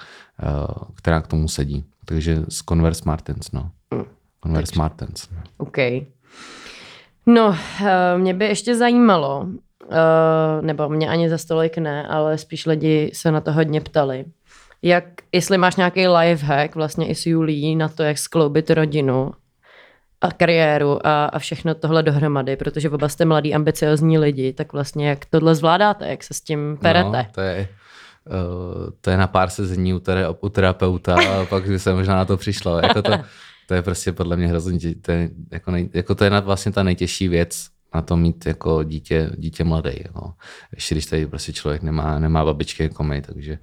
uh, 0.43 0.67
která 0.95 1.21
k 1.21 1.27
tomu 1.27 1.47
sedí. 1.47 1.85
Takže 2.05 2.43
z 2.49 2.63
Converse 2.63 3.03
Martens, 3.05 3.51
no. 3.51 3.71
Mm, 3.93 4.05
Converse 4.43 4.71
Takže. 4.71 4.79
Martens. 4.79 5.29
No. 5.31 5.37
OK. 5.57 5.77
No, 7.25 7.47
uh, 7.47 7.57
mě 8.17 8.33
by 8.33 8.45
ještě 8.45 8.75
zajímalo, 8.75 9.39
uh, 9.39 9.47
nebo 10.61 10.89
mě 10.89 11.09
ani 11.09 11.29
za 11.29 11.37
stolik 11.37 11.77
ne, 11.77 12.07
ale 12.07 12.37
spíš 12.37 12.65
lidi 12.65 13.11
se 13.13 13.31
na 13.31 13.41
to 13.41 13.51
hodně 13.51 13.81
ptali 13.81 14.25
jak, 14.83 15.05
jestli 15.31 15.57
máš 15.57 15.75
nějaký 15.75 16.07
life 16.07 16.45
hack 16.45 16.75
vlastně 16.75 17.07
i 17.07 17.15
s 17.15 17.25
Julí 17.25 17.75
na 17.75 17.89
to, 17.89 18.03
jak 18.03 18.17
skloubit 18.17 18.69
rodinu 18.69 19.31
a 20.21 20.31
kariéru 20.31 21.07
a, 21.07 21.25
a 21.25 21.39
všechno 21.39 21.75
tohle 21.75 22.03
dohromady, 22.03 22.55
protože 22.55 22.89
oba 22.89 23.09
jste 23.09 23.25
mladí, 23.25 23.53
ambiciozní 23.53 24.17
lidi, 24.17 24.53
tak 24.53 24.73
vlastně 24.73 25.09
jak 25.09 25.25
tohle 25.25 25.55
zvládáte, 25.55 26.07
jak 26.07 26.23
se 26.23 26.33
s 26.33 26.41
tím 26.41 26.77
perete? 26.81 27.17
No, 27.17 27.25
to 27.31 27.41
je, 27.41 27.67
uh, 28.25 28.89
to 29.01 29.09
je 29.09 29.17
na 29.17 29.27
pár 29.27 29.49
sezení 29.49 29.93
u, 29.93 29.99
tera, 29.99 30.35
u 30.41 30.49
terapeuta 30.49 31.15
a 31.15 31.45
pak 31.49 31.63
se 31.77 31.93
možná 31.93 32.15
na 32.15 32.25
to 32.25 32.37
přišlo. 32.37 32.79
Jako 32.79 33.01
to, 33.01 33.11
to 33.67 33.73
je 33.73 33.81
prostě 33.81 34.11
podle 34.11 34.37
mě 34.37 34.47
hrozně, 34.47 34.95
to 34.95 35.11
je, 35.11 35.29
jako, 35.51 35.71
nej, 35.71 35.89
jako 35.93 36.15
to 36.15 36.23
je 36.23 36.41
vlastně 36.41 36.71
ta 36.71 36.83
nejtěžší 36.83 37.27
věc 37.27 37.67
na 37.95 38.01
to 38.01 38.17
mít 38.17 38.45
jako 38.45 38.83
dítě, 38.83 39.29
dítě 39.37 39.63
mladý. 39.63 40.03
No. 40.15 40.33
Ještě 40.75 40.95
když 40.95 41.05
tady 41.05 41.27
prostě 41.27 41.53
člověk 41.53 41.81
nemá, 41.81 42.19
nemá 42.19 42.45
babičky 42.45 42.83
jako 42.83 43.03
my, 43.03 43.21
takže 43.21 43.51
uh, 43.53 43.57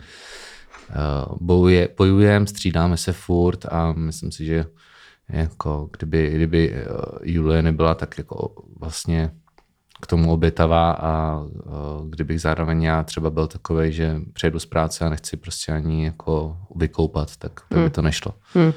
bojuje, 1.40 1.88
bojujeme, 1.96 2.46
střídáme 2.46 2.96
se 2.96 3.12
furt 3.12 3.66
a 3.70 3.92
myslím 3.92 4.32
si, 4.32 4.44
že 4.46 4.64
jako 5.28 5.88
kdyby, 5.98 6.30
kdyby 6.30 6.72
uh, 6.72 7.02
Julie 7.22 7.62
nebyla 7.62 7.94
tak 7.94 8.18
jako 8.18 8.54
vlastně 8.80 9.30
k 10.02 10.06
tomu 10.06 10.32
obětavá 10.32 10.90
a 10.92 11.36
uh, 11.40 12.08
kdybych 12.10 12.40
zároveň 12.40 12.82
já 12.82 13.02
třeba 13.02 13.30
byl 13.30 13.46
takový, 13.46 13.92
že 13.92 14.16
přejdu 14.32 14.58
z 14.58 14.66
práce 14.66 15.04
a 15.04 15.08
nechci 15.08 15.36
prostě 15.36 15.72
ani 15.72 16.04
jako 16.04 16.56
vykoupat, 16.76 17.36
tak, 17.36 17.52
tak 17.68 17.78
by 17.78 17.80
Hmm. 17.80 17.90
to 17.90 18.02
nešlo. 18.02 18.34
Hm. 18.54 18.72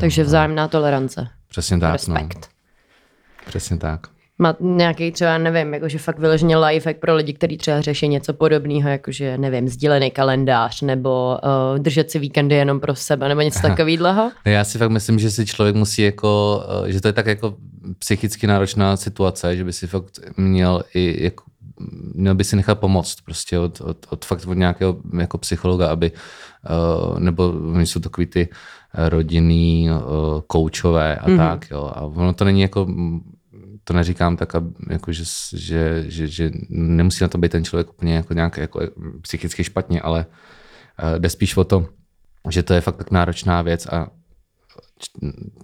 Takže 0.00 0.24
vzájemná 0.24 0.68
tolerance. 0.68 1.28
Přesně 1.48 1.78
tak. 1.78 1.92
Respekt. 1.92 2.34
No. 2.40 3.46
Přesně 3.46 3.76
tak. 3.76 4.06
Má 4.40 4.56
nějaký 4.60 5.12
třeba, 5.12 5.38
nevím, 5.38 5.74
jakože 5.74 5.98
fakt 5.98 6.18
vyloženě 6.18 6.56
lifehack 6.56 7.00
pro 7.00 7.14
lidi, 7.16 7.32
kteří 7.32 7.56
třeba 7.56 7.80
řeší 7.80 8.08
něco 8.08 8.34
podobného, 8.34 8.88
jakože, 8.88 9.38
nevím, 9.38 9.68
sdílený 9.68 10.10
kalendář, 10.10 10.82
nebo 10.82 11.38
uh, 11.72 11.78
držet 11.78 12.10
si 12.10 12.18
víkendy 12.18 12.54
jenom 12.54 12.80
pro 12.80 12.94
sebe, 12.94 13.28
nebo 13.28 13.40
něco 13.40 13.60
takového. 13.60 14.30
Já 14.44 14.64
si 14.64 14.78
fakt 14.78 14.90
myslím, 14.90 15.18
že 15.18 15.30
si 15.30 15.46
člověk 15.46 15.76
musí 15.76 16.02
jako, 16.02 16.62
eh, 16.86 16.92
že 16.92 17.00
to 17.00 17.08
je 17.08 17.12
tak 17.12 17.26
jako 17.26 17.56
psychicky 17.98 18.46
náročná 18.46 18.96
situace, 18.96 19.56
že 19.56 19.64
by 19.64 19.72
si 19.72 19.86
fakt 19.86 20.20
měl 20.36 20.82
i 20.94 21.24
jako, 21.24 21.44
měl 22.14 22.34
by 22.34 22.44
si 22.44 22.56
nechat 22.56 22.80
pomoct 22.80 23.16
prostě 23.24 23.58
od, 23.58 23.80
od, 23.80 24.06
od 24.10 24.24
fakt 24.24 24.46
od 24.46 24.54
nějakého 24.54 24.96
jako 25.18 25.38
psychologa, 25.38 25.88
aby, 25.88 26.12
uh, 26.12 27.18
nebo 27.18 27.52
oni 27.74 27.86
jsou 27.86 28.00
takový 28.00 28.26
ty 28.26 28.48
rodinný 28.94 29.88
uh, 29.90 30.40
koučové 30.46 31.16
a 31.16 31.28
mm-hmm. 31.28 31.36
tak, 31.36 31.70
jo. 31.70 31.90
A 31.94 32.00
ono 32.00 32.32
to 32.32 32.44
není 32.44 32.60
jako, 32.60 32.86
to 33.90 33.96
neříkám 33.96 34.36
tak, 34.36 34.52
jako, 34.90 35.12
že, 35.12 35.24
že, 35.56 36.04
že, 36.06 36.26
že 36.26 36.50
nemusí 36.70 37.24
na 37.24 37.28
to 37.28 37.38
být 37.38 37.52
ten 37.52 37.64
člověk 37.64 37.90
úplně 37.90 38.14
jako 38.14 38.34
nějak 38.34 38.56
jako 38.56 38.80
psychicky 39.22 39.64
špatně, 39.64 40.00
ale 40.00 40.26
uh, 41.02 41.18
jde 41.18 41.28
spíš 41.28 41.56
o 41.56 41.64
to, 41.64 41.88
že 42.50 42.62
to 42.62 42.74
je 42.74 42.80
fakt 42.80 42.96
tak 42.96 43.10
náročná 43.10 43.62
věc 43.62 43.86
a 43.86 44.06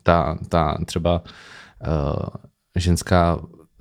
ta, 0.03 0.39
ta 0.49 0.79
třeba 0.87 1.22
uh, 1.22 2.27
ženská, 2.77 3.39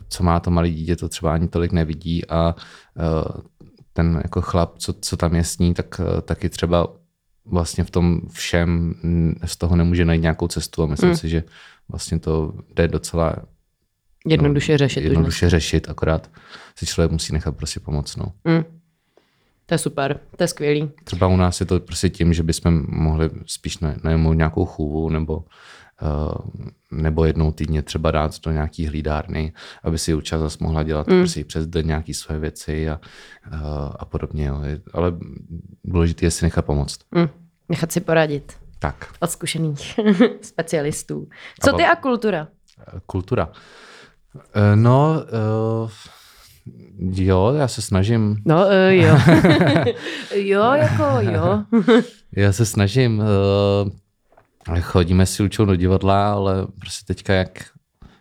co 0.09 0.23
má 0.23 0.39
to 0.39 0.51
malé 0.51 0.69
dítě, 0.69 0.95
to 0.95 1.09
třeba 1.09 1.33
ani 1.33 1.47
tolik 1.47 1.71
nevidí 1.71 2.29
a 2.29 2.55
uh, 2.55 3.41
ten 3.93 4.21
jako 4.23 4.41
chlap, 4.41 4.77
co, 4.77 4.93
co 4.93 5.17
tam 5.17 5.35
je 5.35 5.43
s 5.43 5.57
ní, 5.57 5.73
tak 5.73 5.99
uh, 5.99 6.21
taky 6.21 6.49
třeba 6.49 6.87
vlastně 7.45 7.83
v 7.83 7.91
tom 7.91 8.21
všem 8.31 8.93
z 9.45 9.57
toho 9.57 9.75
nemůže 9.75 10.05
najít 10.05 10.21
nějakou 10.21 10.47
cestu 10.47 10.83
a 10.83 10.85
myslím 10.85 11.09
Mm. 11.09 11.17
si, 11.17 11.29
že 11.29 11.43
vlastně 11.89 12.19
to 12.19 12.53
jde 12.75 12.87
docela 12.87 13.35
Jednoduše 14.25 14.77
řešit. 14.77 15.01
No, 15.01 15.05
jednoduše 15.09 15.49
řešit, 15.49 15.89
akorát 15.89 16.29
si 16.77 16.85
člověk 16.85 17.11
musí 17.11 17.33
nechat 17.33 17.57
prostě 17.57 17.79
pomoct. 17.79 18.15
No. 18.15 18.25
Mm. 18.43 18.63
To 19.65 19.73
je 19.73 19.77
super, 19.77 20.19
to 20.37 20.43
je 20.43 20.47
skvělý. 20.47 20.91
Třeba 21.03 21.27
u 21.27 21.35
nás 21.37 21.59
je 21.59 21.65
to 21.65 21.79
prostě 21.79 22.09
tím, 22.09 22.33
že 22.33 22.43
bychom 22.43 22.85
mohli 22.87 23.29
spíš 23.45 23.79
na- 23.79 23.95
najmout 24.03 24.33
nějakou 24.33 24.65
chůvu 24.65 25.09
nebo, 25.09 25.37
uh, 25.37 26.61
nebo 26.91 27.25
jednou 27.25 27.51
týdně 27.51 27.81
třeba 27.81 28.11
dát 28.11 28.39
do 28.45 28.51
nějaký 28.51 28.87
hlídárny, 28.87 29.53
aby 29.83 29.97
si 29.97 30.13
určitě 30.13 30.37
zase 30.37 30.57
mohla 30.61 30.83
dělat 30.83 31.07
mm. 31.07 31.19
prostě 31.19 31.45
přes 31.45 31.67
den 31.67 31.87
nějaké 31.87 32.13
své 32.13 32.39
věci 32.39 32.89
a, 32.89 32.99
uh, 33.53 33.59
a 33.99 34.05
podobně. 34.05 34.45
Jo. 34.45 34.61
Ale 34.93 35.13
důležité 35.83 36.25
je 36.25 36.31
si 36.31 36.45
nechat 36.45 36.65
pomoct. 36.65 36.99
Mm. 37.11 37.27
Nechat 37.69 37.91
si 37.91 37.99
poradit 37.99 38.53
Tak, 38.79 39.13
od 39.19 39.29
zkušených 39.29 39.99
specialistů. 40.41 41.27
Co 41.61 41.73
ty 41.73 41.83
a 41.83 41.95
kultura? 41.95 42.47
kultura. 43.05 43.49
Eh, 44.53 44.75
No, 44.75 45.23
uh, 45.83 45.89
jo, 46.99 47.53
já 47.57 47.67
se 47.67 47.81
snažím 47.81 48.37
No, 48.45 48.65
uh, 48.65 48.71
jo. 48.89 49.17
jo, 50.35 50.71
jako 50.73 51.03
jo. 51.19 51.63
Já 52.37 52.51
se 52.51 52.65
snažím. 52.65 53.19
Uh, 54.69 54.79
chodíme 54.79 55.25
si 55.25 55.43
učit 55.43 55.65
do 55.65 55.75
divadla, 55.75 56.31
ale 56.31 56.67
prostě 56.79 57.13
teďka 57.13 57.33
jak... 57.33 57.49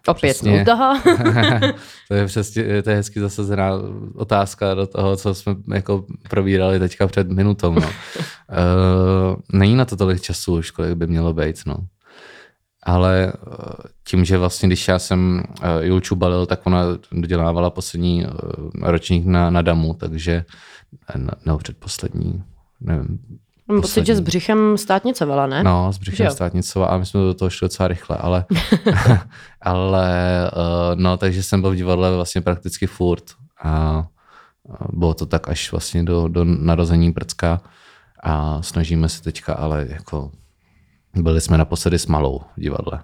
Opět 0.07 0.31
Přesně. 0.31 0.65
to 2.09 2.15
je 2.15 2.27
přesně, 2.27 2.83
to 2.83 2.91
je 2.91 2.97
hezky 2.97 3.21
zasazená 3.21 3.71
otázka 4.15 4.75
do 4.75 4.87
toho, 4.87 5.17
co 5.17 5.35
jsme 5.35 5.55
jako 5.75 6.05
probírali 6.31 6.79
teďka 6.79 7.07
před 7.07 7.31
minutou. 7.31 7.73
No. 7.73 7.87
uh, 7.89 9.37
není 9.53 9.77
na 9.77 9.85
to 9.85 9.97
tolik 9.97 10.21
času 10.23 10.55
už, 10.55 10.71
kolik 10.71 10.95
by 10.95 11.07
mělo 11.07 11.33
být. 11.33 11.57
No. 11.67 11.77
Ale 12.85 13.33
uh, 13.47 13.55
tím, 14.05 14.25
že 14.25 14.39
vlastně, 14.39 14.69
když 14.69 14.89
já 14.89 14.99
jsem 14.99 15.43
Julču 15.81 16.17
balil, 16.17 16.47
tak 16.47 16.67
ona 16.67 16.83
dodělávala 17.13 17.71
poslední 17.71 18.27
uh, 18.27 18.31
ročník 18.83 19.27
na, 19.27 19.51
na 19.51 19.63
damu, 19.63 19.95
takže 19.95 20.45
ne, 21.17 21.31
nebo 21.47 21.59
předposlední, 21.59 22.43
nevím, 22.81 23.19
Mám 23.69 23.81
pocit, 23.81 24.07
že 24.07 24.17
s 24.17 24.21
břichem 24.21 24.79
státnicovala, 24.79 25.47
ne? 25.47 25.65
No, 25.65 25.93
s 25.93 25.99
břichem 25.99 26.27
jo? 26.27 26.33
státnicova 26.33 26.87
a 26.87 26.99
my 26.99 27.07
jsme 27.07 27.21
do 27.21 27.35
toho 27.35 27.51
šli 27.51 27.65
docela 27.65 27.89
rychle, 27.89 28.17
ale, 28.17 28.45
ale 29.61 30.09
no, 30.95 31.17
takže 31.17 31.43
jsem 31.43 31.61
byl 31.61 31.71
v 31.71 31.77
divadle 31.77 32.15
vlastně 32.15 32.41
prakticky 32.41 32.87
furt 32.87 33.25
a 33.63 34.05
a 34.71 34.85
bylo 34.93 35.15
to 35.15 35.27
tak 35.27 35.49
až 35.49 35.73
vlastně 35.73 36.05
do, 36.05 36.29
do 36.29 36.45
narození 36.45 37.13
Prcka 37.13 37.61
a 38.23 38.63
snažíme 38.63 39.09
se 39.09 39.23
teďka, 39.23 39.55
ale 39.55 39.87
jako 39.89 40.31
byli 41.17 41.41
jsme 41.41 41.59
naposledy 41.59 41.99
s 41.99 42.07
malou 42.07 42.41
v 42.57 42.61
divadle. 42.61 43.03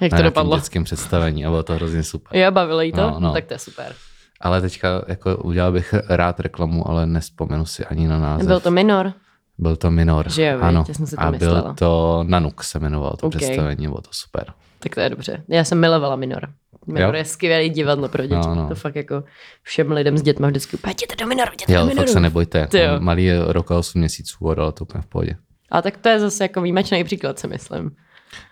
Jak 0.00 0.16
to 0.16 0.22
dopadlo? 0.22 0.56
dětském 0.56 0.84
představení 0.84 1.46
a 1.46 1.50
bylo 1.50 1.62
to 1.62 1.74
hrozně 1.74 2.02
super. 2.02 2.36
Jo, 2.38 2.50
bavilo 2.50 2.80
jí 2.80 2.92
to? 2.92 3.10
No, 3.10 3.20
no. 3.20 3.32
Tak 3.32 3.44
to 3.44 3.54
je 3.54 3.58
super. 3.58 3.92
Ale 4.40 4.60
teďka 4.60 5.04
jako 5.08 5.36
udělal 5.36 5.72
bych 5.72 5.94
rád 6.08 6.40
reklamu, 6.40 6.88
ale 6.88 7.06
nespomenu 7.06 7.66
si 7.66 7.84
ani 7.84 8.08
na 8.08 8.18
název. 8.18 8.46
Byl 8.46 8.60
to 8.60 8.70
minor? 8.70 9.12
Byl 9.58 9.76
to 9.76 9.90
minor. 9.90 10.30
Že 10.30 10.46
jo, 10.46 10.58
ano. 10.60 10.84
já 10.88 10.94
jsem 10.94 11.06
si 11.06 11.16
to 11.16 11.22
a 11.22 11.30
myslela. 11.30 11.62
byl 11.62 11.74
to 11.74 12.24
Nanuk 12.28 12.64
se 12.64 12.78
jmenoval 12.78 13.16
to 13.20 13.26
Ok. 13.26 13.36
představení, 13.36 13.86
bylo 13.88 14.00
to 14.00 14.10
super. 14.12 14.52
Tak 14.78 14.94
to 14.94 15.00
je 15.00 15.10
dobře. 15.10 15.42
Já 15.48 15.64
jsem 15.64 15.80
milovala 15.80 16.16
minor. 16.16 16.48
Minor 16.86 17.14
Jo? 17.14 17.18
je 17.18 17.24
skvělý 17.24 17.70
divadlo 17.70 18.08
pro 18.08 18.22
děti. 18.22 18.34
No, 18.48 18.54
no. 18.54 18.68
To 18.68 18.74
fakt 18.74 18.96
jako 18.96 19.24
všem 19.62 19.92
lidem 19.92 20.18
s 20.18 20.22
dětmi 20.22 20.46
vždycky 20.46 20.76
úplně, 20.76 20.90
jděte 20.92 21.16
do 21.16 21.26
minoru, 21.26 21.50
jděte 21.52 21.72
Jo, 21.72 21.80
do 21.80 21.86
fakt 21.86 21.94
minoru. 21.94 22.12
se 22.12 22.20
nebojte. 22.20 22.66
Ty 22.66 22.78
jo. 22.78 22.88
Malý 22.98 23.24
je 23.24 23.40
rok 23.46 23.70
a 23.70 23.78
8 23.78 23.98
měsíců, 23.98 24.48
ale 24.50 24.72
to 24.72 24.84
úplně 24.84 25.02
v 25.02 25.06
pohodě. 25.06 25.36
A 25.70 25.82
tak 25.82 25.96
to 25.96 26.08
je 26.08 26.20
zase 26.20 26.44
jako 26.44 26.60
výjimečný 26.60 27.04
příklad, 27.04 27.38
si 27.38 27.48
myslím. 27.48 27.90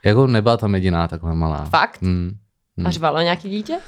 Jako 0.04 0.26
nebyla 0.26 0.56
tam 0.56 0.74
jediná 0.74 1.08
takhle 1.08 1.34
malá. 1.34 1.64
Fakt? 1.64 2.02
Hmm. 2.02 2.36
A 2.84 2.90
řvalo 2.90 3.20
nějaký 3.20 3.50
dítě? 3.50 3.78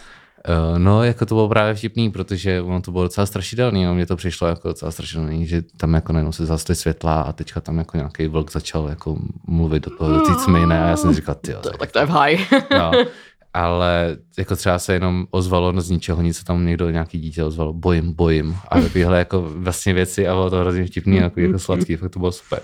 Uh, 0.49 0.79
no, 0.79 1.05
jako 1.05 1.27
to 1.27 1.35
bylo 1.35 1.49
právě 1.49 1.75
vtipný, 1.75 2.11
protože 2.11 2.61
ono 2.61 2.81
to 2.81 2.93
bylo 2.93 3.05
docela 3.05 3.27
strašidelný, 3.27 3.85
no, 3.85 3.95
mně 3.95 4.07
to 4.07 4.17
přišlo 4.17 4.49
jako 4.49 4.69
docela 4.69 4.91
strašidelný, 4.91 5.47
že 5.47 5.63
tam 5.77 5.95
jako 5.95 6.13
najednou 6.13 6.33
se 6.33 6.47
zasly 6.47 6.75
světla 6.75 7.23
a 7.23 7.33
teďka 7.33 7.61
tam 7.61 7.79
jako 7.79 7.97
nějaký 7.97 8.27
vlk 8.27 8.53
začal 8.53 8.89
jako 8.89 9.19
mluvit 9.47 9.85
do 9.85 9.97
toho, 9.97 10.11
do 10.11 10.21
té 10.21 10.33
tmy, 10.45 10.65
a 10.65 10.75
já 10.75 10.97
jsem 10.97 11.15
říkal, 11.15 11.35
ty 11.35 11.55
To, 11.63 11.71
tak 11.71 11.93
to 11.93 11.99
je 11.99 12.07
v 12.07 12.11
haj. 12.11 12.39
no. 12.71 12.93
Ale 13.55 14.17
jako 14.39 14.57
třeba 14.57 14.79
se 14.79 14.93
jenom 14.93 15.27
ozvalo 15.31 15.73
no 15.73 15.81
z 15.81 15.91
ničeho 15.91 16.23
nic, 16.23 16.37
se 16.37 16.45
tam 16.45 16.67
někdo, 16.67 16.91
nějaký 16.91 17.21
dítě 17.21 17.45
ozvalo, 17.45 17.73
bojím, 17.73 18.13
bojím. 18.13 18.57
A 18.69 18.81
takovéhle 18.81 19.19
jako 19.19 19.43
vlastně 19.43 19.95
věci 19.95 20.29
a 20.29 20.33
bylo 20.35 20.51
to 20.51 20.57
hrozně 20.57 20.87
vtipný, 20.87 21.17
jako, 21.23 21.41
jako 21.41 21.59
sladký, 21.59 21.97
fakt 21.97 22.11
to 22.11 22.19
bylo 22.19 22.33
super. 22.33 22.61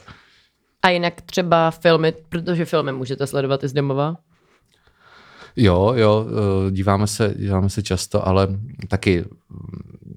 A 0.83 0.89
jinak 0.89 1.21
třeba 1.21 1.71
filmy, 1.71 2.13
protože 2.29 2.65
filmy 2.65 2.93
můžete 2.93 3.27
sledovat 3.27 3.65
i 3.65 3.69
z 3.69 3.73
domova. 3.73 4.17
Jo, 5.57 5.93
jo, 5.97 6.27
eh, 6.29 6.71
díváme 6.71 7.07
se, 7.07 7.35
díváme 7.39 7.71
se 7.71 7.83
často, 7.83 8.29
ale 8.29 8.49
taky... 8.89 9.25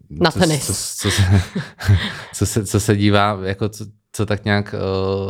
Na 0.09 0.31
co, 0.31 0.39
tenis. 0.39 0.67
Co, 0.67 0.73
co, 0.73 1.11
se, 1.11 1.23
co, 2.33 2.45
se, 2.45 2.65
co 2.65 2.79
se 2.79 2.95
dívá, 2.95 3.39
jako 3.43 3.69
co, 3.69 3.85
co 4.11 4.25
tak 4.25 4.45
nějak 4.45 4.75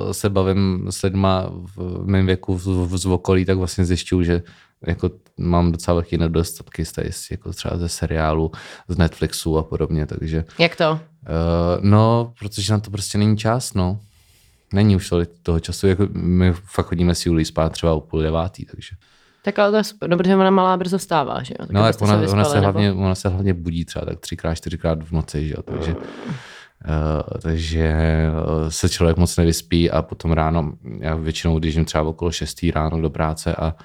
uh, 0.06 0.12
se 0.12 0.30
bavím 0.30 0.88
s 0.90 1.02
lidma 1.02 1.50
v 1.76 2.06
mém 2.06 2.26
věku 2.26 2.58
v, 2.58 2.66
v, 2.66 2.98
z 2.98 3.06
okolí, 3.06 3.46
tak 3.46 3.58
vlastně 3.58 3.86
zjišťuju, 3.86 4.24
že 4.24 4.44
jako 4.88 5.10
mám 5.38 5.72
docela 5.72 5.96
velký 5.96 6.18
nedostatky 6.18 6.86
z 6.86 6.92
tady, 6.92 7.10
jako 7.32 7.54
třeba 7.54 7.78
ze 7.78 7.90
seriálu, 7.90 8.52
z 8.88 8.98
Netflixu 8.98 9.58
a 9.58 9.64
podobně, 9.64 10.06
takže 10.06 10.46
Jak 10.60 10.76
to? 10.76 10.92
uh, 10.92 11.00
no, 11.82 12.34
protože 12.40 12.74
na 12.74 12.80
to 12.80 12.92
prostě 12.92 13.18
není 13.18 13.38
čas, 13.38 13.74
no. 13.74 14.00
Není 14.74 14.96
už 14.96 15.10
tolik 15.10 15.30
toho 15.44 15.60
času, 15.60 15.88
jako 15.88 16.08
my 16.14 16.54
fakt 16.54 16.86
chodíme 16.86 17.16
si 17.16 17.30
Julii 17.30 17.46
spát 17.46 17.70
třeba 17.72 17.94
o 17.94 18.00
půl 18.00 18.22
devátý, 18.22 18.66
takže. 18.66 18.96
Tak 19.46 19.60
ale 19.60 19.72
to 19.72 19.78
je 19.78 19.84
super, 19.84 20.10
no, 20.10 20.18
protože 20.18 20.36
ona 20.36 20.50
malá 20.50 20.78
brzo 20.78 21.00
stává, 21.00 21.44
že 21.44 21.54
jo? 21.60 21.66
Tak 21.66 21.72
No, 21.72 21.86
jak 21.86 22.02
ona, 22.02 22.16
vyspali, 22.16 22.34
ona, 22.34 22.44
se 22.46 22.56
nebo- 22.56 22.64
hlavně, 22.64 22.94
ona 22.94 23.16
se 23.16 23.30
hlavně 23.30 23.54
budí 23.54 23.86
třeba 23.86 24.06
tak 24.06 24.20
třikrát, 24.20 24.56
čtyřikrát 24.56 25.04
v 25.04 25.12
noci, 25.12 25.48
že 25.48 25.54
jo, 25.58 25.62
takže, 25.64 25.96
uh, 25.96 26.02
takže 27.42 27.94
uh, 28.64 28.70
se 28.70 28.90
člověk 28.90 29.18
moc 29.18 29.38
nevyspí 29.38 29.92
a 29.92 30.02
potom 30.02 30.32
ráno, 30.32 30.74
já 31.00 31.16
většinou, 31.16 31.60
když 31.60 31.76
jim 31.76 31.86
třeba 31.86 32.04
okolo 32.04 32.32
6 32.32 32.66
ráno 32.76 33.02
do 33.02 33.10
práce 33.10 33.56
a 33.56 33.76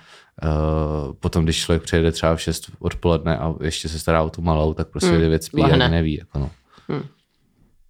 uh, 0.45 1.13
potom, 1.21 1.45
když 1.45 1.61
člověk 1.61 1.83
přijede 1.83 2.13
třeba 2.13 2.37
v 2.37 2.41
6 2.43 2.71
odpoledne 2.79 3.39
a 3.39 3.55
ještě 3.63 3.89
se 3.89 3.99
stará 3.99 4.23
o 4.23 4.31
tu 4.31 4.43
malou, 4.43 4.75
tak 4.75 4.89
prostě 4.89 5.11
Hmm, 5.11 5.23
mm, 5.23 5.29
věc 5.29 5.45
spí 5.47 5.61
lahne. 5.63 5.85
a 5.85 5.89
neví. 5.89 6.17
Jako 6.19 6.39
no. 6.39 6.51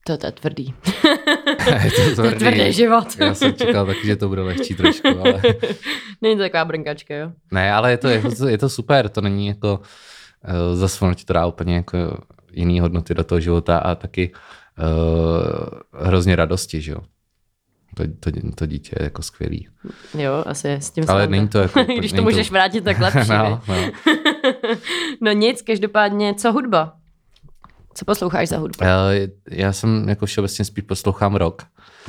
To, 0.09 0.16
to 0.16 0.26
je 0.26 0.32
tvrdý. 0.32 0.64
je 1.84 1.90
to 1.90 2.22
To 2.22 2.24
je 2.24 2.32
tvrdý 2.32 2.72
život. 2.72 3.04
Já 3.20 3.34
jsem 3.34 3.54
čekal 3.54 3.86
taky, 3.86 4.06
že 4.06 4.16
to 4.16 4.28
bude 4.28 4.42
lehčí 4.42 4.74
trošku, 4.74 5.09
ale 5.20 5.42
Není 6.22 6.36
to 6.36 6.42
taková 6.42 6.64
brnkačka, 6.64 7.14
jo? 7.14 7.32
ne, 7.52 7.72
ale 7.72 7.90
je 7.90 7.96
to, 7.98 8.09
je 8.09 8.22
to, 8.22 8.48
je 8.48 8.59
to 8.59 8.68
super, 8.68 9.09
to 9.09 9.20
není 9.20 9.46
jako 9.46 9.80
uh, 9.80 10.76
zase 10.76 11.04
ono 11.04 11.14
ti 11.14 11.24
to 11.24 11.32
dá 11.32 11.46
úplně 11.46 11.74
jako 11.74 12.18
jiný 12.52 12.80
hodnoty 12.80 13.14
do 13.14 13.24
toho 13.24 13.40
života 13.40 13.78
a 13.78 13.94
taky 13.94 14.32
uh, 14.32 16.04
hrozně 16.06 16.36
radosti, 16.36 16.80
že 16.80 16.92
jo. 16.92 17.00
To, 17.94 18.04
to, 18.20 18.30
to 18.54 18.66
dítě 18.66 18.96
je 18.98 19.04
jako 19.04 19.22
skvělý. 19.22 19.68
Jo, 20.18 20.44
asi 20.46 20.72
s 20.72 20.90
tím 20.90 21.04
Ale 21.09 21.26
není 21.26 21.48
to 21.48 21.59
jako... 21.59 21.84
Když 21.98 22.12
to 22.12 22.22
můžeš 22.22 22.48
to... 22.48 22.52
vrátit, 22.52 22.84
tak 22.84 22.98
lepší. 22.98 23.30
no, 23.30 23.62
no. 23.68 23.74
no 25.20 25.32
nic, 25.32 25.62
každopádně, 25.62 26.34
co 26.34 26.52
hudba? 26.52 26.97
Co 27.99 28.05
posloucháš 28.05 28.49
za 28.49 28.59
hudbu? 28.59 28.84
Já, 28.84 29.09
já 29.51 29.72
jsem 29.72 30.09
jako 30.09 30.26
všeobecně 30.26 30.64
spíš 30.64 30.84
poslouchám 30.84 31.34
rock. 31.34 31.62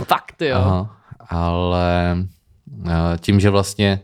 Fakt 0.04 0.42
jo. 0.42 0.56
Aha, 0.58 0.98
ale 1.30 2.18
tím, 3.20 3.40
že 3.40 3.50
vlastně 3.50 4.02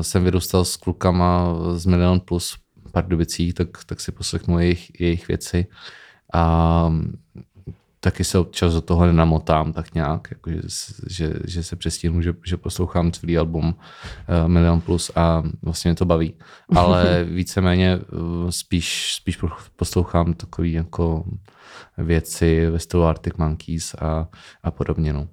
jsem 0.00 0.24
vyrůstal 0.24 0.64
s 0.64 0.76
klukama 0.76 1.54
z 1.74 1.86
Milion 1.86 2.20
Plus 2.20 2.56
Pardubicích, 2.92 3.54
tak, 3.54 3.68
tak 3.86 4.00
si 4.00 4.12
poslechnu 4.12 4.58
jejich, 4.58 5.00
jejich 5.00 5.28
věci. 5.28 5.66
A 6.34 6.92
taky 8.00 8.24
se 8.24 8.38
občas 8.38 8.72
do 8.72 8.80
toho 8.80 9.06
nenamotám 9.06 9.72
tak 9.72 9.94
nějak, 9.94 10.28
jako 10.30 10.50
že, 10.50 10.60
že, 11.08 11.34
že 11.46 11.62
se 11.62 11.76
přestíhnu, 11.76 12.22
že, 12.22 12.34
že 12.46 12.56
poslouchám 12.56 13.12
celý 13.12 13.38
album 13.38 13.64
uh, 13.64 14.48
Milion 14.48 14.80
Plus 14.80 15.10
a 15.16 15.42
vlastně 15.62 15.88
mě 15.88 15.96
to 15.96 16.04
baví. 16.04 16.34
Ale 16.76 17.24
víceméně 17.24 17.96
uh, 17.96 18.50
spíš, 18.50 19.14
spíš 19.14 19.38
poslouchám 19.76 20.34
takový 20.34 20.72
jako 20.72 21.24
věci 21.98 22.70
ve 22.70 22.78
stylu 22.78 23.04
Arctic 23.04 23.34
Monkeys 23.36 23.94
a, 23.94 24.28
a 24.62 24.70
podobně. 24.70 25.12
No. 25.12 25.28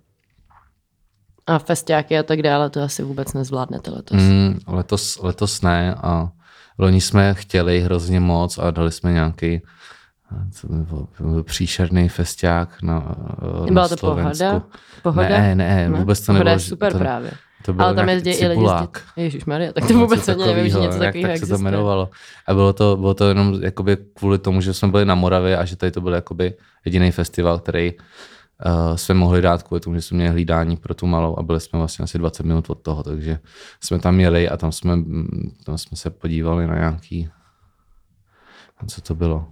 A 1.48 1.60
festiáky 1.60 2.18
a 2.18 2.24
tak 2.24 2.42
dále, 2.42 2.70
to 2.70 2.82
asi 2.82 3.04
vůbec 3.04 3.34
nezvládnete 3.34 3.92
letos. 3.92 4.22
Mm, 4.22 4.60
letos, 4.68 5.20
letos 5.22 5.62
ne 5.62 5.96
a 5.96 6.32
loni 6.78 7.02
jsme 7.02 7.34
chtěli 7.34 7.82
hrozně 7.82 8.20
moc 8.20 8.58
a 8.58 8.72
dali 8.72 8.92
jsme 8.92 9.14
nějaký 9.14 9.62
to 10.62 10.68
byl, 10.68 11.08
byl 11.20 11.44
příšerný 11.44 12.10
festiák 12.10 12.82
na, 12.82 13.16
Byla 13.66 13.82
na 13.82 13.88
to 13.88 13.98
Slovensku. 13.98 14.46
pohoda? 14.46 14.66
pohoda? 15.04 15.30
Ne, 15.30 15.56
ne, 15.56 15.90
vůbec 15.90 16.26
to 16.26 16.34
nebylo. 16.34 16.50
je 16.52 16.60
super 16.60 16.92
to, 16.94 17.00
právě. 17.00 17.32
To 17.66 17.74
bylo 17.74 17.88
Ale 17.88 17.96
tam 17.96 18.10
jezdí 18.10 18.30
i 18.30 18.48
lidi 18.48 18.66
Ježíš 19.16 19.46
Maria, 19.46 19.74
tak 19.74 19.88
to 19.88 19.94
vůbec 19.94 20.30
ani 20.30 20.46
nevím, 20.46 20.70
že 20.70 20.80
něco 20.80 21.00
takového 21.00 21.28
Jak 21.28 21.40
se 21.40 21.48
to 21.48 21.56
jmenovalo. 21.58 22.10
A 22.48 22.54
bylo 22.54 22.74
to, 22.74 22.98
bylo 22.98 23.14
to 23.14 23.28
jenom 23.28 23.60
jakoby 23.62 23.98
kvůli 24.14 24.40
tomu, 24.40 24.62
že 24.62 24.74
jsme 24.74 24.88
byli 24.88 25.06
na 25.06 25.16
Moravě 25.16 25.58
a 25.58 25.66
že 25.66 25.76
tady 25.76 25.92
to 25.92 26.02
byl 26.02 26.14
jakoby 26.14 26.54
jediný 26.86 27.12
festival, 27.12 27.60
který 27.60 27.94
uh, 27.94 28.96
jsme 28.96 29.16
mohli 29.16 29.42
dát 29.42 29.64
kvůli 29.64 29.82
tomu, 29.82 29.96
že 29.96 30.02
jsme 30.02 30.16
měli 30.16 30.32
hlídání 30.32 30.78
pro 30.78 30.94
tu 30.94 31.08
malou 31.08 31.40
a 31.40 31.44
byli 31.44 31.60
jsme 31.60 31.80
vlastně 31.80 32.04
asi 32.04 32.18
20 32.18 32.46
minut 32.46 32.70
od 32.70 32.82
toho, 32.82 33.04
takže 33.04 33.40
jsme 33.84 34.00
tam 34.00 34.20
jeli 34.20 34.50
a 34.50 34.58
tam 34.58 34.72
jsme, 34.72 34.94
tam 35.66 35.78
jsme 35.78 35.98
se 35.98 36.10
podívali 36.10 36.68
na 36.68 36.76
nějaký, 36.76 37.30
co 38.88 39.02
to 39.02 39.16
bylo, 39.16 39.46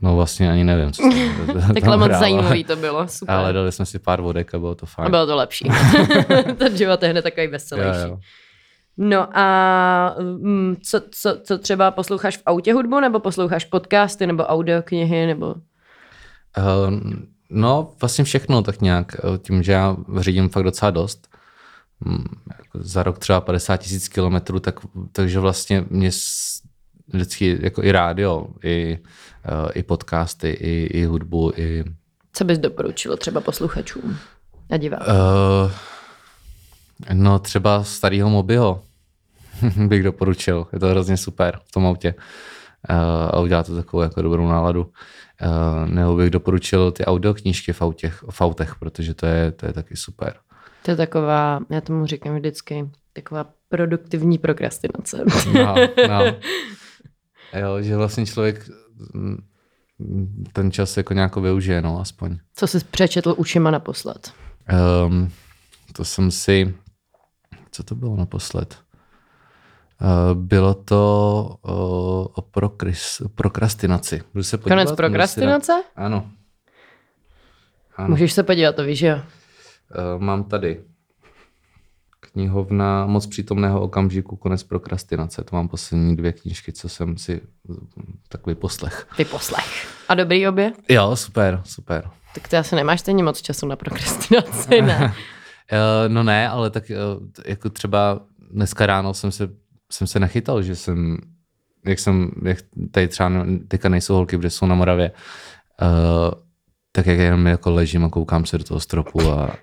No 0.00 0.16
vlastně 0.16 0.50
ani 0.50 0.64
nevím, 0.64 0.92
co 0.92 1.02
Takhle 1.74 1.96
moc 1.96 2.12
zajímavý 2.12 2.64
to 2.64 2.76
bylo, 2.76 3.08
super. 3.08 3.34
Ale 3.34 3.52
dali 3.52 3.72
jsme 3.72 3.86
si 3.86 3.98
pár 3.98 4.20
vodek 4.20 4.54
a 4.54 4.58
bylo 4.58 4.74
to 4.74 4.86
fajn. 4.86 5.06
A 5.06 5.10
bylo 5.10 5.26
to 5.26 5.36
lepší. 5.36 5.68
Ten 6.58 6.76
život 6.76 7.02
je 7.02 7.08
hned 7.08 7.22
takový 7.22 7.46
veselější. 7.46 8.00
Jo, 8.00 8.08
jo. 8.08 8.18
No 8.96 9.38
a 9.38 10.16
mm, 10.20 10.76
co, 10.82 11.00
co, 11.10 11.40
co 11.42 11.58
třeba 11.58 11.90
posloucháš 11.90 12.36
v 12.36 12.42
autě 12.46 12.72
hudbu, 12.72 13.00
nebo 13.00 13.20
posloucháš 13.20 13.64
podcasty, 13.64 14.26
nebo 14.26 14.44
audioknihy, 14.44 15.26
nebo... 15.26 15.46
Uh, 15.46 17.00
no, 17.50 17.92
vlastně 18.00 18.24
všechno 18.24 18.62
tak 18.62 18.80
nějak. 18.80 19.16
Eh, 19.18 19.38
tím, 19.38 19.62
že 19.62 19.72
já 19.72 19.96
řídím 20.18 20.48
fakt 20.48 20.64
docela 20.64 20.90
dost, 20.90 21.28
mm, 22.00 22.24
jako 22.58 22.78
za 22.82 23.02
rok 23.02 23.18
třeba 23.18 23.40
50 23.40 23.76
tisíc 23.76 24.08
kilometrů, 24.08 24.60
tak, 24.60 24.80
takže 25.12 25.40
vlastně 25.40 25.84
mě 25.90 26.10
vždycky 27.08 27.58
jako 27.62 27.82
i 27.82 27.92
rádio, 27.92 28.46
i, 28.64 28.98
i 29.74 29.82
podcasty, 29.82 30.50
i, 30.50 30.86
i 30.86 31.04
hudbu, 31.04 31.52
i... 31.56 31.84
Co 32.32 32.44
bys 32.44 32.58
doporučil 32.58 33.16
třeba 33.16 33.40
posluchačům 33.40 34.16
a 34.70 34.76
divákům? 34.76 35.14
Uh, 35.14 35.70
no 37.12 37.38
třeba 37.38 37.84
starýho 37.84 38.30
Mobiho 38.30 38.82
bych 39.86 40.02
doporučil. 40.02 40.66
Je 40.72 40.78
to 40.78 40.86
hrozně 40.86 41.16
super 41.16 41.58
v 41.64 41.72
tom 41.72 41.86
autě. 41.86 42.14
Uh, 42.90 42.96
a 43.30 43.40
udělá 43.40 43.62
to 43.62 43.76
takovou 43.76 44.02
jako 44.02 44.22
dobrou 44.22 44.48
náladu. 44.48 44.82
Uh, 44.82 45.88
nebo 45.88 46.16
bych 46.16 46.30
doporučil 46.30 46.92
ty 46.92 47.04
audioknížky 47.04 47.72
v 47.72 47.82
autech, 47.82 48.24
v 48.30 48.40
autech 48.40 48.74
protože 48.74 49.14
to 49.14 49.26
je, 49.26 49.52
to 49.52 49.66
je 49.66 49.72
taky 49.72 49.96
super. 49.96 50.34
To 50.82 50.90
je 50.90 50.96
taková, 50.96 51.60
já 51.70 51.80
tomu 51.80 52.06
říkám 52.06 52.36
vždycky, 52.36 52.90
taková 53.12 53.46
produktivní 53.68 54.38
prokrastinace. 54.38 55.24
No, 55.54 55.74
no. 56.08 56.24
Jo, 57.60 57.82
že 57.82 57.96
vlastně 57.96 58.26
člověk 58.26 58.68
ten 60.52 60.72
čas 60.72 60.96
jako 60.96 61.14
nějak 61.14 61.36
využije, 61.36 61.82
no, 61.82 62.00
aspoň. 62.00 62.38
Co 62.54 62.66
jsi 62.66 62.84
přečetl 62.84 63.34
ušima 63.36 63.70
naposled? 63.70 64.32
Um, 65.06 65.32
to 65.92 66.04
jsem 66.04 66.30
si, 66.30 66.74
co 67.70 67.82
to 67.82 67.94
bylo 67.94 68.16
naposled? 68.16 68.78
Uh, 70.02 70.42
bylo 70.42 70.74
to 70.74 71.56
uh, 71.62 71.72
o 72.34 72.42
prokris, 72.50 73.22
prokrastinaci. 73.34 74.22
Se 74.40 74.58
podívat? 74.58 74.76
Konec 74.76 74.96
prokrastinace? 74.96 75.72
Ano. 75.96 76.30
ano. 77.96 78.08
Můžeš 78.08 78.32
se 78.32 78.42
podívat, 78.42 78.76
to 78.76 78.84
víš, 78.84 79.00
jo? 79.00 79.14
Uh, 79.16 80.22
mám 80.22 80.44
tady 80.44 80.84
knihovna 82.36 83.06
Moc 83.06 83.26
přítomného 83.26 83.80
okamžiku, 83.80 84.36
konec 84.36 84.62
prokrastinace. 84.62 85.44
To 85.44 85.56
mám 85.56 85.68
poslední 85.68 86.16
dvě 86.16 86.32
knížky, 86.32 86.72
co 86.72 86.88
jsem 86.88 87.16
si 87.16 87.40
takový 88.28 88.56
poslech. 88.56 89.08
poslech. 89.30 89.88
A 90.08 90.14
dobrý 90.14 90.48
obě? 90.48 90.72
Jo, 90.88 91.16
super, 91.16 91.60
super. 91.64 92.10
Tak 92.34 92.48
ty 92.48 92.56
asi 92.56 92.76
nemáš 92.76 93.00
stejně 93.00 93.22
moc 93.22 93.42
času 93.42 93.66
na 93.66 93.76
prokrastinaci, 93.76 94.82
ne? 94.82 95.14
Eh, 95.72 96.08
no 96.08 96.22
ne, 96.22 96.48
ale 96.48 96.70
tak 96.70 96.90
eh, 96.90 96.96
jako 97.46 97.70
třeba 97.70 98.20
dneska 98.50 98.86
ráno 98.86 99.14
jsem 99.14 99.32
se, 99.32 99.48
jsem 99.90 100.06
se 100.06 100.20
nechytal, 100.20 100.62
že 100.62 100.76
jsem, 100.76 101.16
jak 101.86 101.98
jsem, 101.98 102.30
jak 102.44 102.58
tady 102.90 103.08
třeba 103.08 103.30
teďka 103.68 103.88
nejsou 103.88 104.14
holky, 104.14 104.36
protože 104.36 104.50
jsou 104.50 104.66
na 104.66 104.74
Moravě, 104.74 105.10
uh, 105.82 106.40
tak 106.92 107.06
jak 107.06 107.18
jenom 107.18 107.46
jako 107.46 107.70
ležím 107.70 108.04
a 108.04 108.08
koukám 108.08 108.46
se 108.46 108.58
do 108.58 108.64
toho 108.64 108.80
stropu 108.80 109.30
a, 109.30 109.56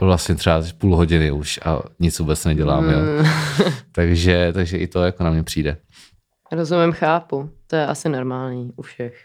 vlastně 0.00 0.34
třeba 0.34 0.62
půl 0.78 0.96
hodiny 0.96 1.30
už 1.30 1.60
a 1.64 1.78
nic 1.98 2.18
vůbec 2.18 2.44
nedělám. 2.44 2.90
Jo. 2.90 2.98
Mm. 2.98 3.26
takže, 3.92 4.52
takže 4.52 4.78
i 4.78 4.86
to 4.86 5.02
jako 5.02 5.24
na 5.24 5.30
mě 5.30 5.42
přijde. 5.42 5.76
Rozumím, 6.52 6.92
chápu. 6.92 7.50
To 7.66 7.76
je 7.76 7.86
asi 7.86 8.08
normální 8.08 8.70
u 8.76 8.82
všech. 8.82 9.24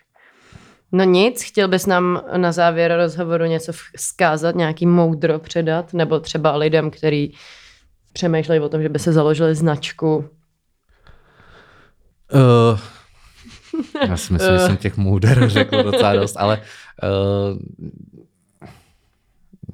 No 0.91 1.03
nic, 1.03 1.43
chtěl 1.43 1.67
bys 1.67 1.85
nám 1.85 2.21
na 2.37 2.51
závěr 2.51 2.95
rozhovoru 2.97 3.45
něco 3.45 3.71
zkázat, 3.95 4.55
nějaký 4.55 4.85
moudro 4.85 5.39
předat, 5.39 5.93
nebo 5.93 6.19
třeba 6.19 6.55
lidem, 6.55 6.91
kteří 6.91 7.35
přemýšlejí 8.13 8.61
o 8.61 8.69
tom, 8.69 8.81
že 8.81 8.89
by 8.89 8.99
se 8.99 9.13
založili 9.13 9.55
značku? 9.55 10.29
Uh, 12.33 12.79
já 14.07 14.17
si 14.17 14.33
myslím, 14.33 14.53
že 14.53 14.59
jsem 14.59 14.77
těch 14.77 14.97
můder 14.97 15.49
řekl 15.49 15.83
docela 15.83 16.15
dost, 16.15 16.37
ale 16.37 16.61
uh, 17.03 17.59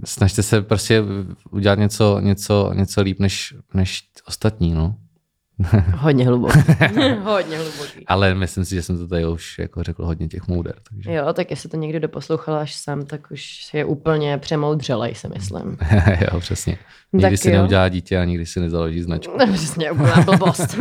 snažte 0.03 0.43
se 0.43 0.61
prostě 0.61 1.03
udělat 1.51 1.79
něco, 1.79 2.19
něco, 2.19 2.71
něco 2.73 3.01
líp 3.01 3.19
než, 3.19 3.55
než 3.73 4.07
ostatní, 4.27 4.71
no. 4.71 4.95
hodně 5.95 6.25
hluboký. 6.25 6.59
hodně 7.23 7.57
hluboký. 7.57 8.07
Ale 8.07 8.35
myslím 8.35 8.65
si, 8.65 8.75
že 8.75 8.81
jsem 8.81 8.97
to 8.97 9.07
tady 9.07 9.25
už 9.25 9.59
jako 9.59 9.83
řekl 9.83 10.05
hodně 10.05 10.27
těch 10.27 10.47
můder. 10.47 10.75
Takže... 10.89 11.13
Jo, 11.13 11.33
tak 11.33 11.49
jestli 11.49 11.69
to 11.69 11.77
někdo 11.77 11.99
doposlouchal 11.99 12.55
až 12.55 12.75
sem, 12.75 13.05
tak 13.05 13.31
už 13.31 13.73
je 13.73 13.85
úplně 13.85 14.37
přemoudřelej, 14.37 15.15
si 15.15 15.27
myslím. 15.27 15.77
jo, 16.31 16.39
přesně. 16.39 16.77
Nikdy 17.13 17.29
tak 17.29 17.37
si 17.37 17.49
jo. 17.49 17.57
neudělá 17.57 17.89
dítě 17.89 18.17
a 18.17 18.25
nikdy 18.25 18.45
si 18.45 18.59
nezaloží 18.59 19.01
značku. 19.01 19.37
No, 19.37 19.53
přesně, 19.53 19.91
úplná 19.91 20.21
blbost. 20.25 20.77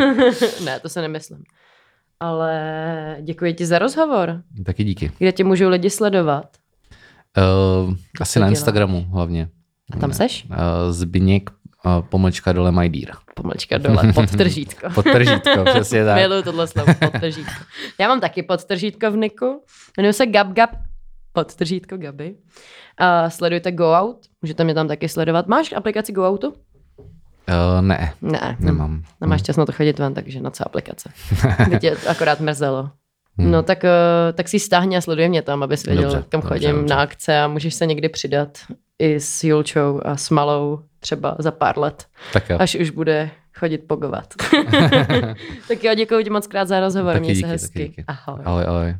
ne, 0.64 0.80
to 0.80 0.88
se 0.88 1.02
nemyslím. 1.02 1.42
Ale 2.20 3.16
děkuji 3.22 3.54
ti 3.54 3.66
za 3.66 3.78
rozhovor. 3.78 4.42
Taky 4.64 4.84
díky. 4.84 5.12
Kde 5.18 5.32
tě 5.32 5.44
můžou 5.44 5.68
lidi 5.68 5.90
sledovat? 5.90 6.56
Uh, 7.38 7.94
asi 8.20 8.40
na 8.40 8.48
Instagramu 8.48 9.06
hlavně. 9.12 9.48
A 9.92 9.98
tam 9.98 10.12
seš? 10.12 10.46
Uh, 10.50 10.56
Zbyněk 10.90 11.50
uh, 11.50 12.02
pomlčka 12.02 12.52
dole 12.52 12.72
my 12.72 12.88
dear. 12.88 13.16
Pomlčka 13.34 13.78
dole, 13.78 14.12
podtržítko. 14.12 14.90
podtržítko, 14.94 15.64
přesně 15.64 16.04
tak. 16.04 16.16
Miluji 16.16 16.42
tohle 16.42 16.66
slovo, 16.66 16.94
podtržítko. 16.94 17.64
Já 18.00 18.08
mám 18.08 18.20
taky 18.20 18.42
podtržítko 18.42 19.10
v 19.10 19.16
Niku. 19.16 19.62
Jmenuji 19.98 20.12
se 20.12 20.26
Gab 20.26 20.48
Gab, 20.48 20.70
podtržítko 21.32 21.96
Gaby. 21.96 22.34
Uh, 23.00 23.28
sledujte 23.28 23.72
Go 23.72 23.92
Out, 23.92 24.16
můžete 24.42 24.64
mě 24.64 24.74
tam 24.74 24.88
taky 24.88 25.08
sledovat. 25.08 25.46
Máš 25.46 25.72
aplikaci 25.72 26.12
Go 26.12 26.30
Outu? 26.30 26.48
Uh, 27.48 27.80
ne. 27.80 28.12
Ne. 28.22 28.56
Nemám. 28.60 29.02
Nemáš 29.20 29.42
čas 29.42 29.56
na 29.56 29.66
to 29.66 29.72
chodit 29.72 29.98
ven, 29.98 30.14
takže 30.14 30.40
na 30.40 30.50
co 30.50 30.66
aplikace. 30.66 31.10
By 31.68 31.78
tě 31.78 31.96
akorát 32.08 32.40
mrzelo. 32.40 32.90
Hmm. 33.38 33.50
No 33.50 33.62
tak, 33.62 33.84
eh, 33.84 34.32
tak 34.32 34.48
si 34.48 34.60
stáhni 34.60 34.96
a 34.96 35.00
sleduj 35.00 35.28
mě 35.28 35.42
tam, 35.42 35.62
abys 35.62 35.84
věděl, 35.84 36.02
dobře, 36.02 36.24
kam 36.28 36.40
chodím 36.40 36.68
dobře, 36.68 36.72
dobře. 36.80 36.94
na 36.94 37.00
akce 37.00 37.40
a 37.40 37.48
můžeš 37.48 37.74
se 37.74 37.86
někdy 37.86 38.08
přidat 38.08 38.58
i 38.98 39.20
s 39.20 39.44
Julčou 39.44 40.00
a 40.04 40.16
s 40.16 40.30
Malou 40.30 40.80
třeba 41.00 41.36
za 41.38 41.50
pár 41.50 41.78
let. 41.78 42.06
Tak 42.32 42.50
jo. 42.50 42.56
Až 42.60 42.74
už 42.74 42.90
bude 42.90 43.30
chodit 43.58 43.78
pogovat. 43.78 44.34
tak 45.68 45.84
jo, 45.84 45.94
děkuji 45.94 46.24
ti 46.24 46.30
moc 46.30 46.46
krát 46.46 46.68
za 46.68 46.80
rozhovor, 46.80 47.12
Taky 47.12 47.22
měj 47.24 47.34
se 47.34 47.38
díky, 47.38 47.48
hezky. 47.50 47.78
taky 47.78 47.88
díky. 47.88 48.04
Ahoj. 48.06 48.40
Ahoj, 48.44 48.64
ahoj. 48.66 48.94